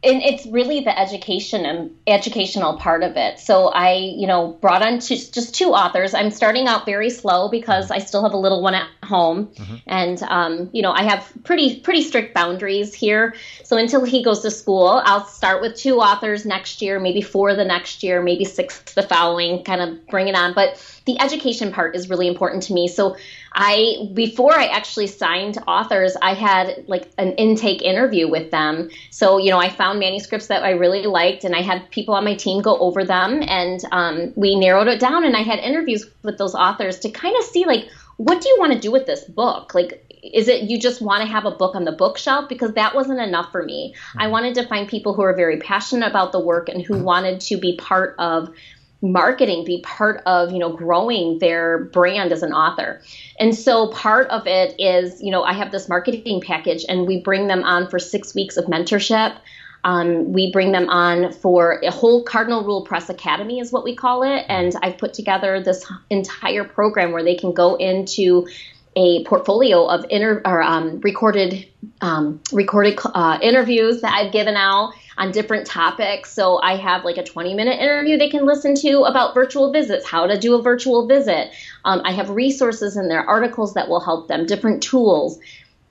and 0.03 0.21
it's 0.23 0.47
really 0.47 0.79
the 0.79 0.97
education 0.97 1.63
and 1.63 1.95
educational 2.07 2.77
part 2.77 3.03
of 3.03 3.17
it. 3.17 3.39
So 3.39 3.67
I, 3.67 3.93
you 3.93 4.25
know, 4.25 4.57
brought 4.59 4.81
on 4.81 4.99
two, 4.99 5.15
just 5.15 5.53
two 5.53 5.73
authors. 5.73 6.15
I'm 6.15 6.31
starting 6.31 6.67
out 6.67 6.85
very 6.85 7.11
slow 7.11 7.49
because 7.49 7.91
I 7.91 7.99
still 7.99 8.23
have 8.23 8.33
a 8.33 8.37
little 8.37 8.63
one 8.63 8.73
at 8.73 8.87
home, 9.03 9.47
mm-hmm. 9.47 9.75
and 9.85 10.23
um, 10.23 10.69
you 10.73 10.81
know, 10.81 10.91
I 10.91 11.03
have 11.03 11.31
pretty 11.43 11.79
pretty 11.81 12.01
strict 12.01 12.33
boundaries 12.33 12.95
here. 12.95 13.35
So 13.63 13.77
until 13.77 14.03
he 14.03 14.23
goes 14.23 14.39
to 14.39 14.49
school, 14.49 15.01
I'll 15.05 15.25
start 15.25 15.61
with 15.61 15.75
two 15.75 15.97
authors 15.97 16.45
next 16.45 16.81
year, 16.81 16.99
maybe 16.99 17.21
four 17.21 17.53
the 17.55 17.65
next 17.65 18.01
year, 18.01 18.23
maybe 18.23 18.45
six 18.45 18.79
the 18.93 19.03
following, 19.03 19.63
kind 19.63 19.81
of 19.81 20.07
bring 20.07 20.27
it 20.27 20.35
on. 20.35 20.55
But 20.55 20.83
the 21.05 21.19
education 21.19 21.71
part 21.71 21.95
is 21.95 22.09
really 22.09 22.27
important 22.27 22.63
to 22.63 22.73
me. 22.73 22.87
So 22.87 23.17
I 23.53 24.09
before 24.13 24.53
I 24.57 24.65
actually 24.65 25.07
signed 25.07 25.57
authors, 25.67 26.15
I 26.21 26.33
had 26.33 26.85
like 26.87 27.11
an 27.17 27.33
intake 27.33 27.81
interview 27.81 28.29
with 28.29 28.49
them. 28.51 28.89
So 29.09 29.37
you 29.37 29.51
know, 29.51 29.59
I 29.59 29.69
found 29.69 29.90
manuscripts 29.99 30.47
that 30.47 30.63
I 30.63 30.71
really 30.71 31.03
liked, 31.03 31.43
and 31.43 31.55
I 31.55 31.61
had 31.61 31.89
people 31.91 32.13
on 32.13 32.23
my 32.23 32.35
team 32.35 32.61
go 32.61 32.77
over 32.77 33.03
them, 33.03 33.43
and 33.43 33.83
um, 33.91 34.33
we 34.35 34.55
narrowed 34.55 34.87
it 34.87 34.99
down. 34.99 35.23
And 35.23 35.35
I 35.35 35.41
had 35.41 35.59
interviews 35.59 36.05
with 36.23 36.37
those 36.37 36.55
authors 36.55 36.99
to 36.99 37.09
kind 37.09 37.35
of 37.37 37.43
see 37.43 37.65
like, 37.65 37.87
what 38.17 38.41
do 38.41 38.49
you 38.49 38.57
want 38.59 38.73
to 38.73 38.79
do 38.79 38.91
with 38.91 39.05
this 39.05 39.23
book? 39.23 39.73
Like, 39.73 40.05
is 40.23 40.47
it 40.47 40.69
you 40.69 40.79
just 40.79 41.01
want 41.01 41.23
to 41.23 41.27
have 41.27 41.45
a 41.45 41.51
book 41.51 41.75
on 41.75 41.83
the 41.83 41.91
bookshelf 41.91 42.47
because 42.47 42.73
that 42.73 42.93
wasn't 42.93 43.19
enough 43.19 43.51
for 43.51 43.63
me. 43.63 43.95
I 44.15 44.23
mm-hmm. 44.23 44.31
wanted 44.31 44.55
to 44.55 44.67
find 44.67 44.87
people 44.87 45.13
who 45.13 45.23
are 45.23 45.35
very 45.35 45.57
passionate 45.57 46.07
about 46.07 46.31
the 46.31 46.39
work 46.39 46.69
and 46.69 46.81
who 46.81 46.97
wanted 46.97 47.41
to 47.41 47.57
be 47.57 47.75
part 47.77 48.15
of 48.19 48.53
marketing 49.01 49.65
be 49.65 49.81
part 49.81 50.21
of 50.27 50.51
you 50.51 50.59
know 50.59 50.71
growing 50.71 51.39
their 51.39 51.85
brand 51.85 52.31
as 52.31 52.43
an 52.43 52.53
author 52.53 53.01
and 53.39 53.55
so 53.55 53.87
part 53.87 54.29
of 54.29 54.45
it 54.45 54.75
is 54.77 55.21
you 55.23 55.31
know 55.31 55.43
i 55.43 55.53
have 55.53 55.71
this 55.71 55.89
marketing 55.89 56.39
package 56.39 56.85
and 56.87 57.07
we 57.07 57.19
bring 57.19 57.47
them 57.47 57.63
on 57.63 57.89
for 57.89 57.97
six 57.97 58.35
weeks 58.35 58.57
of 58.57 58.65
mentorship 58.65 59.35
um, 59.83 60.31
we 60.31 60.51
bring 60.51 60.71
them 60.71 60.89
on 60.89 61.33
for 61.33 61.79
a 61.83 61.91
whole 61.91 62.23
cardinal 62.23 62.63
rule 62.63 62.83
press 62.83 63.09
academy 63.09 63.59
is 63.59 63.71
what 63.71 63.83
we 63.83 63.95
call 63.95 64.23
it 64.23 64.45
and 64.49 64.75
i've 64.81 64.97
put 64.97 65.13
together 65.13 65.61
this 65.61 65.89
entire 66.09 66.63
program 66.63 67.11
where 67.11 67.23
they 67.23 67.35
can 67.35 67.53
go 67.53 67.75
into 67.75 68.47
a 68.95 69.23
portfolio 69.23 69.85
of 69.85 70.05
inter- 70.09 70.41
or 70.45 70.61
um, 70.61 70.99
recorded 70.99 71.67
um, 72.01 72.41
recorded 72.51 72.99
uh, 73.05 73.39
interviews 73.41 74.01
that 74.01 74.13
I've 74.13 74.31
given 74.31 74.55
out 74.55 74.93
on 75.17 75.31
different 75.31 75.65
topics. 75.65 76.33
So 76.33 76.59
I 76.61 76.75
have 76.75 77.05
like 77.05 77.17
a 77.17 77.23
20 77.23 77.53
minute 77.53 77.79
interview 77.79 78.17
they 78.17 78.29
can 78.29 78.45
listen 78.45 78.75
to 78.75 79.03
about 79.03 79.33
virtual 79.33 79.71
visits, 79.71 80.05
how 80.05 80.27
to 80.27 80.37
do 80.37 80.55
a 80.55 80.61
virtual 80.61 81.07
visit. 81.07 81.51
Um, 81.85 82.01
I 82.03 82.11
have 82.11 82.29
resources 82.29 82.97
in 82.97 83.07
there, 83.07 83.27
articles 83.27 83.75
that 83.75 83.87
will 83.87 84.01
help 84.01 84.27
them, 84.27 84.45
different 84.45 84.83
tools. 84.83 85.39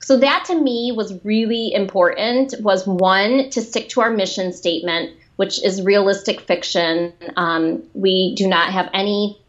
So 0.01 0.17
that 0.17 0.45
to 0.47 0.59
me 0.59 0.91
was 0.91 1.23
really 1.23 1.73
important. 1.73 2.55
Was 2.61 2.85
one 2.87 3.49
to 3.51 3.61
stick 3.61 3.89
to 3.89 4.01
our 4.01 4.09
mission 4.09 4.51
statement, 4.51 5.11
which 5.35 5.63
is 5.63 5.81
realistic 5.81 6.41
fiction. 6.41 7.13
Um, 7.37 7.83
we 7.93 8.35
do 8.35 8.47
not 8.47 8.71
have 8.71 8.89
any 8.93 9.41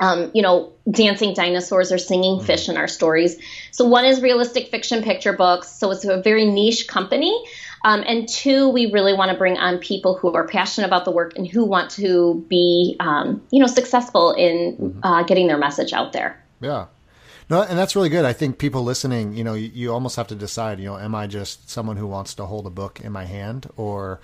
um, 0.00 0.30
you 0.34 0.42
know, 0.42 0.72
dancing 0.90 1.34
dinosaurs 1.34 1.90
or 1.90 1.98
singing 1.98 2.36
mm-hmm. 2.36 2.46
fish 2.46 2.68
in 2.68 2.76
our 2.76 2.88
stories. 2.88 3.36
So 3.70 3.86
one 3.86 4.04
is 4.04 4.20
realistic 4.20 4.68
fiction 4.68 5.02
picture 5.02 5.32
books. 5.32 5.68
So 5.72 5.90
it's 5.90 6.04
a 6.04 6.20
very 6.20 6.44
niche 6.44 6.86
company. 6.86 7.44
Um, 7.84 8.02
and 8.06 8.28
two, 8.28 8.68
we 8.68 8.90
really 8.90 9.14
want 9.14 9.30
to 9.30 9.36
bring 9.36 9.56
on 9.58 9.78
people 9.78 10.16
who 10.16 10.34
are 10.34 10.46
passionate 10.46 10.86
about 10.86 11.04
the 11.04 11.12
work 11.12 11.36
and 11.36 11.46
who 11.46 11.64
want 11.64 11.90
to 11.92 12.44
be, 12.48 12.96
um, 13.00 13.42
you 13.50 13.60
know, 13.60 13.66
successful 13.66 14.32
in 14.32 14.76
mm-hmm. 14.76 15.04
uh, 15.04 15.22
getting 15.22 15.46
their 15.46 15.58
message 15.58 15.92
out 15.92 16.12
there. 16.12 16.42
Yeah. 16.60 16.86
No, 17.48 17.62
and 17.62 17.78
that's 17.78 17.94
really 17.94 18.08
good. 18.08 18.24
I 18.24 18.32
think 18.32 18.58
people 18.58 18.82
listening, 18.82 19.34
you 19.34 19.44
know, 19.44 19.54
you, 19.54 19.70
you 19.72 19.92
almost 19.92 20.16
have 20.16 20.26
to 20.28 20.34
decide, 20.34 20.80
you 20.80 20.86
know, 20.86 20.98
am 20.98 21.14
I 21.14 21.26
just 21.26 21.70
someone 21.70 21.96
who 21.96 22.06
wants 22.06 22.34
to 22.34 22.46
hold 22.46 22.66
a 22.66 22.70
book 22.70 23.00
in 23.00 23.12
my 23.12 23.24
hand 23.24 23.70
or 23.76 24.20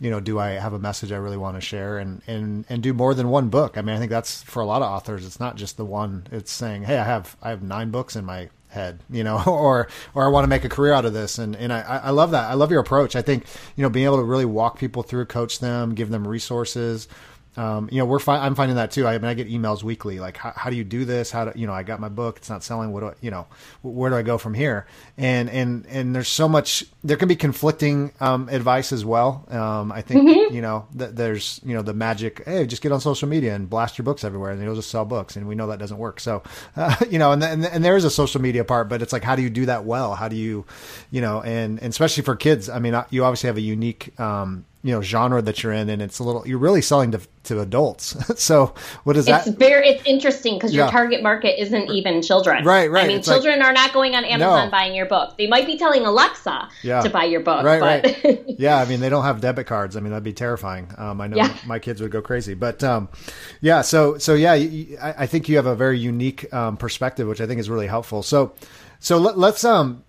you 0.00 0.10
know, 0.10 0.20
do 0.20 0.38
I 0.38 0.50
have 0.50 0.72
a 0.72 0.78
message 0.78 1.12
I 1.12 1.16
really 1.16 1.36
want 1.36 1.56
to 1.56 1.60
share 1.60 1.98
and, 1.98 2.20
and, 2.26 2.64
and 2.68 2.82
do 2.82 2.92
more 2.92 3.14
than 3.14 3.28
one 3.28 3.48
book? 3.48 3.78
I 3.78 3.82
mean, 3.82 3.96
I 3.96 3.98
think 3.98 4.10
that's 4.10 4.42
for 4.42 4.60
a 4.60 4.66
lot 4.66 4.82
of 4.82 4.90
authors. 4.90 5.24
It's 5.24 5.40
not 5.40 5.56
just 5.56 5.76
the 5.76 5.84
one. 5.84 6.26
It's 6.30 6.52
saying, 6.52 6.82
Hey, 6.82 6.98
I 6.98 7.04
have, 7.04 7.36
I 7.42 7.50
have 7.50 7.62
nine 7.62 7.90
books 7.90 8.16
in 8.16 8.24
my 8.24 8.50
head, 8.68 9.00
you 9.10 9.24
know, 9.24 9.42
or, 9.46 9.88
or 10.14 10.24
I 10.24 10.28
want 10.28 10.44
to 10.44 10.48
make 10.48 10.64
a 10.64 10.68
career 10.68 10.92
out 10.92 11.04
of 11.04 11.12
this. 11.12 11.38
And, 11.38 11.56
and 11.56 11.72
I, 11.72 11.80
I 11.80 12.10
love 12.10 12.32
that. 12.32 12.50
I 12.50 12.54
love 12.54 12.70
your 12.70 12.80
approach. 12.80 13.16
I 13.16 13.22
think, 13.22 13.46
you 13.76 13.82
know, 13.82 13.88
being 13.88 14.06
able 14.06 14.18
to 14.18 14.24
really 14.24 14.44
walk 14.44 14.78
people 14.78 15.02
through, 15.02 15.26
coach 15.26 15.60
them, 15.60 15.94
give 15.94 16.10
them 16.10 16.26
resources, 16.26 17.08
um, 17.56 17.88
you 17.92 17.98
know, 17.98 18.04
we're 18.04 18.18
fi- 18.18 18.44
I'm 18.44 18.54
finding 18.54 18.76
that 18.76 18.90
too. 18.90 19.06
I, 19.06 19.16
mean, 19.18 19.26
I 19.26 19.34
get 19.34 19.48
emails 19.48 19.82
weekly, 19.82 20.18
like, 20.18 20.36
how, 20.36 20.52
how, 20.56 20.70
do 20.70 20.76
you 20.76 20.84
do 20.84 21.04
this? 21.04 21.30
How 21.30 21.46
do, 21.46 21.58
you 21.58 21.66
know, 21.66 21.72
I 21.72 21.82
got 21.82 22.00
my 22.00 22.08
book, 22.08 22.38
it's 22.38 22.50
not 22.50 22.64
selling. 22.64 22.92
What 22.92 23.00
do 23.00 23.06
I, 23.06 23.12
you 23.20 23.30
know, 23.30 23.46
where 23.82 24.10
do 24.10 24.16
I 24.16 24.22
go 24.22 24.38
from 24.38 24.54
here? 24.54 24.86
And, 25.16 25.48
and, 25.48 25.86
and 25.86 26.14
there's 26.14 26.28
so 26.28 26.48
much, 26.48 26.84
there 27.04 27.16
can 27.16 27.28
be 27.28 27.36
conflicting, 27.36 28.12
um, 28.20 28.48
advice 28.48 28.92
as 28.92 29.04
well. 29.04 29.44
Um, 29.48 29.92
I 29.92 30.02
think, 30.02 30.28
mm-hmm. 30.28 30.54
you 30.54 30.62
know, 30.62 30.86
th- 30.98 31.12
there's, 31.12 31.60
you 31.64 31.74
know, 31.74 31.82
the 31.82 31.94
magic, 31.94 32.44
Hey, 32.44 32.66
just 32.66 32.82
get 32.82 32.90
on 32.90 33.00
social 33.00 33.28
media 33.28 33.54
and 33.54 33.70
blast 33.70 33.98
your 33.98 34.04
books 34.04 34.24
everywhere 34.24 34.50
and 34.50 34.60
you'll 34.62 34.74
just 34.74 34.90
sell 34.90 35.04
books. 35.04 35.36
And 35.36 35.46
we 35.46 35.54
know 35.54 35.68
that 35.68 35.78
doesn't 35.78 35.98
work. 35.98 36.18
So, 36.20 36.42
uh, 36.76 36.96
you 37.10 37.18
know, 37.18 37.32
and, 37.32 37.42
and, 37.42 37.64
and 37.64 37.84
there 37.84 37.96
is 37.96 38.04
a 38.04 38.10
social 38.10 38.40
media 38.40 38.64
part, 38.64 38.88
but 38.88 39.00
it's 39.00 39.12
like, 39.12 39.22
how 39.22 39.36
do 39.36 39.42
you 39.42 39.50
do 39.50 39.66
that 39.66 39.84
well? 39.84 40.14
How 40.14 40.28
do 40.28 40.36
you, 40.36 40.64
you 41.12 41.20
know, 41.20 41.40
and, 41.40 41.78
and 41.80 41.90
especially 41.90 42.24
for 42.24 42.34
kids, 42.34 42.68
I 42.68 42.80
mean, 42.80 43.00
you 43.10 43.24
obviously 43.24 43.46
have 43.46 43.56
a 43.56 43.60
unique, 43.60 44.18
um, 44.18 44.64
you 44.84 44.92
know 44.92 45.00
genre 45.00 45.40
that 45.40 45.62
you're 45.62 45.72
in 45.72 45.88
and 45.88 46.02
it's 46.02 46.18
a 46.18 46.22
little 46.22 46.46
you're 46.46 46.58
really 46.58 46.82
selling 46.82 47.10
to, 47.10 47.20
to 47.44 47.60
adults. 47.60 48.14
So 48.44 48.74
what 49.04 49.16
is 49.16 49.26
that 49.26 49.46
it's 49.46 49.56
very 49.56 49.88
it's 49.88 50.04
interesting 50.04 50.56
because 50.56 50.74
your 50.74 50.84
yeah. 50.84 50.90
target 50.90 51.22
market 51.22 51.58
isn't 51.60 51.90
even 51.90 52.20
children. 52.20 52.64
Right 52.64 52.90
right. 52.90 53.04
I 53.04 53.08
mean 53.08 53.18
it's 53.18 53.26
children 53.26 53.60
like, 53.60 53.68
are 53.68 53.72
not 53.72 53.94
going 53.94 54.14
on 54.14 54.24
amazon 54.24 54.66
no. 54.66 54.70
buying 54.70 54.94
your 54.94 55.06
book. 55.06 55.38
They 55.38 55.46
might 55.46 55.64
be 55.64 55.78
telling 55.78 56.04
alexa 56.04 56.68
yeah. 56.82 57.00
to 57.00 57.08
buy 57.08 57.24
your 57.24 57.40
book 57.40 57.64
right 57.64 57.80
but... 58.02 58.24
right 58.24 58.44
yeah 58.58 58.76
i 58.76 58.84
mean 58.84 59.00
they 59.00 59.08
don't 59.08 59.24
have 59.24 59.40
debit 59.40 59.66
cards. 59.66 59.96
I 59.96 60.00
mean 60.00 60.10
that'd 60.10 60.22
be 60.22 60.34
terrifying. 60.34 60.88
Um, 60.98 61.20
i 61.22 61.26
know 61.28 61.38
yeah. 61.38 61.56
my 61.66 61.78
kids 61.78 62.02
would 62.02 62.10
go 62.10 62.20
crazy. 62.20 62.52
But 62.52 62.84
um, 62.84 63.08
yeah 63.62 63.80
so 63.80 64.18
so 64.18 64.34
yeah 64.34 64.52
I, 64.52 65.14
I, 65.18 65.26
think 65.26 65.48
you 65.48 65.56
have 65.56 65.66
a 65.66 65.74
very 65.74 65.98
unique 65.98 66.52
um, 66.52 66.76
perspective 66.76 67.26
which 67.26 67.40
i 67.40 67.46
think 67.46 67.58
is 67.58 67.70
really 67.70 67.86
helpful. 67.86 68.22
So 68.22 68.52
so 69.00 69.16
let, 69.16 69.38
let's 69.38 69.64
um 69.64 70.04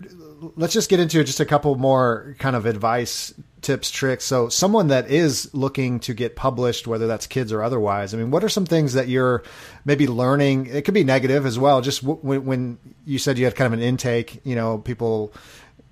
let's 0.56 0.74
just 0.74 0.90
get 0.90 1.00
into 1.00 1.24
just 1.24 1.40
a 1.40 1.46
couple 1.46 1.76
more 1.76 2.36
kind 2.40 2.56
of 2.56 2.66
advice 2.66 3.34
tips, 3.62 3.90
tricks. 3.90 4.24
So, 4.24 4.50
someone 4.50 4.90
that 4.90 5.10
is 5.10 5.54
looking 5.54 6.00
to 6.02 6.14
get 6.14 6.36
published, 6.36 6.88
whether 6.88 7.08
that's 7.08 7.26
kids 7.26 7.52
or 7.52 7.64
otherwise, 7.64 8.14
I 8.14 8.18
mean, 8.18 8.32
what 8.32 8.44
are 8.44 8.50
some 8.50 8.66
things 8.66 8.94
that 8.94 9.08
you're 9.08 9.44
maybe 9.86 10.08
learning? 10.08 10.68
It 10.68 10.86
could 10.86 10.94
be 10.94 11.04
negative 11.04 11.46
as 11.46 11.58
well. 11.58 11.82
Just 11.82 12.02
w- 12.02 12.20
when, 12.22 12.46
when 12.46 12.78
you 13.06 13.18
said 13.18 13.38
you 13.38 13.46
had 13.46 13.56
kind 13.56 13.66
of 13.66 13.74
an 13.74 13.84
intake, 13.84 14.42
you 14.44 14.56
know, 14.56 14.78
people 14.78 15.34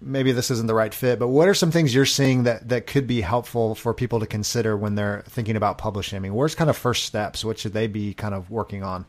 maybe 0.05 0.31
this 0.31 0.51
isn't 0.51 0.67
the 0.67 0.73
right 0.73 0.93
fit, 0.93 1.17
but 1.17 1.29
what 1.29 1.47
are 1.47 1.53
some 1.53 1.71
things 1.71 1.95
you're 1.95 2.05
seeing 2.05 2.43
that, 2.43 2.67
that 2.69 2.87
could 2.87 3.07
be 3.07 3.21
helpful 3.21 3.73
for 3.73 3.93
people 3.93 4.19
to 4.19 4.27
consider 4.27 4.75
when 4.75 4.95
they're 4.95 5.23
thinking 5.29 5.55
about 5.55 5.77
publishing? 5.77 6.17
I 6.17 6.19
mean, 6.19 6.33
where's 6.33 6.55
kind 6.55 6.69
of 6.69 6.77
first 6.77 7.05
steps? 7.05 7.45
What 7.45 7.57
should 7.57 7.73
they 7.73 7.87
be 7.87 8.13
kind 8.13 8.35
of 8.35 8.51
working 8.51 8.83
on? 8.83 9.05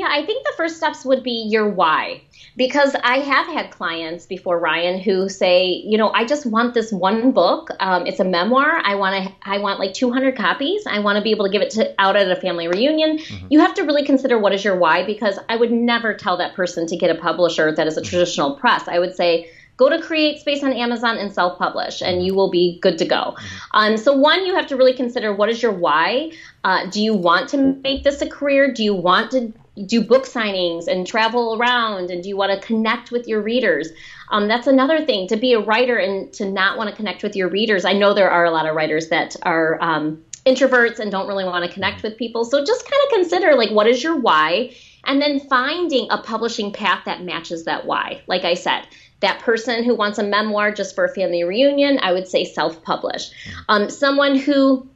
Yeah, 0.00 0.08
I 0.10 0.24
think 0.24 0.46
the 0.46 0.54
first 0.56 0.78
steps 0.78 1.04
would 1.04 1.22
be 1.22 1.46
your 1.50 1.68
why. 1.68 2.22
Because 2.56 2.96
I 3.04 3.18
have 3.18 3.46
had 3.48 3.70
clients 3.70 4.24
before 4.24 4.58
Ryan 4.58 4.98
who 4.98 5.28
say, 5.28 5.66
you 5.66 5.98
know, 5.98 6.10
I 6.10 6.24
just 6.24 6.46
want 6.46 6.72
this 6.72 6.90
one 6.90 7.32
book. 7.32 7.68
Um, 7.80 8.06
it's 8.06 8.18
a 8.18 8.24
memoir. 8.24 8.80
I 8.82 8.94
want 8.94 9.26
to. 9.26 9.34
I 9.42 9.58
want 9.58 9.78
like 9.78 9.92
200 9.92 10.34
copies. 10.36 10.86
I 10.86 11.00
want 11.00 11.16
to 11.16 11.22
be 11.22 11.32
able 11.32 11.44
to 11.44 11.52
give 11.52 11.60
it 11.60 11.70
to, 11.72 11.94
out 11.98 12.16
at 12.16 12.30
a 12.30 12.40
family 12.40 12.66
reunion. 12.66 13.18
Mm-hmm. 13.18 13.48
You 13.50 13.60
have 13.60 13.74
to 13.74 13.82
really 13.82 14.02
consider 14.02 14.38
what 14.38 14.54
is 14.54 14.64
your 14.64 14.74
why. 14.74 15.04
Because 15.04 15.38
I 15.50 15.56
would 15.56 15.70
never 15.70 16.14
tell 16.14 16.38
that 16.38 16.54
person 16.54 16.86
to 16.86 16.96
get 16.96 17.14
a 17.14 17.20
publisher 17.20 17.70
that 17.74 17.86
is 17.86 17.98
a 17.98 18.00
mm-hmm. 18.00 18.08
traditional 18.08 18.56
press. 18.56 18.88
I 18.88 18.98
would 18.98 19.14
say, 19.14 19.50
go 19.76 19.90
to 19.90 19.98
CreateSpace 19.98 20.62
on 20.62 20.72
Amazon 20.72 21.18
and 21.18 21.30
self 21.30 21.58
publish, 21.58 22.00
and 22.00 22.24
you 22.24 22.34
will 22.34 22.50
be 22.50 22.78
good 22.80 22.96
to 22.98 23.04
go. 23.04 23.34
Mm-hmm. 23.36 23.56
Um, 23.72 23.96
so, 23.98 24.16
one, 24.16 24.46
you 24.46 24.54
have 24.54 24.66
to 24.68 24.76
really 24.76 24.94
consider 24.94 25.34
what 25.34 25.50
is 25.50 25.62
your 25.62 25.72
why. 25.72 26.32
Uh, 26.64 26.88
do 26.90 27.02
you 27.02 27.12
want 27.12 27.50
to 27.50 27.58
make 27.58 28.02
this 28.02 28.22
a 28.22 28.28
career? 28.28 28.72
Do 28.72 28.82
you 28.82 28.94
want 28.94 29.30
to 29.32 29.52
do 29.86 30.02
book 30.02 30.26
signings 30.26 30.86
and 30.88 31.06
travel 31.06 31.56
around 31.56 32.10
and 32.10 32.22
do 32.22 32.28
you 32.28 32.36
want 32.36 32.52
to 32.52 32.66
connect 32.66 33.10
with 33.10 33.28
your 33.28 33.40
readers? 33.40 33.88
Um, 34.30 34.48
that's 34.48 34.66
another 34.66 35.04
thing 35.04 35.28
to 35.28 35.36
be 35.36 35.52
a 35.52 35.60
writer 35.60 35.96
and 35.96 36.32
to 36.34 36.50
not 36.50 36.76
want 36.76 36.90
to 36.90 36.96
connect 36.96 37.22
with 37.22 37.36
your 37.36 37.48
readers. 37.48 37.84
I 37.84 37.92
know 37.92 38.14
there 38.14 38.30
are 38.30 38.44
a 38.44 38.50
lot 38.50 38.66
of 38.66 38.74
writers 38.74 39.08
that 39.08 39.36
are 39.42 39.80
um, 39.80 40.22
introverts 40.46 40.98
and 40.98 41.10
don't 41.10 41.28
really 41.28 41.44
want 41.44 41.64
to 41.64 41.72
connect 41.72 42.02
with 42.02 42.16
people. 42.16 42.44
So 42.44 42.64
just 42.64 42.84
kind 42.84 43.02
of 43.04 43.10
consider 43.10 43.54
like 43.54 43.70
what 43.70 43.86
is 43.86 44.02
your 44.02 44.18
why? 44.18 44.74
And 45.04 45.20
then 45.20 45.40
finding 45.40 46.08
a 46.10 46.18
publishing 46.18 46.72
path 46.72 47.04
that 47.06 47.22
matches 47.22 47.64
that 47.64 47.86
why. 47.86 48.22
Like 48.26 48.44
i 48.44 48.54
said 48.54 48.86
that 49.20 49.40
person 49.40 49.84
who 49.84 49.94
wants 49.94 50.18
a 50.18 50.22
memoir 50.22 50.72
just 50.72 50.94
for 50.94 51.04
a 51.04 51.14
family 51.14 51.44
reunion 51.44 51.98
i 52.02 52.12
would 52.12 52.26
say 52.26 52.44
self-publish. 52.44 53.30
Um, 53.68 53.90
someone 53.90 54.36
who 54.36 54.88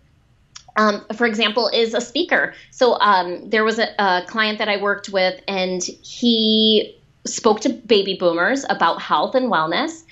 um, 0.76 1.04
for 1.16 1.26
example, 1.26 1.68
is 1.68 1.94
a 1.94 2.00
speaker. 2.00 2.54
So 2.70 2.98
um, 3.00 3.48
there 3.48 3.64
was 3.64 3.78
a, 3.78 3.88
a, 3.98 4.22
client 4.26 4.58
that 4.58 4.68
I 4.68 4.78
worked 4.78 5.08
with, 5.08 5.40
and 5.46 5.82
he 5.82 6.98
spoke 7.26 7.60
to 7.60 7.68
baby 7.68 8.16
boomers 8.18 8.64
about 8.68 9.00
health 9.00 9.34
and 9.34 9.50
wellness. 9.50 10.02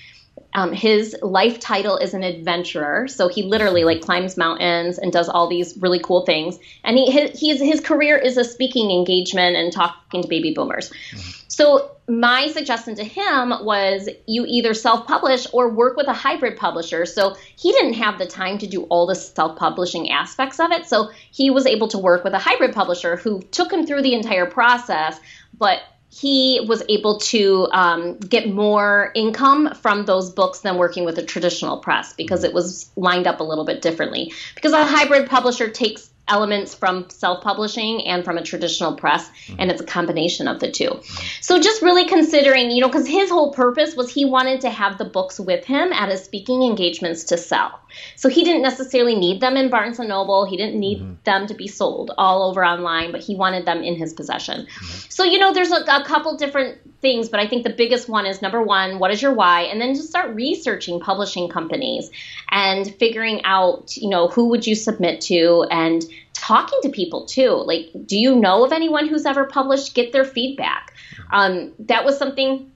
Um, 0.55 0.71
his 0.71 1.15
life 1.21 1.59
title 1.59 1.97
is 1.97 2.13
an 2.13 2.23
adventurer, 2.23 3.07
so 3.07 3.27
he 3.27 3.43
literally 3.43 3.83
like 3.83 4.01
climbs 4.01 4.37
mountains 4.37 4.99
and 4.99 5.11
does 5.11 5.27
all 5.27 5.47
these 5.47 5.75
really 5.77 5.99
cool 5.99 6.25
things. 6.25 6.59
And 6.83 6.97
he 6.97 7.11
his 7.11 7.59
his 7.59 7.81
career 7.81 8.17
is 8.17 8.37
a 8.37 8.43
speaking 8.43 8.91
engagement 8.91 9.55
and 9.55 9.73
talking 9.73 10.21
to 10.21 10.27
baby 10.27 10.53
boomers. 10.53 10.89
Mm-hmm. 11.11 11.42
So 11.55 11.91
my 12.07 12.47
suggestion 12.47 12.95
to 12.95 13.03
him 13.03 13.53
was 13.61 14.09
you 14.25 14.43
either 14.47 14.73
self-publish 14.73 15.45
or 15.53 15.69
work 15.69 15.95
with 15.95 16.07
a 16.07 16.13
hybrid 16.13 16.57
publisher. 16.57 17.05
So 17.05 17.35
he 17.55 17.71
didn't 17.71 17.93
have 17.93 18.17
the 18.17 18.25
time 18.25 18.57
to 18.57 18.65
do 18.65 18.85
all 18.85 19.05
the 19.05 19.13
self-publishing 19.13 20.09
aspects 20.09 20.59
of 20.59 20.71
it. 20.71 20.87
So 20.87 21.11
he 21.29 21.51
was 21.51 21.67
able 21.67 21.89
to 21.89 21.99
work 21.99 22.23
with 22.23 22.33
a 22.33 22.39
hybrid 22.39 22.73
publisher 22.73 23.17
who 23.17 23.43
took 23.43 23.71
him 23.71 23.85
through 23.85 24.01
the 24.01 24.15
entire 24.15 24.47
process, 24.47 25.19
but 25.55 25.83
he 26.09 26.65
was 26.67 26.81
able 26.89 27.19
to 27.19 27.67
um, 27.71 28.17
get 28.17 28.49
more 28.49 29.11
income 29.13 29.75
from 29.75 30.05
those 30.05 30.31
books 30.31 30.61
than 30.61 30.77
working 30.77 31.05
with 31.05 31.19
a 31.19 31.23
traditional 31.23 31.77
press 31.77 32.13
because 32.13 32.43
it 32.43 32.53
was 32.53 32.89
lined 32.95 33.27
up 33.27 33.39
a 33.39 33.43
little 33.43 33.65
bit 33.65 33.83
differently. 33.83 34.33
Because 34.55 34.73
a 34.73 34.83
hybrid 34.83 35.29
publisher 35.29 35.69
takes 35.69 36.09
elements 36.27 36.73
from 36.73 37.09
self-publishing 37.09 38.05
and 38.07 38.23
from 38.23 38.37
a 38.37 38.43
traditional 38.43 38.95
press 38.95 39.27
mm-hmm. 39.29 39.55
and 39.59 39.69
it's 39.69 39.81
a 39.81 39.85
combination 39.85 40.47
of 40.47 40.59
the 40.61 40.71
two 40.71 41.01
so 41.41 41.59
just 41.59 41.81
really 41.81 42.05
considering 42.05 42.71
you 42.71 42.79
know 42.79 42.87
because 42.87 43.05
his 43.05 43.29
whole 43.29 43.51
purpose 43.51 43.95
was 43.95 44.09
he 44.09 44.23
wanted 44.23 44.61
to 44.61 44.69
have 44.69 44.97
the 44.97 45.05
books 45.05 45.37
with 45.39 45.65
him 45.65 45.91
at 45.91 46.09
his 46.09 46.23
speaking 46.23 46.63
engagements 46.63 47.25
to 47.25 47.37
sell 47.37 47.79
so 48.15 48.29
he 48.29 48.43
didn't 48.43 48.61
necessarily 48.61 49.15
need 49.15 49.41
them 49.41 49.57
in 49.57 49.69
barnes 49.69 49.99
and 49.99 50.09
noble 50.09 50.45
he 50.45 50.57
didn't 50.57 50.79
need 50.79 50.99
mm-hmm. 50.99 51.13
them 51.23 51.47
to 51.47 51.53
be 51.53 51.67
sold 51.67 52.11
all 52.17 52.49
over 52.49 52.65
online 52.65 53.11
but 53.11 53.21
he 53.21 53.35
wanted 53.35 53.65
them 53.65 53.83
in 53.83 53.95
his 53.95 54.13
possession 54.13 54.61
mm-hmm. 54.65 55.09
so 55.09 55.23
you 55.23 55.39
know 55.39 55.53
there's 55.53 55.71
a, 55.71 55.83
a 55.83 56.03
couple 56.05 56.35
different 56.37 56.77
things 57.01 57.29
but 57.29 57.39
i 57.39 57.47
think 57.47 57.63
the 57.63 57.73
biggest 57.73 58.07
one 58.07 58.25
is 58.25 58.41
number 58.41 58.61
one 58.61 58.99
what 58.99 59.11
is 59.11 59.21
your 59.21 59.33
why 59.33 59.61
and 59.61 59.81
then 59.81 59.93
just 59.93 60.09
start 60.09 60.33
researching 60.35 60.99
publishing 60.99 61.49
companies 61.49 62.09
and 62.49 62.93
figuring 62.95 63.43
out 63.43 63.95
you 63.97 64.09
know 64.09 64.27
who 64.27 64.49
would 64.49 64.65
you 64.65 64.75
submit 64.75 65.21
to 65.21 65.65
and 65.69 66.05
talking 66.43 66.79
to 66.81 66.89
people 66.89 67.25
too. 67.25 67.51
Like, 67.51 67.89
do 68.05 68.17
you 68.17 68.35
know 68.35 68.65
of 68.65 68.73
anyone 68.73 69.07
who's 69.07 69.25
ever 69.25 69.45
published? 69.45 69.93
Get 69.93 70.11
their 70.11 70.25
feedback. 70.25 70.93
Um, 71.31 71.73
that 71.79 72.03
was 72.03 72.17
something 72.17 72.69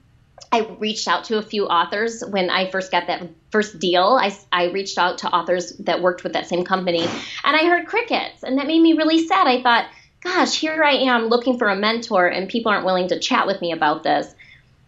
I 0.52 0.60
reached 0.78 1.08
out 1.08 1.24
to 1.24 1.38
a 1.38 1.42
few 1.42 1.66
authors 1.66 2.22
when 2.28 2.50
I 2.50 2.70
first 2.70 2.90
got 2.90 3.06
that 3.06 3.28
first 3.50 3.78
deal. 3.78 4.18
I, 4.20 4.36
I 4.52 4.70
reached 4.70 4.98
out 4.98 5.18
to 5.18 5.28
authors 5.28 5.72
that 5.78 6.02
worked 6.02 6.24
with 6.24 6.32
that 6.32 6.48
same 6.48 6.64
company 6.64 7.02
and 7.02 7.56
I 7.56 7.66
heard 7.66 7.86
crickets, 7.86 8.42
and 8.42 8.58
that 8.58 8.66
made 8.66 8.80
me 8.80 8.94
really 8.94 9.26
sad. 9.26 9.46
I 9.46 9.62
thought, 9.62 9.86
gosh, 10.22 10.58
here 10.58 10.82
I 10.82 10.92
am 10.92 11.26
looking 11.26 11.58
for 11.58 11.68
a 11.68 11.76
mentor, 11.76 12.26
and 12.26 12.48
people 12.48 12.72
aren't 12.72 12.86
willing 12.86 13.08
to 13.08 13.18
chat 13.18 13.46
with 13.46 13.60
me 13.60 13.72
about 13.72 14.02
this. 14.02 14.34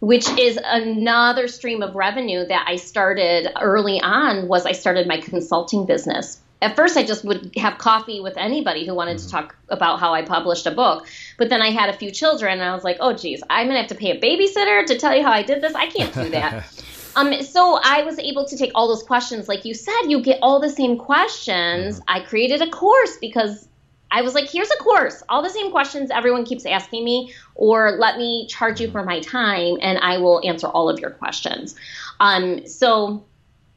Which 0.00 0.26
is 0.38 0.58
another 0.64 1.46
stream 1.46 1.82
of 1.82 1.94
revenue 1.94 2.46
that 2.46 2.64
I 2.66 2.76
started 2.76 3.52
early 3.60 4.00
on 4.00 4.48
was 4.48 4.64
I 4.64 4.72
started 4.72 5.06
my 5.06 5.18
consulting 5.18 5.84
business 5.84 6.40
at 6.62 6.76
first 6.76 6.96
I 6.96 7.04
just 7.04 7.24
would 7.24 7.52
have 7.56 7.78
coffee 7.78 8.20
with 8.20 8.36
anybody 8.36 8.86
who 8.86 8.94
wanted 8.94 9.18
to 9.18 9.24
mm-hmm. 9.24 9.30
talk 9.30 9.56
about 9.68 10.00
how 10.00 10.12
I 10.12 10.22
published 10.22 10.66
a 10.66 10.70
book. 10.70 11.06
But 11.38 11.48
then 11.48 11.62
I 11.62 11.70
had 11.70 11.88
a 11.88 11.92
few 11.92 12.10
children 12.10 12.52
and 12.52 12.62
I 12.62 12.74
was 12.74 12.84
like, 12.84 12.98
oh 13.00 13.12
geez, 13.12 13.42
I'm 13.48 13.66
gonna 13.66 13.80
have 13.80 13.88
to 13.88 13.94
pay 13.94 14.10
a 14.10 14.20
babysitter 14.20 14.86
to 14.86 14.98
tell 14.98 15.16
you 15.16 15.22
how 15.22 15.32
I 15.32 15.42
did 15.42 15.62
this. 15.62 15.74
I 15.74 15.86
can't 15.86 16.12
do 16.12 16.28
that. 16.30 16.84
um, 17.16 17.42
so 17.42 17.78
I 17.82 18.02
was 18.02 18.18
able 18.18 18.44
to 18.46 18.56
take 18.56 18.72
all 18.74 18.88
those 18.88 19.02
questions. 19.02 19.48
Like 19.48 19.64
you 19.64 19.74
said, 19.74 20.02
you 20.06 20.22
get 20.22 20.38
all 20.42 20.60
the 20.60 20.70
same 20.70 20.98
questions. 20.98 21.96
Mm-hmm. 21.96 22.04
I 22.08 22.20
created 22.20 22.62
a 22.62 22.70
course 22.70 23.16
because 23.20 23.66
I 24.12 24.22
was 24.22 24.34
like, 24.34 24.50
here's 24.50 24.70
a 24.70 24.76
course, 24.78 25.22
all 25.28 25.42
the 25.42 25.50
same 25.50 25.70
questions 25.70 26.10
everyone 26.10 26.44
keeps 26.44 26.66
asking 26.66 27.04
me, 27.04 27.32
or 27.54 27.92
let 27.92 28.18
me 28.18 28.48
charge 28.48 28.80
you 28.80 28.88
mm-hmm. 28.88 28.98
for 28.98 29.04
my 29.04 29.20
time 29.20 29.76
and 29.80 29.98
I 29.98 30.18
will 30.18 30.40
answer 30.44 30.66
all 30.66 30.90
of 30.90 30.98
your 30.98 31.10
questions. 31.10 31.76
Um, 32.18 32.66
so 32.66 33.24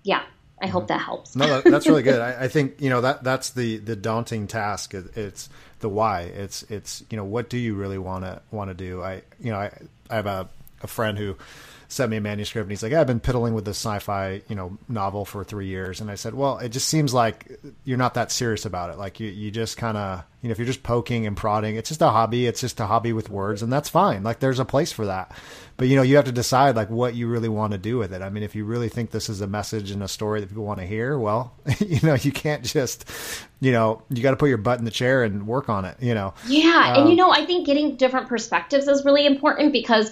yeah, 0.03 0.23
I 0.63 0.67
hope 0.67 0.87
that 0.87 1.01
helps. 1.01 1.35
no, 1.35 1.59
that's 1.59 1.87
really 1.87 2.03
good. 2.03 2.21
I, 2.21 2.45
I, 2.45 2.47
think 2.47 2.79
you 2.79 2.89
know 2.89 3.01
that 3.01 3.21
that's 3.21 3.49
the 3.49 3.79
the 3.79 3.97
daunting 3.97 4.47
task. 4.47 4.93
It's 4.93 5.49
the 5.81 5.89
why. 5.89 6.21
It's 6.21 6.63
it's 6.63 7.03
you 7.09 7.17
know 7.17 7.25
what 7.25 7.49
do 7.49 7.57
you 7.57 7.75
really 7.75 7.97
want 7.97 8.23
to 8.23 8.41
want 8.49 8.69
to 8.69 8.73
do? 8.73 9.03
I 9.03 9.23
you 9.41 9.51
know 9.51 9.57
I 9.57 9.77
I 10.09 10.15
have 10.15 10.25
a 10.25 10.47
a 10.81 10.87
friend 10.87 11.17
who 11.17 11.35
sent 11.89 12.09
me 12.09 12.17
a 12.17 12.21
manuscript 12.21 12.63
and 12.63 12.71
he's 12.71 12.81
like, 12.81 12.93
I've 12.93 13.07
been 13.07 13.19
piddling 13.19 13.53
with 13.53 13.65
this 13.65 13.77
sci-fi, 13.77 14.41
you 14.47 14.55
know, 14.55 14.77
novel 14.89 15.25
for 15.25 15.43
three 15.43 15.67
years. 15.67 16.01
And 16.01 16.09
I 16.09 16.15
said, 16.15 16.33
well, 16.33 16.57
it 16.57 16.69
just 16.69 16.87
seems 16.87 17.13
like 17.13 17.59
you're 17.83 17.99
not 17.99 18.15
that 18.15 18.31
serious 18.31 18.65
about 18.65 18.89
it. 18.89 18.97
Like 18.97 19.19
you, 19.19 19.29
you 19.29 19.51
just 19.51 19.77
kind 19.77 19.95
of, 19.95 20.23
you 20.41 20.49
know, 20.49 20.53
if 20.53 20.57
you're 20.57 20.65
just 20.65 20.81
poking 20.81 21.27
and 21.27 21.37
prodding, 21.37 21.75
it's 21.75 21.89
just 21.89 22.01
a 22.01 22.09
hobby. 22.09 22.47
It's 22.47 22.61
just 22.61 22.79
a 22.79 22.87
hobby 22.87 23.13
with 23.13 23.29
words 23.29 23.61
and 23.61 23.71
that's 23.71 23.89
fine. 23.89 24.23
Like 24.23 24.39
there's 24.39 24.59
a 24.59 24.65
place 24.65 24.91
for 24.91 25.05
that. 25.05 25.31
But, 25.77 25.87
you 25.87 25.95
know, 25.95 26.01
you 26.01 26.15
have 26.17 26.25
to 26.25 26.31
decide 26.31 26.75
like 26.75 26.89
what 26.89 27.15
you 27.15 27.27
really 27.27 27.49
want 27.49 27.71
to 27.71 27.77
do 27.77 27.97
with 27.97 28.13
it. 28.13 28.21
I 28.21 28.29
mean, 28.29 28.43
if 28.43 28.55
you 28.55 28.63
really 28.63 28.89
think 28.89 29.11
this 29.11 29.29
is 29.29 29.41
a 29.41 29.47
message 29.47 29.91
and 29.91 30.03
a 30.03 30.07
story 30.07 30.39
that 30.39 30.49
people 30.49 30.65
want 30.65 30.79
to 30.79 30.85
hear, 30.85 31.17
well, 31.17 31.53
you 31.79 31.99
know, 32.03 32.13
you 32.13 32.31
can't 32.31 32.63
just, 32.63 33.09
you 33.59 33.71
know, 33.71 34.03
you 34.09 34.21
got 34.21 34.31
to 34.31 34.37
put 34.37 34.49
your 34.49 34.57
butt 34.57 34.79
in 34.79 34.85
the 34.85 34.91
chair 34.91 35.23
and 35.23 35.47
work 35.47 35.69
on 35.69 35.85
it, 35.85 35.97
you 35.99 36.13
know? 36.13 36.33
Yeah. 36.47 36.93
Um, 36.95 37.01
and, 37.01 37.09
you 37.09 37.15
know, 37.15 37.31
I 37.31 37.45
think 37.45 37.65
getting 37.65 37.95
different 37.95 38.27
perspectives 38.27 38.87
is 38.87 39.03
really 39.03 39.25
important 39.25 39.73
because 39.73 40.11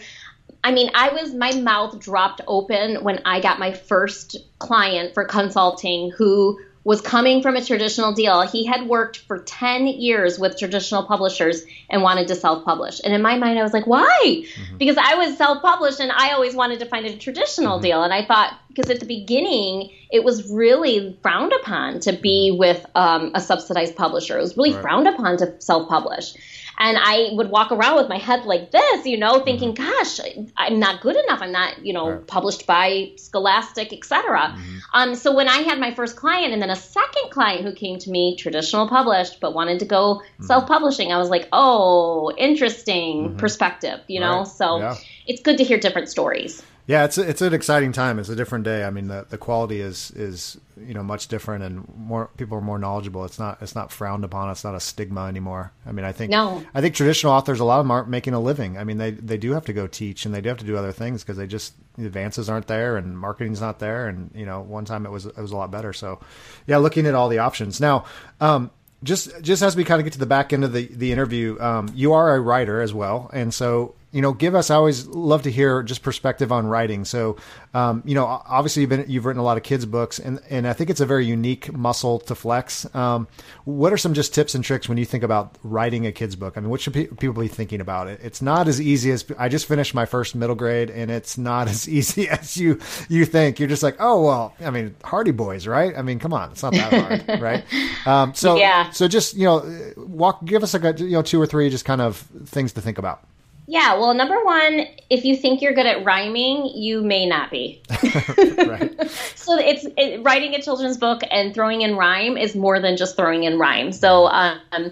I 0.64 0.72
mean, 0.72 0.92
I 0.94 1.10
was, 1.10 1.34
my 1.34 1.54
mouth 1.54 2.00
dropped 2.00 2.42
open 2.48 3.04
when 3.04 3.20
I 3.26 3.40
got 3.40 3.58
my 3.58 3.72
first 3.72 4.38
client 4.60 5.14
for 5.14 5.26
consulting 5.26 6.12
who 6.12 6.60
was 6.84 7.02
coming 7.02 7.42
from 7.42 7.56
a 7.56 7.64
traditional 7.64 8.14
deal. 8.14 8.42
He 8.42 8.66
had 8.66 8.88
worked 8.88 9.20
for 9.20 9.40
10 9.40 9.88
years 9.88 10.40
with 10.40 10.58
traditional 10.58 11.04
publishers 11.04 11.62
and 11.90 12.02
wanted 12.02 12.28
to 12.30 12.36
self 12.36 12.66
publish. 12.66 13.00
And 13.04 13.14
in 13.14 13.22
my 13.22 13.38
mind, 13.38 13.60
I 13.60 13.64
was 13.64 13.74
like, 13.74 13.86
why? 13.86 14.22
Mm-hmm. 14.24 14.78
Because 14.78 14.98
I 14.98 15.16
was 15.16 15.38
self 15.38 15.62
published 15.62 16.00
and 16.00 16.12
I 16.12 16.32
always 16.32 16.56
wanted 16.56 16.80
to 16.80 16.86
find 16.86 17.06
a 17.06 17.16
traditional 17.16 17.78
mm-hmm. 17.78 17.84
deal. 17.84 18.04
And 18.04 18.14
I 18.14 18.26
thought, 18.26 18.58
because 18.68 18.90
at 18.90 19.00
the 19.00 19.06
beginning, 19.06 19.92
it 20.10 20.24
was 20.24 20.52
really 20.52 21.18
frowned 21.22 21.54
upon 21.54 22.00
to 22.02 22.14
be 22.14 22.50
mm-hmm. 22.52 22.60
with 22.60 22.86
um, 22.96 23.32
a 23.36 23.42
subsidized 23.42 23.96
publisher. 23.96 24.38
It 24.38 24.42
was 24.42 24.58
really 24.58 24.74
right. 24.74 24.82
frowned 24.82 25.08
upon 25.08 25.38
to 25.38 25.62
self 25.62 25.88
publish 25.88 26.34
and 26.82 26.98
I 27.00 27.30
would 27.34 27.52
walk 27.52 27.72
around 27.72 27.98
with 27.98 28.10
my 28.10 28.18
head 28.18 28.46
like 28.46 28.72
this, 28.72 29.06
you 29.06 29.18
know, 29.18 29.40
thinking, 29.42 29.76
mm-hmm. 29.76 29.84
"Gosh, 29.84 30.20
I'm 30.58 30.80
not 30.80 31.02
good 31.02 31.16
enough. 31.16 31.40
I'm 31.42 31.52
not, 31.52 31.86
you 31.86 31.94
know, 31.94 32.10
right. 32.10 32.28
published 32.28 32.66
by 32.66 33.12
Scholastic, 33.18 33.94
etc." 33.94 34.40
Mm-hmm. 34.40 34.78
Um, 34.94 35.16
so 35.16 35.34
when 35.36 35.48
I 35.48 35.58
had 35.58 35.80
my 35.80 35.94
first 35.94 36.16
client, 36.16 36.54
and 36.54 36.62
then 36.62 36.72
a 36.72 36.76
second 36.76 37.30
client 37.30 37.64
who 37.64 37.72
came 37.72 38.00
to 38.00 38.10
me, 38.10 38.36
traditional 38.36 38.88
published, 38.88 39.40
but 39.40 39.54
wanted 39.54 39.80
to 39.80 39.86
go 39.86 40.16
mm-hmm. 40.16 40.44
self-publishing, 40.44 41.14
I 41.14 41.20
was 41.20 41.30
like, 41.30 41.48
"Oh, 41.54 42.34
interesting 42.36 43.30
mm-hmm. 43.30 43.38
perspective," 43.38 44.00
you 44.08 44.20
know. 44.20 44.40
Right. 44.40 44.48
So 44.48 44.80
yeah. 44.80 44.96
it's 45.28 45.42
good 45.42 45.60
to 45.60 45.64
hear 45.64 45.80
different 45.80 46.10
stories. 46.10 46.64
Yeah, 46.92 47.06
it's 47.06 47.18
it's 47.18 47.42
an 47.42 47.54
exciting 47.54 47.94
time. 47.94 48.20
It's 48.20 48.28
a 48.28 48.36
different 48.36 48.66
day. 48.66 48.84
I 48.84 48.90
mean, 48.90 49.08
the, 49.08 49.26
the 49.30 49.38
quality 49.38 49.80
is 49.80 50.12
is 50.12 50.58
you 50.78 50.94
know 50.94 51.02
much 51.02 51.30
different, 51.30 51.64
and 51.64 51.88
more 51.96 52.30
people 52.36 52.58
are 52.58 52.62
more 52.62 52.78
knowledgeable. 52.78 53.24
It's 53.24 53.40
not 53.40 53.62
it's 53.62 53.76
not 53.76 53.94
frowned 53.94 54.26
upon. 54.26 54.50
It's 54.50 54.66
not 54.66 54.76
a 54.76 54.80
stigma 54.82 55.28
anymore. 55.28 55.72
I 55.86 55.94
mean, 55.94 56.04
I 56.04 56.12
think 56.12 56.32
no. 56.32 56.62
I 56.74 56.82
think 56.82 56.94
traditional 56.94 57.32
authors, 57.32 57.62
a 57.62 57.64
lot 57.64 57.80
of 57.80 57.86
them 57.86 57.92
aren't 57.92 58.10
making 58.10 58.34
a 58.34 58.42
living. 58.42 58.78
I 58.78 58.84
mean, 58.84 58.98
they 58.98 59.12
they 59.12 59.38
do 59.38 59.54
have 59.54 59.64
to 59.68 59.74
go 59.74 59.88
teach, 59.88 60.26
and 60.26 60.36
they 60.36 60.42
do 60.42 60.50
have 60.50 60.58
to 60.58 60.66
do 60.66 60.76
other 60.76 60.92
things 60.92 61.24
because 61.24 61.38
they 61.38 61.48
just 61.48 61.76
the 61.98 62.06
advances 62.06 62.50
aren't 62.50 62.68
there, 62.68 62.98
and 62.98 63.18
marketing's 63.18 63.62
not 63.62 63.80
there. 63.80 64.10
And 64.10 64.30
you 64.36 64.46
know, 64.46 64.60
one 64.60 64.84
time 64.84 65.06
it 65.06 65.12
was 65.12 65.26
it 65.26 65.38
was 65.38 65.54
a 65.54 65.56
lot 65.56 65.72
better. 65.72 65.94
So, 65.94 66.20
yeah, 66.68 66.76
looking 66.76 67.06
at 67.08 67.16
all 67.16 67.30
the 67.30 67.40
options 67.40 67.80
now. 67.80 68.04
Um, 68.42 68.70
just 69.02 69.42
just 69.42 69.64
as 69.64 69.78
we 69.78 69.86
kind 69.86 70.02
of 70.02 70.04
get 70.04 70.12
to 70.14 70.20
the 70.20 70.26
back 70.26 70.52
end 70.52 70.66
of 70.66 70.74
the 70.74 70.88
the 70.88 71.14
interview, 71.14 71.58
um, 71.62 71.90
you 71.96 72.12
are 72.12 72.36
a 72.36 72.42
writer 72.42 72.82
as 72.82 72.94
well, 72.94 73.30
and 73.32 73.54
so 73.54 73.96
you 74.12 74.22
know, 74.22 74.34
give 74.34 74.56
us. 74.56 74.70
I 74.70 74.76
always 74.76 75.08
love 75.08 75.44
to 75.44 75.52
hear 75.52 75.84
just 75.84 76.04
perspective 76.04 76.52
on 76.52 76.68
writing. 76.68 77.06
So, 77.06 77.38
um, 77.74 78.04
you 78.06 78.14
know, 78.14 78.26
obviously 78.26 78.82
you've 78.82 78.90
been 78.90 79.06
you've 79.08 79.26
written 79.26 79.40
a 79.40 79.44
lot 79.44 79.56
of 79.58 79.64
kids 79.64 79.86
books, 79.86 80.20
and 80.20 80.42
and 80.50 80.68
I 80.68 80.74
think 80.74 80.90
it's 80.90 81.00
a 81.00 81.06
very 81.06 81.26
unique 81.26 81.72
muscle 81.74 82.20
to 82.20 82.36
flex. 82.36 82.94
Um, 82.94 83.28
what 83.64 83.94
are 83.94 83.98
some 83.98 84.14
just 84.14 84.34
tips 84.34 84.54
and 84.54 84.64
tricks 84.64 84.90
when 84.90 84.98
you 84.98 85.06
think 85.06 85.24
about 85.24 85.58
writing 85.64 86.06
a 86.06 86.12
kids 86.12 86.36
book? 86.36 86.58
I 86.58 86.60
mean, 86.60 86.70
what 86.70 86.82
should 86.82 86.94
pe- 86.94 87.08
people 87.08 87.42
be 87.42 87.48
thinking 87.48 87.80
about 87.80 88.08
it? 88.08 88.20
It's 88.22 88.42
not 88.42 88.68
as 88.68 88.82
easy 88.82 89.12
as 89.12 89.26
I 89.38 89.48
just 89.48 89.66
finished 89.66 89.96
my 89.96 90.06
first 90.06 90.36
middle 90.36 90.56
grade, 90.56 90.90
and 90.90 91.10
it's 91.10 91.38
not 91.38 91.70
as 91.70 91.88
easy 91.90 92.28
as 92.28 92.58
you 92.58 92.80
you 93.08 93.26
think. 93.26 93.60
You're 93.60 93.70
just 93.70 93.84
like, 93.84 93.96
oh 94.00 94.24
well, 94.24 94.54
I 94.60 94.72
mean, 94.72 94.96
Hardy 95.06 95.32
Boys, 95.32 95.68
right? 95.68 95.98
I 95.98 96.02
mean, 96.02 96.20
come 96.20 96.34
on, 96.34 96.52
it's 96.52 96.64
not 96.64 96.74
that 96.74 96.94
hard, 97.28 97.42
right? 97.42 97.64
Um, 98.06 98.34
so 98.34 98.58
yeah. 98.58 98.90
so 98.90 99.08
just 99.08 99.36
you 99.36 99.46
know, 99.46 99.94
walk, 99.96 100.44
give 100.44 100.64
us 100.64 100.74
like 100.74 100.84
a 101.00 101.02
you 101.02 101.12
know 101.12 101.22
two 101.22 101.42
or 101.42 101.46
three 101.46 101.70
just 101.70 101.86
kind 101.86 102.02
of 102.02 102.18
things 102.46 102.74
to 102.74 102.82
think 102.82 102.98
about. 102.98 103.24
Yeah, 103.72 103.94
well, 103.94 104.14
number 104.14 104.44
one, 104.44 104.86
if 105.10 105.24
you 105.24 105.38
think 105.38 105.62
you're 105.62 105.74
good 105.74 105.86
at 105.86 106.04
rhyming, 106.04 106.66
you 106.76 107.02
may 107.02 107.26
not 107.26 107.50
be. 107.50 107.82
so 107.90 109.58
it's 109.58 109.88
it, 109.96 110.22
writing 110.22 110.54
a 110.56 110.62
children's 110.62 110.98
book 110.98 111.22
and 111.32 111.54
throwing 111.54 111.82
in 111.82 111.96
rhyme 111.96 112.36
is 112.36 112.54
more 112.54 112.82
than 112.82 112.98
just 112.98 113.16
throwing 113.16 113.46
in 113.46 113.58
rhyme. 113.58 113.94
So 113.94 114.26
um, 114.28 114.92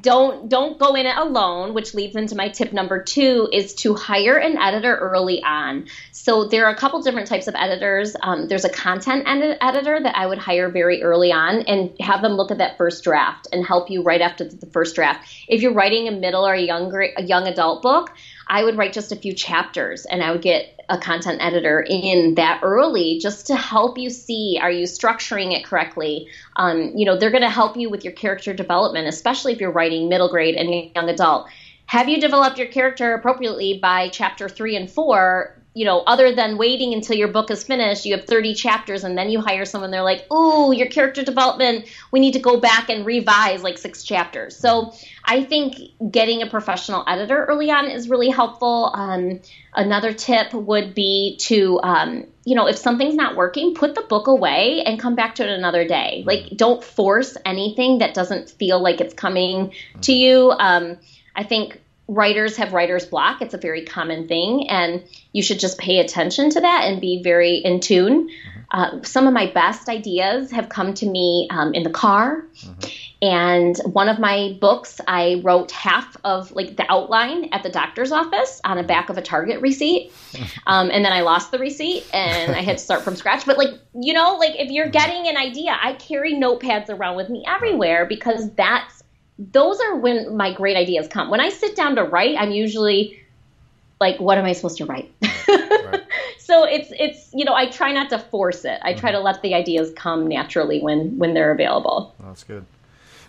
don't 0.00 0.48
don't 0.48 0.80
go 0.80 0.94
in 0.96 1.06
it 1.06 1.16
alone 1.16 1.72
which 1.72 1.94
leads 1.94 2.16
into 2.16 2.34
my 2.34 2.48
tip 2.48 2.72
number 2.72 3.00
two 3.00 3.48
is 3.52 3.72
to 3.74 3.94
hire 3.94 4.36
an 4.36 4.58
editor 4.58 4.96
early 4.96 5.40
on. 5.42 5.86
So 6.10 6.48
there 6.48 6.66
are 6.66 6.72
a 6.72 6.76
couple 6.76 7.02
different 7.02 7.28
types 7.28 7.46
of 7.46 7.54
editors. 7.54 8.16
Um, 8.20 8.48
there's 8.48 8.64
a 8.64 8.68
content 8.68 9.24
ed- 9.26 9.58
editor 9.60 10.00
that 10.02 10.16
i 10.16 10.26
would 10.26 10.38
hire 10.38 10.68
very 10.70 11.02
early 11.02 11.30
on 11.30 11.60
and 11.62 11.92
have 12.00 12.20
them 12.20 12.32
look 12.32 12.50
at 12.50 12.58
that 12.58 12.76
first 12.76 13.04
draft 13.04 13.46
and 13.52 13.64
help 13.64 13.88
you 13.88 14.02
right 14.02 14.20
after 14.20 14.44
the 14.44 14.66
first 14.66 14.96
draft. 14.96 15.28
If 15.46 15.62
you're 15.62 15.74
writing 15.74 16.08
a 16.08 16.12
middle 16.12 16.44
or 16.46 16.54
a 16.54 16.60
younger 16.60 17.08
a 17.16 17.22
young 17.22 17.46
adult 17.46 17.82
book 17.82 18.12
I 18.48 18.62
would 18.64 18.76
write 18.76 18.92
just 18.92 19.12
a 19.12 19.16
few 19.16 19.34
chapters 19.34 20.04
and 20.04 20.22
I 20.22 20.30
would 20.30 20.42
get 20.42 20.80
a 20.88 20.98
content 20.98 21.38
editor 21.40 21.80
in 21.80 22.36
that 22.36 22.60
early 22.62 23.18
just 23.20 23.48
to 23.48 23.56
help 23.56 23.98
you 23.98 24.08
see 24.08 24.58
are 24.60 24.70
you 24.70 24.84
structuring 24.84 25.52
it 25.52 25.64
correctly. 25.64 26.28
Um, 26.54 26.92
you 26.94 27.04
know, 27.04 27.18
they're 27.18 27.30
going 27.30 27.42
to 27.42 27.50
help 27.50 27.76
you 27.76 27.90
with 27.90 28.04
your 28.04 28.12
character 28.12 28.54
development, 28.54 29.08
especially 29.08 29.52
if 29.52 29.60
you're 29.60 29.72
writing 29.72 30.08
middle 30.08 30.28
grade 30.28 30.54
and 30.54 30.90
young 30.94 31.08
adult. 31.08 31.48
have 31.86 32.08
you 32.08 32.20
developed 32.20 32.58
your 32.58 32.68
character 32.68 33.14
appropriately 33.14 33.78
by 33.78 34.08
chapter 34.10 34.48
three 34.48 34.76
and 34.76 34.90
four? 34.90 35.60
You 35.76 35.84
know, 35.84 36.00
other 36.00 36.34
than 36.34 36.56
waiting 36.56 36.94
until 36.94 37.16
your 37.16 37.28
book 37.28 37.50
is 37.50 37.62
finished, 37.62 38.06
you 38.06 38.16
have 38.16 38.24
30 38.24 38.54
chapters 38.54 39.04
and 39.04 39.18
then 39.18 39.28
you 39.28 39.42
hire 39.42 39.66
someone, 39.66 39.90
they're 39.90 40.02
like, 40.02 40.24
ooh, 40.32 40.72
your 40.72 40.86
character 40.86 41.22
development, 41.22 41.84
we 42.10 42.18
need 42.18 42.32
to 42.32 42.38
go 42.38 42.58
back 42.58 42.88
and 42.88 43.04
revise 43.04 43.62
like 43.62 43.76
six 43.76 44.02
chapters. 44.02 44.56
So 44.56 44.94
I 45.22 45.44
think 45.44 45.76
getting 46.10 46.40
a 46.40 46.46
professional 46.46 47.04
editor 47.06 47.44
early 47.44 47.70
on 47.70 47.90
is 47.90 48.08
really 48.08 48.30
helpful. 48.30 48.90
Um, 48.94 49.40
another 49.74 50.14
tip 50.14 50.54
would 50.54 50.94
be 50.94 51.36
to, 51.42 51.78
um, 51.82 52.24
you 52.46 52.54
know, 52.54 52.66
if 52.66 52.78
something's 52.78 53.14
not 53.14 53.36
working, 53.36 53.74
put 53.74 53.94
the 53.94 54.02
book 54.02 54.28
away 54.28 54.82
and 54.86 54.98
come 54.98 55.14
back 55.14 55.34
to 55.34 55.42
it 55.42 55.50
another 55.50 55.86
day. 55.86 56.22
Like, 56.26 56.56
don't 56.56 56.82
force 56.82 57.36
anything 57.44 57.98
that 57.98 58.14
doesn't 58.14 58.48
feel 58.48 58.80
like 58.80 59.02
it's 59.02 59.12
coming 59.12 59.74
to 60.00 60.14
you. 60.14 60.52
Um, 60.52 60.96
I 61.34 61.44
think 61.44 61.82
writers 62.08 62.56
have 62.56 62.72
writer's 62.72 63.06
block. 63.06 63.42
It's 63.42 63.54
a 63.54 63.58
very 63.58 63.84
common 63.84 64.28
thing, 64.28 64.68
and 64.68 65.02
you 65.32 65.42
should 65.42 65.58
just 65.58 65.78
pay 65.78 65.98
attention 65.98 66.50
to 66.50 66.60
that 66.60 66.84
and 66.84 67.00
be 67.00 67.22
very 67.22 67.56
in 67.56 67.80
tune. 67.80 68.30
Uh, 68.70 69.02
some 69.02 69.26
of 69.26 69.32
my 69.32 69.50
best 69.52 69.88
ideas 69.88 70.50
have 70.50 70.68
come 70.68 70.92
to 70.94 71.06
me 71.06 71.48
um, 71.50 71.72
in 71.72 71.82
the 71.82 71.90
car. 71.90 72.44
And 73.22 73.76
one 73.84 74.08
of 74.08 74.18
my 74.18 74.56
books, 74.60 75.00
I 75.06 75.40
wrote 75.44 75.70
half 75.70 76.16
of 76.24 76.50
like 76.52 76.76
the 76.76 76.84
outline 76.90 77.48
at 77.52 77.62
the 77.62 77.68
doctor's 77.68 78.12
office 78.12 78.60
on 78.64 78.76
the 78.76 78.82
back 78.82 79.08
of 79.08 79.16
a 79.16 79.22
Target 79.22 79.60
receipt. 79.60 80.12
Um, 80.66 80.90
and 80.90 81.04
then 81.04 81.12
I 81.12 81.20
lost 81.20 81.52
the 81.52 81.58
receipt 81.58 82.04
and 82.12 82.54
I 82.54 82.60
had 82.60 82.78
to 82.78 82.82
start 82.82 83.02
from 83.02 83.14
scratch. 83.14 83.46
But 83.46 83.56
like, 83.56 83.70
you 83.94 84.12
know, 84.12 84.36
like 84.36 84.56
if 84.56 84.70
you're 84.70 84.88
getting 84.88 85.28
an 85.28 85.36
idea, 85.36 85.78
I 85.80 85.92
carry 85.92 86.34
notepads 86.34 86.90
around 86.90 87.16
with 87.16 87.30
me 87.30 87.44
everywhere 87.46 88.04
because 88.04 88.50
that's 88.54 88.95
those 89.38 89.80
are 89.80 89.96
when 89.96 90.36
my 90.36 90.52
great 90.52 90.76
ideas 90.76 91.08
come. 91.08 91.30
When 91.30 91.40
I 91.40 91.50
sit 91.50 91.76
down 91.76 91.96
to 91.96 92.04
write, 92.04 92.36
I'm 92.38 92.50
usually 92.50 93.22
like, 94.00 94.18
what 94.18 94.38
am 94.38 94.44
I 94.44 94.52
supposed 94.52 94.78
to 94.78 94.86
write? 94.86 95.12
so 96.38 96.64
it's 96.64 96.92
it's 96.98 97.30
you 97.34 97.44
know 97.44 97.54
I 97.54 97.66
try 97.66 97.92
not 97.92 98.10
to 98.10 98.18
force 98.18 98.64
it. 98.64 98.78
I 98.82 98.94
try 98.94 99.12
to 99.12 99.20
let 99.20 99.42
the 99.42 99.54
ideas 99.54 99.92
come 99.94 100.26
naturally 100.26 100.80
when 100.80 101.18
when 101.18 101.34
they're 101.34 101.52
available. 101.52 102.14
That's 102.20 102.44
good. 102.44 102.64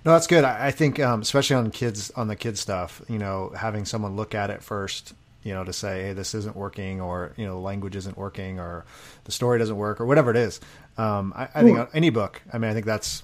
No, 0.05 0.13
that's 0.13 0.27
good. 0.27 0.45
I, 0.45 0.67
I 0.67 0.71
think, 0.71 1.01
um, 1.01 1.21
especially 1.21 1.57
on 1.57 1.69
kids, 1.69 2.11
on 2.11 2.29
the 2.29 2.35
kid 2.37 2.57
stuff, 2.57 3.01
you 3.09 3.17
know, 3.17 3.51
having 3.53 3.83
someone 3.83 4.15
look 4.15 4.33
at 4.33 4.49
it 4.49 4.63
first, 4.63 5.13
you 5.43 5.53
know, 5.53 5.65
to 5.65 5.73
say, 5.73 6.03
hey, 6.03 6.13
this 6.13 6.33
isn't 6.33 6.55
working, 6.55 7.01
or 7.01 7.33
you 7.35 7.45
know, 7.45 7.55
the 7.55 7.59
language 7.59 7.95
isn't 7.97 8.17
working, 8.17 8.57
or 8.57 8.85
the 9.25 9.33
story 9.33 9.59
doesn't 9.59 9.75
work, 9.75 9.99
or 9.99 10.05
whatever 10.05 10.31
it 10.31 10.37
is. 10.37 10.61
Um, 10.97 11.33
I, 11.35 11.49
I 11.53 11.63
think 11.63 11.89
any 11.93 12.09
book. 12.09 12.41
I 12.53 12.57
mean, 12.57 12.71
I 12.71 12.73
think 12.73 12.85
that's 12.85 13.23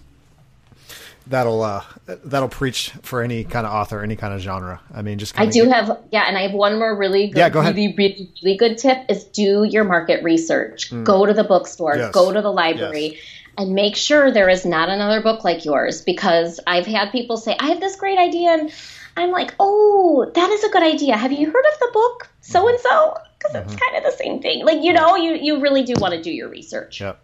that'll 1.28 1.62
uh, 1.62 1.84
that'll 2.06 2.50
preach 2.50 2.92
for 3.02 3.22
any 3.22 3.44
kind 3.44 3.66
of 3.66 3.74
author, 3.74 4.02
any 4.02 4.16
kind 4.16 4.34
of 4.34 4.40
genre. 4.42 4.82
I 4.94 5.02
mean, 5.02 5.18
just 5.20 5.40
I 5.40 5.46
do 5.46 5.70
have 5.70 6.00
yeah, 6.12 6.24
and 6.28 6.38
I 6.38 6.42
have 6.44 6.54
one 6.54 6.78
more 6.80 6.96
really 6.96 7.28
good, 7.28 7.38
Yeah, 7.38 7.50
go 7.50 7.60
ahead. 7.60 7.76
really, 7.76 7.94
really, 7.98 8.32
really 8.44 8.58
good 8.58 8.78
tip 8.78 8.98
is 9.10 9.24
do 9.26 9.64
your 9.64 9.84
market 9.84 10.24
research. 10.24 10.92
Go 11.04 11.26
to 11.26 11.34
the 11.34 11.44
bookstore, 11.44 11.94
Mm. 11.96 11.98
Yes. 12.00 12.14
go 12.14 12.32
to 12.32 12.42
the 12.42 12.52
library. 12.52 13.20
And 13.56 13.76
make 13.76 13.96
sure 13.96 14.32
there 14.32 14.50
is 14.50 14.66
not 14.66 14.90
another 14.90 15.22
book 15.22 15.44
like 15.44 15.64
yours 15.64 16.02
because 16.02 16.60
I've 16.66 16.88
had 16.88 17.12
people 17.12 17.38
say, 17.38 17.56
I 17.60 17.68
have 17.68 17.80
this 17.80 17.96
great 17.98 18.18
idea. 18.18 18.50
And 18.50 18.72
I'm 19.16 19.30
like, 19.30 19.54
oh, 19.60 20.28
that 20.34 20.50
is 20.50 20.64
a 20.64 20.70
good 20.70 20.82
idea. 20.82 21.16
Have 21.16 21.32
you 21.32 21.46
heard 21.52 21.66
of 21.74 21.80
the 21.80 21.90
book 21.94 22.30
so 22.42 22.68
and 22.68 22.80
so? 22.80 23.16
Because 23.38 23.56
Mm-hmm. 23.56 23.70
it's 23.72 23.80
kind 23.80 23.96
of 23.98 24.04
the 24.12 24.18
same 24.18 24.42
thing. 24.42 24.66
Like, 24.66 24.82
you 24.82 24.92
know, 24.92 25.16
you, 25.18 25.36
you 25.36 25.60
really 25.62 25.84
do 25.84 25.94
want 26.00 26.16
to 26.16 26.22
do 26.24 26.32
your 26.32 26.50
research. 26.50 27.00
Yep. 27.00 27.20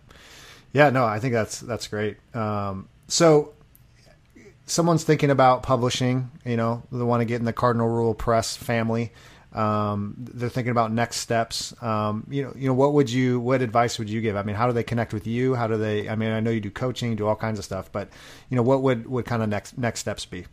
Yeah, 0.72 0.92
no, 0.92 1.04
I 1.04 1.18
think 1.20 1.34
that's 1.34 1.62
that's 1.62 1.88
great. 1.88 2.18
Um, 2.36 2.90
so, 3.08 3.54
someone's 4.70 5.04
thinking 5.04 5.30
about 5.30 5.64
publishing. 5.64 6.32
You 6.46 6.58
know, 6.58 6.84
they 6.92 7.04
want 7.04 7.22
to 7.22 7.26
get 7.26 7.40
in 7.40 7.46
the 7.46 7.54
Cardinal 7.54 7.88
Rule 7.88 8.14
Press 8.14 8.56
family. 8.56 9.12
Um, 9.52 10.16
they're 10.18 10.50
thinking 10.50 10.72
about 10.72 10.92
next 10.92 11.18
steps. 11.18 11.74
Um, 11.82 12.28
you 12.30 12.44
know, 12.44 12.54
you 12.56 12.68
know, 12.68 12.76
what 12.76 12.94
would 12.94 13.10
you, 13.10 13.40
what 13.40 13.62
advice 13.62 13.98
would 13.98 14.10
you 14.10 14.22
give? 14.22 14.36
I 14.36 14.44
mean, 14.44 14.56
how 14.56 14.68
do 14.68 14.74
they 14.74 14.84
connect 14.84 15.12
with 15.12 15.26
you? 15.26 15.56
How 15.56 15.68
do 15.68 15.78
they? 15.78 16.08
I 16.08 16.16
mean, 16.16 16.32
I 16.32 16.40
know 16.40 16.52
you 16.52 16.62
do 16.62 16.70
coaching, 16.70 17.16
do 17.16 17.28
all 17.28 17.36
kinds 17.36 17.58
of 17.58 17.66
stuff, 17.66 17.92
but 17.92 18.10
you 18.50 18.56
know, 18.56 18.64
what 18.64 18.84
would 18.84 19.08
what 19.08 19.26
kind 19.26 19.42
of 19.42 19.50
next 19.50 19.78
next 19.78 20.02
steps 20.02 20.26
be? 20.26 20.46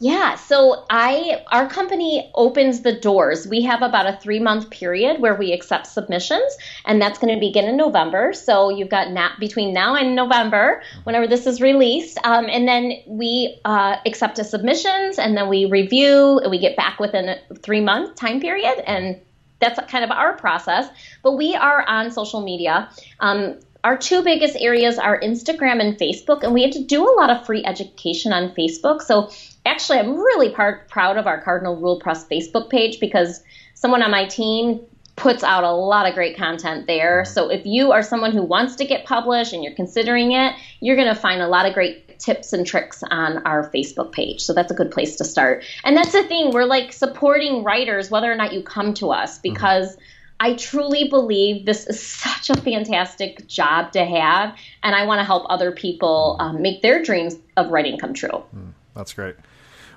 Yeah, 0.00 0.36
so 0.36 0.84
I 0.88 1.42
our 1.48 1.68
company 1.68 2.30
opens 2.34 2.82
the 2.82 2.92
doors. 2.92 3.48
We 3.48 3.62
have 3.62 3.82
about 3.82 4.06
a 4.06 4.12
3-month 4.12 4.70
period 4.70 5.20
where 5.20 5.34
we 5.34 5.52
accept 5.52 5.88
submissions 5.88 6.56
and 6.84 7.02
that's 7.02 7.18
going 7.18 7.34
to 7.34 7.40
begin 7.40 7.64
in 7.64 7.76
November. 7.76 8.32
So 8.32 8.70
you've 8.70 8.90
got 8.90 9.10
not 9.10 9.40
between 9.40 9.74
now 9.74 9.96
and 9.96 10.14
November 10.14 10.82
whenever 11.02 11.26
this 11.26 11.48
is 11.48 11.60
released. 11.60 12.16
Um, 12.22 12.46
and 12.48 12.68
then 12.68 12.92
we 13.08 13.58
uh, 13.64 13.96
accept 14.06 14.36
the 14.36 14.44
submissions 14.44 15.18
and 15.18 15.36
then 15.36 15.48
we 15.48 15.64
review 15.64 16.38
and 16.38 16.50
we 16.52 16.60
get 16.60 16.76
back 16.76 17.00
within 17.00 17.28
a 17.28 17.38
3-month 17.54 18.14
time 18.14 18.40
period 18.40 18.78
and 18.86 19.20
that's 19.58 19.80
kind 19.90 20.04
of 20.04 20.12
our 20.12 20.36
process. 20.36 20.88
But 21.24 21.32
we 21.32 21.56
are 21.56 21.84
on 21.88 22.12
social 22.12 22.40
media. 22.40 22.88
Um, 23.18 23.58
our 23.84 23.96
two 23.96 24.22
biggest 24.22 24.56
areas 24.56 24.98
are 24.98 25.20
Instagram 25.20 25.80
and 25.80 25.96
Facebook, 25.96 26.42
and 26.42 26.52
we 26.52 26.62
have 26.62 26.72
to 26.72 26.82
do 26.82 27.08
a 27.08 27.14
lot 27.14 27.30
of 27.30 27.46
free 27.46 27.64
education 27.64 28.32
on 28.32 28.50
Facebook. 28.50 29.02
So, 29.02 29.30
actually, 29.68 29.98
I'm 29.98 30.16
really 30.16 30.50
proud 30.50 31.16
of 31.16 31.26
our 31.26 31.40
Cardinal 31.40 31.76
Rule 31.76 32.00
Press 32.00 32.26
Facebook 32.26 32.70
page 32.70 33.00
because 33.00 33.42
someone 33.74 34.02
on 34.02 34.10
my 34.10 34.26
team 34.26 34.80
puts 35.18 35.42
out 35.42 35.64
a 35.64 35.70
lot 35.70 36.08
of 36.08 36.14
great 36.14 36.36
content 36.36 36.86
there. 36.86 37.22
Mm-hmm. 37.22 37.32
So, 37.32 37.50
if 37.50 37.66
you 37.66 37.92
are 37.92 38.02
someone 38.02 38.32
who 38.32 38.42
wants 38.42 38.76
to 38.76 38.84
get 38.84 39.04
published 39.04 39.52
and 39.52 39.62
you're 39.62 39.74
considering 39.74 40.32
it, 40.32 40.54
you're 40.80 40.96
going 40.96 41.08
to 41.08 41.20
find 41.20 41.42
a 41.42 41.48
lot 41.48 41.66
of 41.66 41.74
great 41.74 42.18
tips 42.18 42.52
and 42.52 42.66
tricks 42.66 43.02
on 43.10 43.38
our 43.46 43.70
Facebook 43.70 44.12
page. 44.12 44.40
So, 44.40 44.54
that's 44.54 44.72
a 44.72 44.74
good 44.74 44.90
place 44.90 45.16
to 45.16 45.24
start. 45.24 45.64
And 45.84 45.96
that's 45.96 46.12
the 46.12 46.22
thing, 46.22 46.52
we're 46.52 46.64
like 46.64 46.92
supporting 46.92 47.64
writers 47.64 48.10
whether 48.10 48.30
or 48.30 48.36
not 48.36 48.52
you 48.52 48.62
come 48.62 48.94
to 48.94 49.10
us 49.10 49.38
mm-hmm. 49.38 49.52
because. 49.54 49.96
I 50.40 50.54
truly 50.54 51.08
believe 51.08 51.66
this 51.66 51.88
is 51.88 52.00
such 52.00 52.48
a 52.48 52.54
fantastic 52.54 53.48
job 53.48 53.90
to 53.94 54.04
have, 54.04 54.56
and 54.84 54.94
I 54.94 55.04
want 55.04 55.18
to 55.18 55.24
help 55.24 55.46
other 55.48 55.72
people 55.72 56.36
um, 56.38 56.62
make 56.62 56.80
their 56.80 57.02
dreams 57.02 57.34
of 57.56 57.72
writing 57.72 57.98
come 57.98 58.14
true. 58.14 58.44
Mm, 58.54 58.70
that's 58.94 59.12
great. 59.12 59.34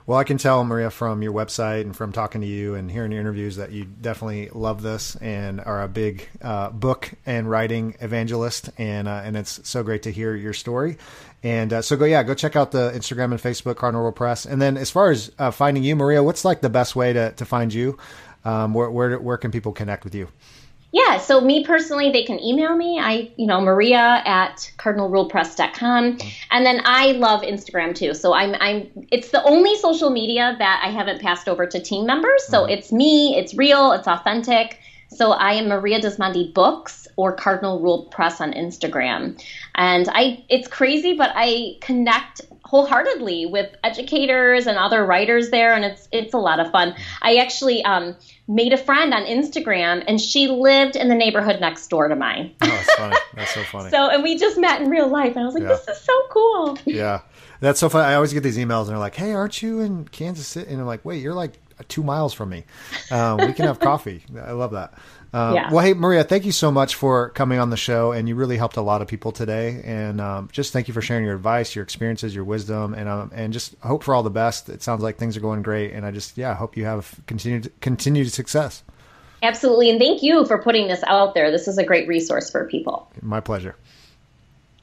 Well, 0.07 0.17
I 0.17 0.23
can 0.23 0.37
tell 0.37 0.63
Maria 0.63 0.89
from 0.89 1.21
your 1.21 1.31
website 1.31 1.81
and 1.81 1.95
from 1.95 2.11
talking 2.11 2.41
to 2.41 2.47
you 2.47 2.75
and 2.75 2.89
hearing 2.89 3.11
your 3.11 3.21
interviews 3.21 3.57
that 3.57 3.71
you 3.71 3.85
definitely 3.85 4.49
love 4.49 4.81
this 4.81 5.15
and 5.17 5.61
are 5.61 5.83
a 5.83 5.87
big 5.87 6.27
uh, 6.41 6.69
book 6.71 7.11
and 7.25 7.49
writing 7.49 7.95
evangelist, 7.99 8.71
and 8.77 9.07
uh, 9.07 9.21
and 9.23 9.37
it's 9.37 9.67
so 9.67 9.83
great 9.83 10.03
to 10.03 10.11
hear 10.11 10.35
your 10.35 10.53
story. 10.53 10.97
And 11.43 11.73
uh, 11.73 11.81
so 11.81 11.95
go, 11.95 12.05
yeah, 12.05 12.23
go 12.23 12.33
check 12.33 12.55
out 12.55 12.71
the 12.71 12.91
Instagram 12.91 13.31
and 13.31 13.41
Facebook 13.41 13.81
World 13.81 14.15
Press. 14.15 14.45
And 14.45 14.61
then 14.61 14.77
as 14.77 14.89
far 14.89 15.11
as 15.11 15.31
uh, 15.39 15.51
finding 15.51 15.83
you, 15.83 15.95
Maria, 15.95 16.23
what's 16.23 16.45
like 16.45 16.61
the 16.61 16.69
best 16.69 16.95
way 16.95 17.13
to 17.13 17.31
to 17.33 17.45
find 17.45 17.73
you? 17.73 17.97
Um, 18.43 18.73
where 18.73 18.89
where 18.89 19.19
where 19.19 19.37
can 19.37 19.51
people 19.51 19.71
connect 19.71 20.03
with 20.03 20.15
you? 20.15 20.27
Yeah, 20.93 21.19
so 21.19 21.39
me 21.39 21.63
personally, 21.63 22.11
they 22.11 22.23
can 22.23 22.39
email 22.39 22.75
me. 22.75 22.99
I, 22.99 23.31
you 23.37 23.47
know, 23.47 23.61
Maria 23.61 24.21
at 24.25 24.71
cardinalrulepress.com. 24.77 26.17
And 26.51 26.65
then 26.65 26.81
I 26.83 27.13
love 27.13 27.41
Instagram 27.41 27.95
too. 27.95 28.13
So 28.13 28.33
I'm, 28.33 28.55
I'm, 28.59 28.89
it's 29.09 29.29
the 29.29 29.41
only 29.43 29.77
social 29.77 30.09
media 30.09 30.55
that 30.59 30.81
I 30.83 30.89
haven't 30.89 31.21
passed 31.21 31.47
over 31.47 31.65
to 31.65 31.79
team 31.79 32.05
members. 32.05 32.45
So 32.45 32.63
mm-hmm. 32.63 32.71
it's 32.71 32.91
me, 32.91 33.37
it's 33.37 33.53
real, 33.53 33.93
it's 33.93 34.07
authentic. 34.07 34.79
So 35.07 35.31
I 35.31 35.53
am 35.53 35.69
Maria 35.69 36.01
Dismondy 36.01 36.53
Books 36.53 37.07
or 37.15 37.33
Cardinal 37.35 37.79
Rule 37.79 38.05
Press 38.11 38.41
on 38.41 38.53
Instagram. 38.53 39.41
And 39.75 40.09
I, 40.09 40.43
it's 40.49 40.67
crazy, 40.67 41.15
but 41.15 41.31
I 41.35 41.77
connect 41.81 42.41
wholeheartedly 42.72 43.45
with 43.47 43.69
educators 43.84 44.65
and 44.65 44.78
other 44.78 45.05
writers 45.05 45.49
there, 45.49 45.74
and 45.74 45.84
it's 45.84 46.07
it's 46.13 46.34
a 46.34 46.38
lot 46.38 46.59
of 46.61 46.72
fun. 46.72 46.95
I 47.22 47.36
actually 47.36 47.84
um, 47.84 48.15
made 48.47 48.72
a 48.72 48.78
friend 48.78 49.13
on 49.13 49.24
Instagram, 49.26 50.03
and 50.07 50.19
she 50.22 50.47
lived 50.47 50.95
in 50.95 51.09
the 51.09 51.15
neighborhood 51.15 51.59
next 51.59 51.88
door 51.89 52.07
to 52.07 52.15
mine. 52.15 52.55
Oh, 52.61 52.67
that's 52.67 52.95
funny. 52.95 53.15
That's 53.36 53.53
so 53.53 53.63
funny. 53.63 53.89
So, 53.91 54.09
and 54.09 54.24
we 54.24 54.38
just 54.38 54.57
met 54.57 54.82
in 54.82 54.89
real 54.89 55.09
life, 55.09 55.34
and 55.36 55.39
I 55.41 55.45
was 55.45 55.53
like, 55.53 55.63
Yeah. 55.63 55.69
this 55.69 55.86
is 55.89 55.99
so 56.01 56.13
cool. 56.30 56.78
Yeah, 56.86 57.19
that's 57.59 57.80
so 57.82 57.89
funny. 57.89 58.05
I 58.05 58.15
always 58.15 58.32
get 58.32 58.41
these 58.41 58.57
emails 58.57 58.84
and 58.84 58.91
they're 58.91 58.97
like, 58.97 59.15
"Hey, 59.15 59.34
aren't 59.34 59.61
you 59.61 59.82
in 59.82 60.05
Kansas 60.07 60.47
City?" 60.47 60.72
And 60.72 60.80
I'm 60.80 60.88
like, 60.88 61.03
"Wait, 61.03 61.22
you're 61.22 61.34
like 61.34 61.59
two 61.89 62.03
miles 62.03 62.34
from 62.34 62.49
me. 62.49 62.63
Um, 63.11 63.38
we 63.38 63.51
can 63.51 63.65
have 63.65 63.80
coffee." 63.91 64.24
I 64.41 64.53
love 64.53 64.72
that. 64.72 64.93
Um, 65.34 65.55
Yeah. 65.55 65.71
Well, 65.71 65.84
hey, 65.84 65.93
Maria, 65.93 66.23
thank 66.23 66.45
you 66.45 66.51
so 66.51 66.71
much 66.71 66.95
for 66.95 67.29
coming 67.29 67.59
on 67.59 67.69
the 67.69 67.77
show, 67.77 68.11
and 68.11 68.27
you 68.27 68.36
really 68.36 68.57
helped 68.57 68.77
a 68.77 68.82
lot 68.82 69.01
of 69.01 69.07
people 69.07 69.32
today. 69.32 69.82
And 69.86 70.19
um, 70.19 70.49
just 70.51 70.73
thank 70.73 70.88
you 70.88 70.93
for 70.93 71.01
sharing 71.01 71.23
your 71.23 71.36
advice, 71.36 71.73
your 71.75 71.84
experiences, 71.84 72.36
your 72.36 72.43
wisdom, 72.43 72.93
and 72.93 73.07
um, 73.07 73.32
and 73.34 73.53
just 73.53 73.75
hope 73.79 74.03
for 74.03 74.13
all 74.13 74.23
the 74.23 74.29
best. 74.29 74.69
It 74.69 74.84
sounds 74.84 75.01
like 75.01 75.17
things 75.17 75.38
are 75.38 75.41
going 75.41 75.61
great, 75.61 75.93
and 75.93 76.05
I 76.05 76.11
just 76.11 76.38
yeah, 76.38 76.53
hope 76.55 76.75
you 76.75 76.86
have 76.86 77.19
continued 77.27 77.71
continued 77.82 78.32
success. 78.32 78.84
Absolutely, 79.43 79.89
and 79.89 79.99
thank 79.99 80.21
you 80.21 80.45
for 80.45 80.61
putting 80.61 80.88
this 80.88 81.03
out 81.07 81.34
there. 81.34 81.49
This 81.49 81.67
is 81.67 81.77
a 81.77 81.84
great 81.84 82.07
resource 82.07 82.49
for 82.49 82.67
people. 82.67 83.09
My 83.21 83.39
pleasure. 83.39 83.75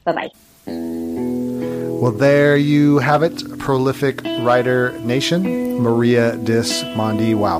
Bye 0.03 0.13
bye. 0.13 0.29
Well, 0.65 2.11
there 2.11 2.55
you 2.55 2.99
have 2.99 3.23
it, 3.23 3.59
prolific 3.59 4.23
writer 4.23 4.97
nation, 4.99 5.79
Maria 5.81 6.37
Dismondy. 6.37 7.35
Wow. 7.35 7.59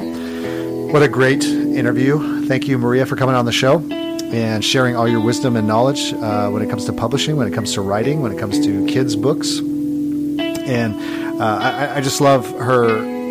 What 0.92 1.04
a 1.04 1.08
great 1.08 1.44
interview. 1.44 2.48
Thank 2.48 2.68
you, 2.68 2.80
Maria, 2.80 3.06
for 3.06 3.16
coming 3.16 3.36
on 3.36 3.46
the 3.46 3.52
show 3.52 3.78
and 3.92 4.66
sharing 4.66 4.96
all 4.96 5.08
your 5.08 5.22
wisdom 5.22 5.56
and 5.56 5.68
knowledge 5.68 6.14
uh, 6.14 6.50
when 6.50 6.64
it 6.64 6.70
comes 6.70 6.86
to 6.86 6.94
publishing, 6.94 7.36
when 7.36 7.48
it 7.48 7.54
comes 7.54 7.74
to 7.74 7.82
writing, 7.82 8.22
when 8.22 8.32
it 8.32 8.40
comes 8.40 8.60
to 8.66 8.88
kids' 8.88 9.16
books. 9.16 9.60
And 9.60 10.96
uh, 11.40 11.60
I, 11.62 11.98
I 11.98 12.02
just 12.02 12.22
love 12.22 12.50
her 12.58 12.88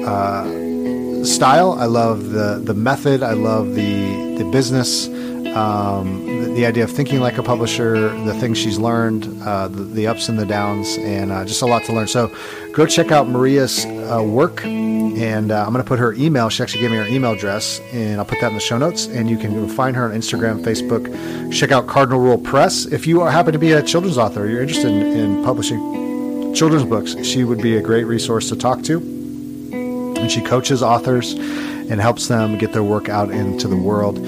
uh, 0.07 1.25
style. 1.25 1.73
I 1.73 1.87
love 1.87 2.31
the 2.31 2.63
the 2.65 2.75
method. 2.75 3.25
I 3.25 3.33
love 3.33 3.75
the 3.75 4.37
the 4.39 4.49
business. 4.53 5.09
Um, 5.55 6.27
the, 6.43 6.53
the, 6.53 6.67
idea 6.67 6.85
of 6.85 6.91
thinking 6.91 7.21
like 7.21 7.39
a 7.39 7.43
publisher, 7.43 8.09
the 8.25 8.35
things 8.35 8.59
she's 8.59 8.79
learned, 8.79 9.43
uh, 9.43 9.69
the, 9.69 9.83
the, 9.83 10.07
ups 10.07 10.29
and 10.29 10.39
the 10.39 10.47
downs, 10.47 10.97
and 10.99 11.33
uh, 11.33 11.45
just 11.45 11.63
a 11.63 11.67
lot 11.67 11.85
to 11.85 11.93
learn. 11.93 12.07
So 12.07 12.31
go 12.73 12.87
check 12.87 13.11
out 13.11 13.29
Maria's 13.29 13.85
uh, 13.85 14.23
work, 14.25 14.65
and 14.65 15.51
uh, 15.51 15.65
I'm 15.65 15.73
going 15.73 15.83
to 15.83 15.89
put 15.89 15.99
her 15.99 16.13
email. 16.15 16.49
She 16.49 16.63
actually 16.63 16.83
gave 16.83 16.91
me 16.91 16.97
her 16.99 17.07
email 17.07 17.33
address, 17.33 17.81
and 17.93 18.21
I'll 18.21 18.27
put 18.27 18.41
that 18.41 18.49
in 18.49 18.55
the 18.55 18.61
show 18.61 18.79
notes. 18.79 19.07
And 19.07 19.29
you 19.29 19.39
can 19.39 19.69
find 19.69 19.97
her 19.97 20.05
on 20.05 20.13
Instagram, 20.13 20.63
Facebook. 20.63 21.53
Check 21.53 21.73
out 21.73 21.87
Cardinal 21.87 22.21
Rule 22.21 22.39
Press. 22.39 22.87
If 22.87 23.07
you 23.07 23.23
are, 23.23 23.31
happen 23.31 23.53
to 23.53 23.59
be 23.59 23.73
a 23.73 23.83
children's 23.83 24.19
author, 24.19 24.49
you're 24.49 24.63
interested 24.63 24.91
in, 24.91 25.03
in 25.03 25.45
publishing 25.45 26.55
children's 26.55 26.85
books, 26.85 27.15
she 27.25 27.45
would 27.45 27.61
be 27.63 27.77
a 27.77 27.83
great 27.83 28.05
resource 28.05 28.49
to 28.49 28.57
talk 28.57 28.83
to. 28.83 28.99
And 28.99 30.31
she 30.31 30.41
coaches 30.41 30.83
authors 30.83 31.35
and 31.35 32.01
helps 32.01 32.29
them 32.29 32.59
get 32.59 32.73
their 32.73 32.83
work 32.83 33.09
out 33.09 33.31
into 33.31 33.69
the 33.69 33.77
world. 33.77 34.19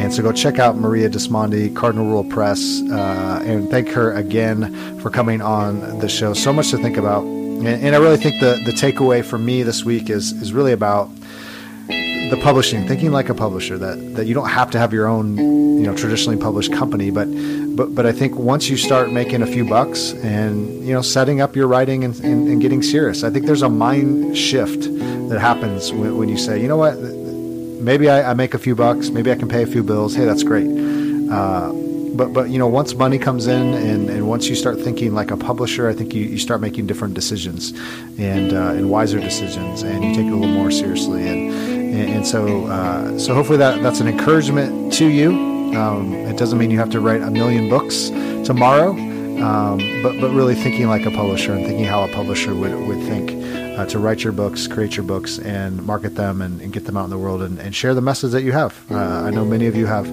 And 0.00 0.14
so 0.14 0.22
go 0.22 0.32
check 0.32 0.58
out 0.58 0.78
Maria 0.78 1.10
Dismondy, 1.10 1.76
Cardinal 1.76 2.06
Rule 2.06 2.24
Press, 2.24 2.80
uh, 2.90 3.42
and 3.44 3.70
thank 3.70 3.90
her 3.90 4.14
again 4.14 4.98
for 4.98 5.10
coming 5.10 5.42
on 5.42 5.98
the 5.98 6.08
show. 6.08 6.32
So 6.32 6.54
much 6.54 6.70
to 6.70 6.78
think 6.78 6.96
about. 6.96 7.22
And, 7.22 7.68
and 7.68 7.94
I 7.94 7.98
really 7.98 8.16
think 8.16 8.40
the, 8.40 8.60
the 8.64 8.72
takeaway 8.72 9.22
for 9.22 9.36
me 9.36 9.62
this 9.62 9.84
week 9.84 10.08
is, 10.08 10.32
is 10.32 10.54
really 10.54 10.72
about 10.72 11.10
the 11.86 12.40
publishing, 12.42 12.88
thinking 12.88 13.12
like 13.12 13.28
a 13.28 13.34
publisher, 13.34 13.76
that, 13.76 14.14
that 14.16 14.26
you 14.26 14.32
don't 14.32 14.48
have 14.48 14.70
to 14.70 14.78
have 14.78 14.94
your 14.94 15.06
own, 15.06 15.36
you 15.36 15.82
know, 15.82 15.94
traditionally 15.94 16.38
published 16.38 16.72
company, 16.72 17.10
but, 17.10 17.28
but, 17.76 17.94
but 17.94 18.06
I 18.06 18.12
think 18.12 18.36
once 18.36 18.70
you 18.70 18.78
start 18.78 19.12
making 19.12 19.42
a 19.42 19.46
few 19.46 19.68
bucks 19.68 20.12
and, 20.14 20.82
you 20.82 20.94
know, 20.94 21.02
setting 21.02 21.42
up 21.42 21.54
your 21.54 21.68
writing 21.68 22.04
and, 22.04 22.14
and, 22.20 22.48
and 22.48 22.62
getting 22.62 22.82
serious, 22.82 23.22
I 23.22 23.28
think 23.28 23.44
there's 23.44 23.62
a 23.62 23.68
mind 23.68 24.36
shift 24.36 24.82
that 25.28 25.38
happens 25.38 25.92
when, 25.92 26.16
when 26.16 26.28
you 26.30 26.38
say, 26.38 26.60
you 26.60 26.68
know 26.68 26.78
what, 26.78 26.94
maybe 27.80 28.08
I, 28.08 28.30
I, 28.30 28.34
make 28.34 28.54
a 28.54 28.58
few 28.58 28.74
bucks, 28.74 29.10
maybe 29.10 29.30
I 29.32 29.34
can 29.34 29.48
pay 29.48 29.62
a 29.62 29.66
few 29.66 29.82
bills. 29.82 30.14
Hey, 30.14 30.24
that's 30.24 30.42
great. 30.42 30.68
Uh, 31.30 31.72
but 32.14 32.32
but 32.32 32.50
you 32.50 32.58
know, 32.58 32.66
once 32.66 32.94
money 32.94 33.18
comes 33.18 33.46
in 33.46 33.74
and, 33.74 34.10
and 34.10 34.28
once 34.28 34.48
you 34.48 34.54
start 34.54 34.78
thinking 34.80 35.14
like 35.14 35.30
a 35.30 35.36
publisher, 35.36 35.88
I 35.88 35.94
think 35.94 36.14
you, 36.14 36.24
you 36.24 36.38
start 36.38 36.60
making 36.60 36.86
different 36.86 37.14
decisions 37.14 37.72
and 38.18 38.52
uh, 38.52 38.74
and 38.76 38.90
wiser 38.90 39.20
decisions, 39.20 39.82
and 39.82 40.04
you 40.04 40.14
take 40.14 40.26
it 40.26 40.32
a 40.32 40.36
little 40.36 40.54
more 40.54 40.70
seriously. 40.70 41.26
And 41.28 41.52
and, 41.52 42.10
and 42.10 42.26
so 42.26 42.66
uh, 42.66 43.18
so 43.18 43.34
hopefully 43.34 43.58
that 43.58 43.82
that's 43.82 44.00
an 44.00 44.08
encouragement 44.08 44.92
to 44.94 45.06
you. 45.06 45.30
Um, 45.76 46.12
it 46.12 46.36
doesn't 46.36 46.58
mean 46.58 46.70
you 46.70 46.78
have 46.78 46.90
to 46.90 47.00
write 47.00 47.22
a 47.22 47.30
million 47.30 47.68
books 47.68 48.08
tomorrow, 48.44 48.90
um, 48.90 49.78
but 50.02 50.20
but 50.20 50.30
really 50.30 50.56
thinking 50.56 50.88
like 50.88 51.06
a 51.06 51.10
publisher 51.10 51.52
and 51.52 51.64
thinking 51.64 51.84
how 51.84 52.02
a 52.02 52.08
publisher 52.08 52.54
would 52.54 52.74
would 52.86 53.00
think 53.04 53.39
uh, 53.76 53.86
to 53.86 53.98
write 53.98 54.22
your 54.22 54.32
books, 54.32 54.66
create 54.66 54.96
your 54.96 55.04
books, 55.04 55.38
and 55.38 55.84
market 55.84 56.14
them 56.14 56.42
and, 56.42 56.60
and 56.60 56.72
get 56.72 56.84
them 56.84 56.96
out 56.96 57.04
in 57.04 57.10
the 57.10 57.18
world 57.18 57.42
and, 57.42 57.58
and 57.58 57.74
share 57.74 57.94
the 57.94 58.00
message 58.00 58.32
that 58.32 58.42
you 58.42 58.52
have. 58.52 58.74
Uh, 58.90 58.96
I 58.96 59.30
know 59.30 59.44
many 59.44 59.66
of 59.66 59.76
you 59.76 59.86
have 59.86 60.10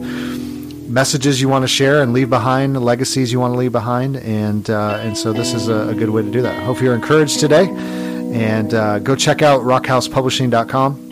messages 0.88 1.42
you 1.42 1.50
want 1.50 1.64
to 1.64 1.68
share 1.68 2.02
and 2.02 2.14
leave 2.14 2.30
behind, 2.30 2.82
legacies 2.82 3.32
you 3.32 3.40
want 3.40 3.54
to 3.54 3.58
leave 3.58 3.72
behind, 3.72 4.18
and 4.18 4.70
uh, 4.70 5.00
and 5.02 5.18
so 5.18 5.34
this 5.34 5.54
is 5.54 5.68
a, 5.68 5.90
a, 5.90 5.94
good 5.94 6.10
way 6.10 6.22
to 6.22 6.32
do 6.32 6.42
that. 6.42 6.64
Hope 6.64 6.82
you're 6.82 6.96
encouraged 6.96 7.40
today, 7.40 7.68
and 7.68 8.74
uh, 8.74 9.00
go 9.00 9.16
check 9.16 9.42
out 9.42 9.62
rockhousepublishing.com 9.62 11.10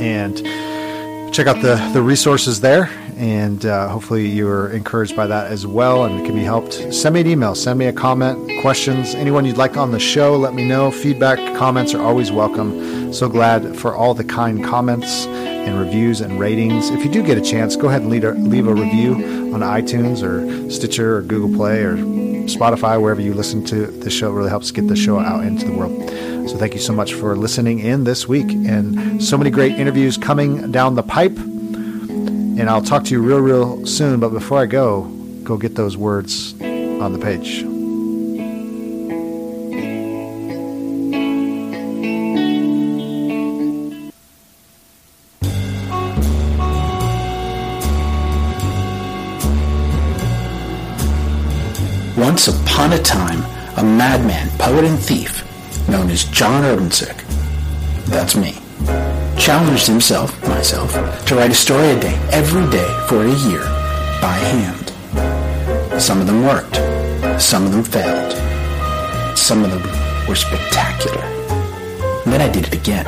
and 0.00 0.36
check 1.32 1.46
out 1.46 1.62
the 1.62 1.76
the 1.92 2.02
resources 2.02 2.60
there 2.60 2.90
and 3.16 3.64
uh, 3.66 3.88
hopefully 3.88 4.26
you're 4.26 4.68
encouraged 4.70 5.16
by 5.16 5.26
that 5.26 5.50
as 5.50 5.66
well 5.66 6.04
and 6.04 6.24
can 6.24 6.34
be 6.34 6.42
helped. 6.42 6.74
Send 6.92 7.14
me 7.14 7.20
an 7.20 7.26
email, 7.26 7.54
send 7.54 7.78
me 7.78 7.86
a 7.86 7.92
comment, 7.92 8.60
questions, 8.60 9.14
anyone 9.14 9.44
you'd 9.44 9.56
like 9.56 9.76
on 9.76 9.92
the 9.92 9.98
show, 9.98 10.36
let 10.36 10.54
me 10.54 10.66
know. 10.66 10.90
Feedback, 10.90 11.38
comments 11.56 11.94
are 11.94 12.02
always 12.02 12.32
welcome. 12.32 13.12
So 13.12 13.28
glad 13.28 13.76
for 13.76 13.94
all 13.94 14.14
the 14.14 14.24
kind 14.24 14.64
comments 14.64 15.26
and 15.26 15.78
reviews 15.78 16.20
and 16.20 16.38
ratings. 16.38 16.90
If 16.90 17.04
you 17.04 17.10
do 17.10 17.22
get 17.22 17.38
a 17.38 17.40
chance, 17.40 17.76
go 17.76 17.88
ahead 17.88 18.02
and 18.02 18.10
leave 18.10 18.24
a, 18.24 18.32
leave 18.32 18.66
a 18.66 18.74
review 18.74 19.14
on 19.54 19.60
iTunes 19.60 20.22
or 20.22 20.70
Stitcher 20.70 21.18
or 21.18 21.22
Google 21.22 21.56
Play 21.56 21.82
or 21.82 21.96
Spotify, 21.96 23.00
wherever 23.00 23.20
you 23.20 23.32
listen 23.34 23.64
to 23.66 23.86
the 23.86 24.10
show. 24.10 24.30
It 24.30 24.34
really 24.34 24.50
helps 24.50 24.70
get 24.70 24.88
the 24.88 24.96
show 24.96 25.18
out 25.18 25.44
into 25.44 25.66
the 25.66 25.72
world. 25.72 25.92
So 26.48 26.58
thank 26.58 26.74
you 26.74 26.80
so 26.80 26.92
much 26.92 27.14
for 27.14 27.36
listening 27.36 27.78
in 27.78 28.04
this 28.04 28.28
week 28.28 28.50
and 28.50 29.22
so 29.22 29.38
many 29.38 29.50
great 29.50 29.72
interviews 29.72 30.18
coming 30.18 30.70
down 30.70 30.94
the 30.94 31.02
pipe. 31.02 31.36
And 32.56 32.70
I'll 32.70 32.82
talk 32.82 33.04
to 33.04 33.10
you 33.10 33.20
real, 33.20 33.40
real 33.40 33.84
soon. 33.84 34.20
But 34.20 34.30
before 34.30 34.58
I 34.58 34.66
go, 34.66 35.02
go 35.42 35.56
get 35.56 35.74
those 35.74 35.96
words 35.96 36.54
on 36.62 37.12
the 37.12 37.18
page. 37.18 37.64
Once 52.16 52.48
upon 52.48 52.92
a 52.92 52.98
time, 52.98 53.42
a 53.76 53.82
madman, 53.82 54.48
poet, 54.58 54.84
and 54.84 54.98
thief 54.98 55.42
known 55.88 56.08
as 56.08 56.24
John 56.24 56.62
Urbancic, 56.62 57.22
that's 58.06 58.36
me, 58.36 58.54
challenged 59.38 59.86
himself, 59.86 60.30
myself, 60.48 60.92
to 61.26 61.34
write 61.34 61.50
a 61.50 61.54
story 61.54 61.90
a 61.90 62.00
day, 62.00 62.18
every 62.32 62.68
day 62.70 62.88
for 63.08 63.24
a 63.24 63.34
year, 63.48 63.64
by 64.20 64.36
hand. 64.52 66.00
Some 66.00 66.20
of 66.20 66.26
them 66.26 66.44
worked. 66.44 66.76
Some 67.40 67.64
of 67.66 67.72
them 67.72 67.84
failed. 67.84 68.32
Some 69.36 69.64
of 69.64 69.70
them 69.70 70.28
were 70.28 70.34
spectacular. 70.34 71.22
And 72.24 72.32
then 72.32 72.40
I 72.40 72.48
did 72.48 72.66
it 72.66 72.74
again. 72.74 73.04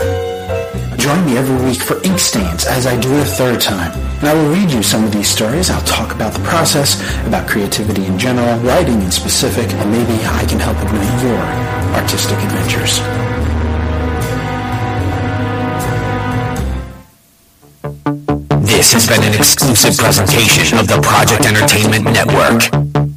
Join 0.99 1.25
me 1.25 1.37
every 1.37 1.65
week 1.65 1.81
for 1.81 2.03
Ink 2.03 2.19
Stains 2.19 2.65
as 2.65 2.87
I 2.87 2.99
do 3.01 3.13
it 3.15 3.23
a 3.23 3.25
third 3.25 3.61
time. 3.61 3.93
And 4.21 4.25
I 4.29 4.35
will 4.35 4.51
read 4.51 4.71
you 4.71 4.83
some 4.83 5.05
of 5.05 5.13
these 5.13 5.29
stories. 5.29 5.71
I'll 5.71 5.83
talk 5.83 6.13
about 6.13 6.33
the 6.33 6.41
process, 6.41 7.01
about 7.27 7.49
creativity 7.49 8.07
in 8.07 8.19
general, 8.19 8.59
writing 8.61 9.01
in 9.03 9.11
specific, 9.11 9.71
and 9.71 9.91
maybe 9.91 10.25
I 10.25 10.45
can 10.47 10.59
help 10.59 10.77
with 10.83 11.23
your 11.23 11.39
artistic 11.95 12.39
adventures. 12.39 13.26
This 18.77 18.93
has 18.93 19.07
been 19.07 19.23
an 19.23 19.33
exclusive 19.33 19.97
presentation 19.97 20.77
of 20.77 20.87
the 20.87 21.01
Project 21.01 21.47
Entertainment 21.47 22.05
Network. 22.05 23.16